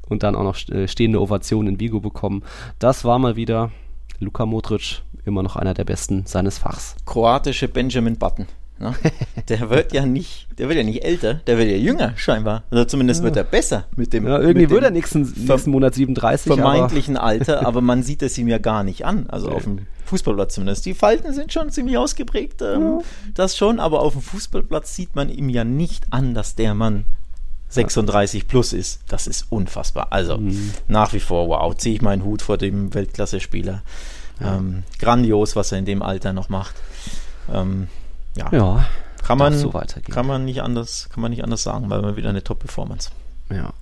[0.07, 2.43] und dann auch noch äh, stehende Ovation in Vigo bekommen.
[2.77, 3.71] Das war mal wieder
[4.19, 6.95] Luka Modric, immer noch einer der besten seines Fachs.
[7.05, 8.47] Kroatische Benjamin Button.
[8.79, 8.95] Ne?
[9.49, 12.63] Der wird ja nicht, der wird ja nicht älter, der wird ja jünger scheinbar.
[12.71, 13.25] Oder zumindest ja.
[13.25, 14.27] wird er besser mit dem.
[14.27, 16.53] Ja, irgendwie mit wird er nächsten, nächsten Monat 37.
[16.53, 19.27] Vermeintlichen aber Alter, aber man sieht es ihm ja gar nicht an.
[19.29, 20.85] Also auf dem Fußballplatz zumindest.
[20.85, 22.99] Die Falten sind schon ziemlich ausgeprägt, ähm, ja.
[23.33, 27.05] das schon, aber auf dem Fußballplatz sieht man ihm ja nicht an, dass der Mann
[27.69, 29.01] 36 plus ist.
[29.07, 30.07] Das ist unfassbar.
[30.11, 30.71] Also mhm.
[30.87, 33.83] nach wie vor, wow, ziehe ich meinen Hut vor dem Weltklasse-Spieler.
[34.41, 36.75] Ähm, grandios, was er in dem Alter noch macht.
[37.53, 37.87] Ähm,
[38.39, 38.85] ja, ja
[39.29, 40.13] kann man so weitergehen.
[40.13, 43.11] Kann man nicht anders, kann man nicht anders sagen, weil man wieder eine Top-Performance.
[43.51, 43.73] Ja.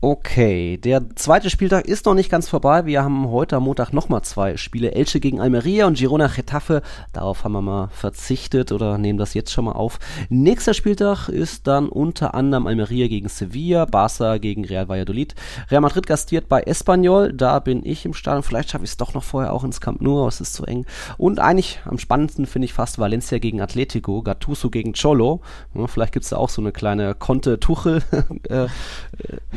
[0.00, 2.84] Okay, der zweite Spieltag ist noch nicht ganz vorbei.
[2.84, 4.92] Wir haben heute am Montag nochmal zwei Spiele.
[4.92, 6.82] Elche gegen Almeria und Girona Getafe.
[7.12, 9.98] Darauf haben wir mal verzichtet oder nehmen das jetzt schon mal auf.
[10.28, 15.34] Nächster Spieltag ist dann unter anderem Almeria gegen Sevilla, Barça gegen Real Valladolid.
[15.70, 17.32] Real Madrid gastiert bei Espanyol.
[17.32, 18.42] Da bin ich im Stadion.
[18.42, 20.64] Vielleicht schaffe ich es doch noch vorher auch ins Camp Nou, aber es ist zu
[20.64, 20.84] eng.
[21.16, 25.40] Und eigentlich am spannendsten finde ich fast Valencia gegen Atletico, Gattuso gegen Cholo.
[25.86, 28.02] Vielleicht gibt es da auch so eine kleine Conte-Tuchel
[28.48, 28.66] äh,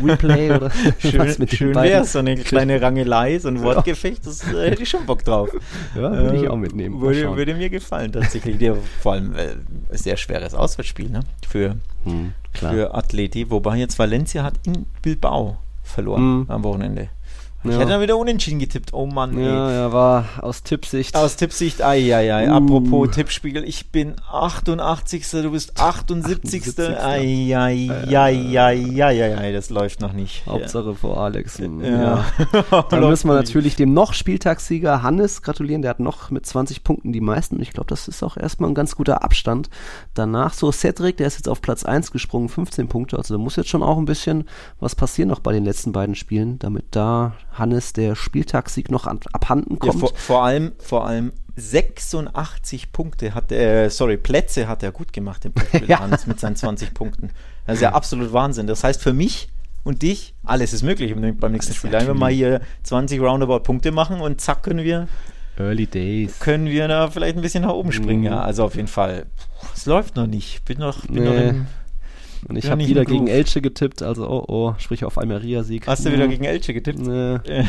[0.04, 4.26] Replay Rangelei oder schön, was mit schön wäre so eine kleine Rangelei, so ein Wortgefecht,
[4.26, 5.50] das äh, hätte ich schon Bock drauf.
[5.96, 7.00] Ja, würde äh, ich auch mitnehmen.
[7.02, 8.58] Würde, würde, mir gefallen, tatsächlich.
[8.58, 9.56] Der, vor allem äh,
[9.92, 11.22] sehr schweres Auswärtsspiel ne?
[11.48, 16.46] für, hm, für Atleti, wobei jetzt Valencia hat in Bilbao verloren hm.
[16.50, 17.10] am Wochenende.
[17.64, 17.80] Ich ja.
[17.80, 18.94] hätte dann wieder unentschieden getippt.
[18.94, 19.46] Oh Mann, ey.
[19.46, 21.16] Ja, ja, war aus Tippsicht.
[21.16, 22.50] Aus Tippsicht, ai, ai, ai.
[22.50, 22.54] Uh.
[22.54, 25.28] Apropos Tippspiegel, ich bin 88.
[25.30, 26.62] Du bist 78.
[26.68, 26.98] 78.
[27.00, 30.46] Ai, ai, ai, ai, ai, ai, das läuft noch nicht.
[30.46, 30.94] Hauptsache ja.
[30.94, 31.58] vor Alex.
[31.58, 31.68] Ja.
[31.82, 32.26] ja.
[32.90, 35.82] Dann müssen wir natürlich dem noch Spieltagssieger Hannes gratulieren.
[35.82, 37.60] Der hat noch mit 20 Punkten die meisten.
[37.60, 39.70] Ich glaube, das ist auch erstmal ein ganz guter Abstand.
[40.14, 43.18] Danach so Cedric, der ist jetzt auf Platz 1 gesprungen, 15 Punkte.
[43.18, 44.48] Also da muss jetzt schon auch ein bisschen
[44.80, 49.20] was passieren noch bei den letzten beiden Spielen, damit da Hannes der Spieltagssieg noch an,
[49.34, 49.94] abhanden kommt.
[49.96, 55.12] Ja, vor, vor, allem, vor allem 86 Punkte hat er, sorry, Plätze hat er gut
[55.14, 56.00] gemacht im Spiel ja.
[56.00, 57.32] Hannes mit seinen 20 Punkten.
[57.66, 58.68] Das ist ja absolut Wahnsinn.
[58.68, 59.50] Das heißt für mich
[59.84, 61.92] und dich, alles ist möglich beim nächsten Spiel.
[61.92, 65.08] Wenn wir mal hier 20 Roundabout Punkte machen und zack können wir
[65.60, 66.40] Early Days.
[66.40, 68.26] Können wir da vielleicht ein bisschen nach oben springen, mm.
[68.26, 68.42] ja.
[68.42, 69.26] Also auf jeden Fall.
[69.74, 70.64] Es läuft noch nicht.
[70.66, 71.30] Bin noch, bin nee.
[71.30, 71.68] noch im
[72.48, 75.86] Und ich Ja, habe wieder gegen Elche getippt, also oh oh, sprich auf Almeria-Sieg.
[75.86, 77.00] Hast du wieder gegen Elche getippt?
[77.00, 77.40] Nee.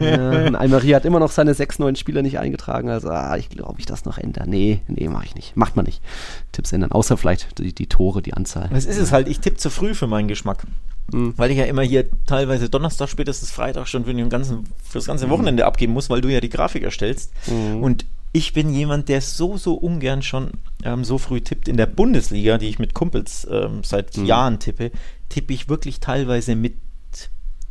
[0.00, 3.48] ja, und Almeria hat immer noch seine sechs neuen Spieler nicht eingetragen, also ah, ich
[3.48, 4.50] glaube, ich das noch ändern.
[4.50, 5.56] Nee, nee, mache ich nicht.
[5.56, 6.02] Macht man nicht.
[6.50, 8.68] Tipps ändern, außer vielleicht die, die Tore, die Anzahl.
[8.72, 10.64] Das ist es halt, ich tippe zu früh für meinen Geschmack.
[11.12, 11.34] Mhm.
[11.36, 15.06] Weil ich ja immer hier teilweise Donnerstag, spätestens Freitag schon für, den ganzen, für das
[15.06, 17.32] ganze Wochenende abgeben muss, weil du ja die Grafik erstellst.
[17.46, 17.82] Mhm.
[17.82, 20.50] Und ich bin jemand, der so, so ungern schon
[20.84, 21.66] ähm, so früh tippt.
[21.68, 24.26] In der Bundesliga, die ich mit Kumpels ähm, seit Mhm.
[24.26, 24.90] Jahren tippe,
[25.28, 26.74] tippe ich wirklich teilweise mit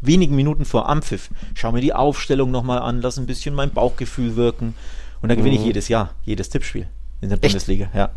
[0.02, 1.30] wenigen Minuten vor Ampfiff.
[1.56, 4.76] Schau mir die Aufstellung nochmal an, lass ein bisschen mein Bauchgefühl wirken.
[5.22, 5.68] Und da gewinne ich Mhm.
[5.68, 6.88] jedes Jahr, jedes Tippspiel
[7.22, 8.10] in der Bundesliga, ja.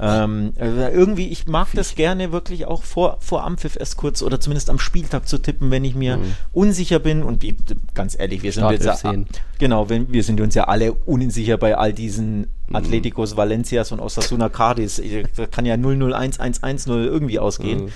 [0.00, 4.40] Ähm, also irgendwie, ich mag das gerne wirklich auch vor, vor Ampfiff erst kurz oder
[4.40, 6.34] zumindest am Spieltag zu tippen, wenn ich mir Mhm.
[6.52, 7.22] unsicher bin.
[7.22, 7.54] Und wie,
[7.94, 9.14] ganz ehrlich, wir sind Startelf jetzt ja,
[9.58, 12.76] genau, wenn, wir sind uns ja alle unsicher bei all diesen Mhm.
[12.76, 15.02] Atleticos, Valencias und Osasuna Cardis.
[15.36, 17.84] Da kann ja 0-0-1, 1-1-0 irgendwie ausgehen.
[17.86, 17.88] Mhm.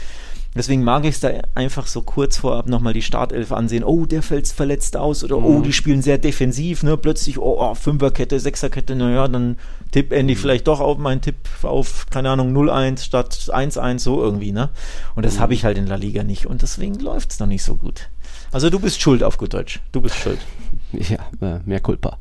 [0.57, 3.83] Deswegen mag ich es da einfach so kurz vorab nochmal die Startelf ansehen.
[3.83, 6.97] Oh, der fällt verletzt aus oder oh, die spielen sehr defensiv, ne?
[6.97, 9.57] Plötzlich, oh, oh Fünferkette, Sechserkette, naja, dann
[9.91, 14.53] tipp endlich vielleicht doch auf meinen Tipp auf, keine Ahnung, 0-1 statt 1-1, so irgendwie,
[14.53, 14.71] ne?
[15.17, 17.65] Und das habe ich halt in La Liga nicht und deswegen läuft es noch nicht
[17.65, 18.09] so gut.
[18.53, 19.81] Also du bist schuld auf gut Deutsch.
[19.93, 20.39] Du bist schuld.
[20.93, 22.19] Ja, äh, mehr Culpa.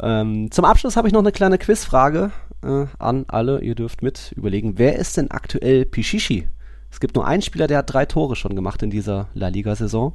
[0.00, 2.30] Ähm, zum Abschluss habe ich noch eine kleine Quizfrage
[2.62, 3.60] äh, an alle.
[3.60, 6.48] Ihr dürft mit überlegen, wer ist denn aktuell Pichichi?
[6.90, 10.12] Es gibt nur einen Spieler, der hat drei Tore schon gemacht in dieser La Liga-Saison.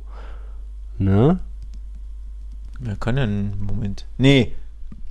[0.98, 1.40] Ne?
[2.80, 4.06] Wir können Moment.
[4.18, 4.54] Nee,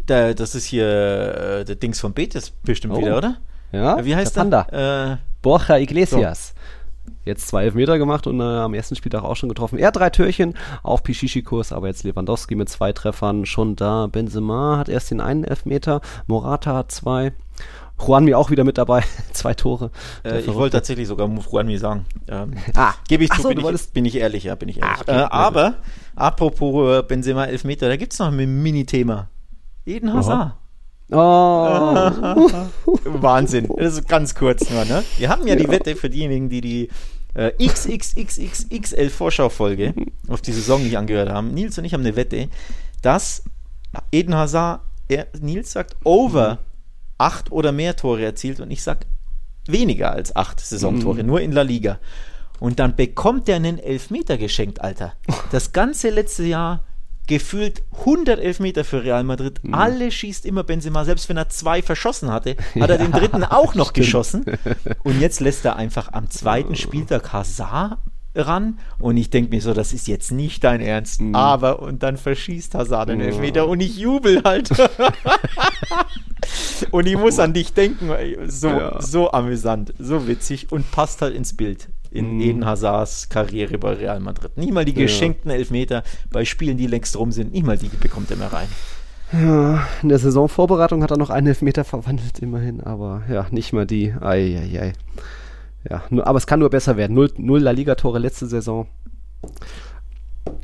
[0.06, 3.00] da, das ist hier äh, der Dings von Betis bestimmt Oh.
[3.00, 3.36] wieder, oder?
[3.70, 5.12] Ja, Wie heißt der der?
[5.12, 6.54] Äh, Borja Iglesias.
[7.24, 9.78] Jetzt zwei Elfmeter gemacht und äh, am ersten Spieltag auch schon getroffen.
[9.78, 14.08] Er drei Türchen auf Pichichi-Kurs, aber jetzt Lewandowski mit zwei Treffern schon da.
[14.08, 17.32] Benzema hat erst den einen Elfmeter, Morata hat zwei.
[18.06, 19.90] Juanmi auch wieder mit dabei, zwei Tore.
[20.24, 22.06] Äh, ich wollte tatsächlich sogar Juanmi sagen.
[22.28, 24.96] Ähm, Ah, Gebe ich zu, so, bin, ich, bin ich ehrlich, ja, bin ich ehrlich.
[24.98, 25.74] Ah, okay, äh, aber,
[26.16, 29.28] apropos äh, Benzema Elfmeter, da gibt es noch ein Mini-Thema.
[29.86, 30.54] Eden Hazard.
[31.10, 31.16] Oh.
[33.04, 33.68] Wahnsinn.
[33.76, 35.04] Das ist ganz kurz nur, ne?
[35.18, 36.88] Wir haben ja die Wette für diejenigen, die die
[37.34, 39.94] äh, XXXXXL Vorschau-Folge
[40.28, 41.52] auf die Saison nicht angehört haben.
[41.52, 42.48] Nils und ich haben eine Wette,
[43.02, 43.42] dass
[44.10, 46.58] Eden Hazard, er, Nils sagt, over
[47.18, 49.06] acht oder mehr Tore erzielt und ich sag
[49.66, 51.98] weniger als acht Saisontore, nur in La Liga.
[52.58, 55.14] Und dann bekommt er einen Elfmeter geschenkt, Alter.
[55.50, 56.84] Das ganze letzte Jahr
[57.26, 59.60] gefühlt 100 Elfmeter für Real Madrid.
[59.70, 61.04] Alle schießt immer Benzema.
[61.04, 64.44] Selbst wenn er zwei verschossen hatte, hat er den dritten auch noch geschossen.
[65.02, 67.98] Und jetzt lässt er einfach am zweiten Spieltag Hazard
[68.34, 72.16] ran und ich denke mir so, das ist jetzt nicht dein Ernst, aber und dann
[72.16, 74.70] verschießt Hazard den Elfmeter und ich jubel halt.
[76.90, 78.10] und ich muss an dich denken,
[78.48, 79.00] so, Ja.
[79.00, 84.20] so amüsant, so witzig und passt halt ins Bild in Eden Hazards Karriere bei Real
[84.20, 84.56] Madrid.
[84.58, 88.30] Nicht mal die geschenkten Elfmeter bei Spielen, die längst rum sind, nicht mal die bekommt
[88.30, 88.68] er mehr rein.
[89.32, 93.86] Ja, in der Saisonvorbereitung hat er noch einen Elfmeter verwandelt, immerhin, aber ja, nicht mal
[93.86, 94.12] die.
[94.20, 94.92] Eieiei.
[95.88, 97.14] Ja, nur, aber es kann nur besser werden.
[97.14, 98.86] Null, null La Liga-Tore letzte Saison.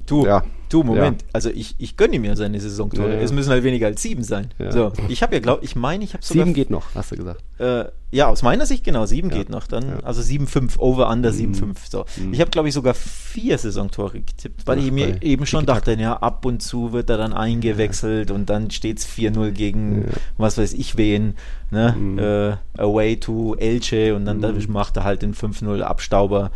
[0.06, 0.42] Du, Ja.
[0.70, 1.22] du, Moment.
[1.34, 3.10] Also ich, ich gönne mir seine Saisontore.
[3.10, 3.20] Ja, ja.
[3.20, 4.48] Es müssen halt weniger als sieben sein.
[4.58, 4.72] Ja.
[4.72, 7.16] So, ich habe ja glaub, ich meine, ich habe sogar Sieben geht noch, hast du
[7.16, 7.42] gesagt.
[7.58, 9.36] Äh, ja, aus meiner Sicht genau, sieben Ja.
[9.36, 9.66] geht noch.
[9.66, 9.94] Dann, Ja.
[9.96, 10.00] Mhm.
[10.04, 11.76] Also 7-5, over, under 7-5.
[11.90, 12.06] So.
[12.32, 15.92] Ich habe, glaube ich, sogar vier Saisontore getippt, weil Ach, ich mir eben schon dachte,
[15.92, 20.06] ja, ab und zu wird er dann eingewechselt und dann steht es 4-0 gegen
[20.38, 21.34] was weiß ich wen,
[21.70, 21.94] ne?
[21.98, 22.18] Mhm.
[22.18, 26.50] Äh, away to Elche und dann dadurch macht er halt den 5-0 Abstauber.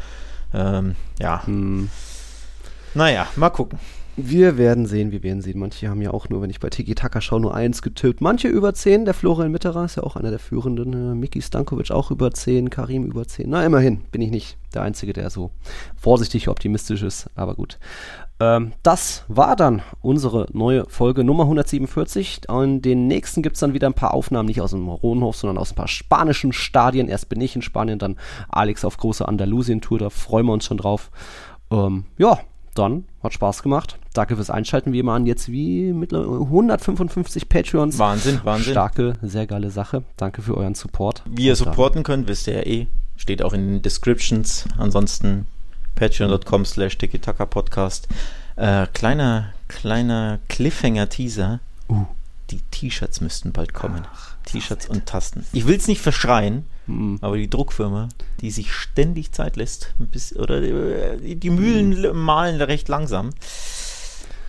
[0.55, 1.89] Ähm, ja, Hm.
[2.95, 3.79] Naja, mal gucken.
[4.15, 5.59] Wir werden sehen, wir werden sehen.
[5.59, 8.21] Manche haben ja auch nur, wenn ich bei Tiki Taka schaue, nur eins getippt.
[8.21, 9.07] Manche über 10.
[9.07, 10.93] Der Florian Mitterer ist ja auch einer der führenden.
[10.93, 12.69] Äh, Miki Stankovic auch über 10.
[12.69, 13.49] Karim über 10.
[13.49, 15.51] Na, immerhin bin ich nicht der Einzige, der so
[15.97, 17.31] vorsichtig optimistisch ist.
[17.37, 17.79] Aber gut.
[18.39, 22.43] Ähm, das war dann unsere neue Folge Nummer 147.
[22.51, 25.57] In den nächsten gibt es dann wieder ein paar Aufnahmen, nicht aus dem Rohnhof, sondern
[25.57, 27.09] aus ein paar spanischen Stadien.
[27.09, 28.19] Erst bin ich in Spanien, dann
[28.51, 29.99] Alex auf große Andalusien-Tour.
[29.99, 31.11] Da freuen wir uns schon drauf.
[31.71, 32.39] Ähm, ja,
[32.75, 33.99] dann hat Spaß gemacht.
[34.15, 34.93] Danke fürs Einschalten.
[34.93, 37.99] Wir machen jetzt wie mittlerweile 155 Patreons.
[37.99, 38.73] Wahnsinn, Wahnsinn.
[38.73, 40.05] Starke, sehr geile Sache.
[40.17, 41.23] Danke für euren Support.
[41.27, 42.87] Wie ihr dann- supporten könnt, wisst ihr ja eh.
[43.17, 44.65] Steht auch in den Descriptions.
[44.79, 45.47] Ansonsten
[45.95, 46.97] patreon.com slash
[47.51, 48.09] Podcast.
[48.57, 51.61] Äh, kleiner, kleiner Cliffhanger-Teaser.
[51.89, 52.07] Uh.
[52.51, 54.07] Die T-Shirts müssten bald kommen.
[54.45, 55.47] T-Shirts und Tasten.
[55.53, 57.19] Ich will es nicht verschreien, Hm.
[57.21, 58.09] aber die Druckfirma,
[58.41, 62.19] die sich ständig Zeit lässt, bis, oder äh, die, die Mühlen Hm.
[62.19, 63.31] malen recht langsam.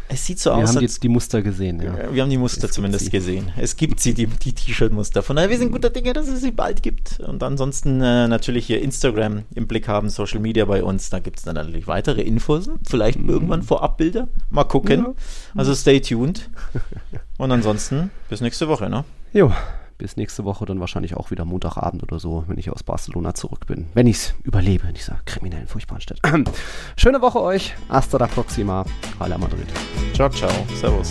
[0.09, 2.13] Es sieht so Wir aus, haben als jetzt die Muster gesehen, ja.
[2.13, 3.51] Wir haben die Muster Es zumindest gesehen.
[3.57, 5.23] Es gibt sie, die, die T-Shirt-Muster.
[5.23, 7.19] Von daher, wir sind guter Dinge, dass es sie bald gibt.
[7.21, 11.09] Und ansonsten äh, natürlich hier Instagram im Blick haben, Social Media bei uns.
[11.09, 12.69] Da gibt es dann natürlich weitere Infos.
[12.87, 13.29] Vielleicht Mhm.
[13.29, 14.27] irgendwann Vorabbilder.
[14.51, 15.15] Mal gucken.
[15.55, 16.49] Also stay tuned.
[17.37, 19.05] Und ansonsten bis nächste Woche, ne?
[19.31, 19.51] Jo,
[20.03, 23.67] bis nächste Woche, dann wahrscheinlich auch wieder Montagabend oder so, wenn ich aus Barcelona zurück
[23.67, 23.87] bin.
[23.93, 26.19] Wenn ich es überlebe in dieser kriminellen, furchtbaren Stadt.
[26.97, 27.73] Schöne Woche euch.
[27.87, 28.83] Hasta la próxima.
[29.17, 29.67] Hala Madrid.
[30.13, 30.51] Ciao, ciao.
[30.75, 31.09] Servus.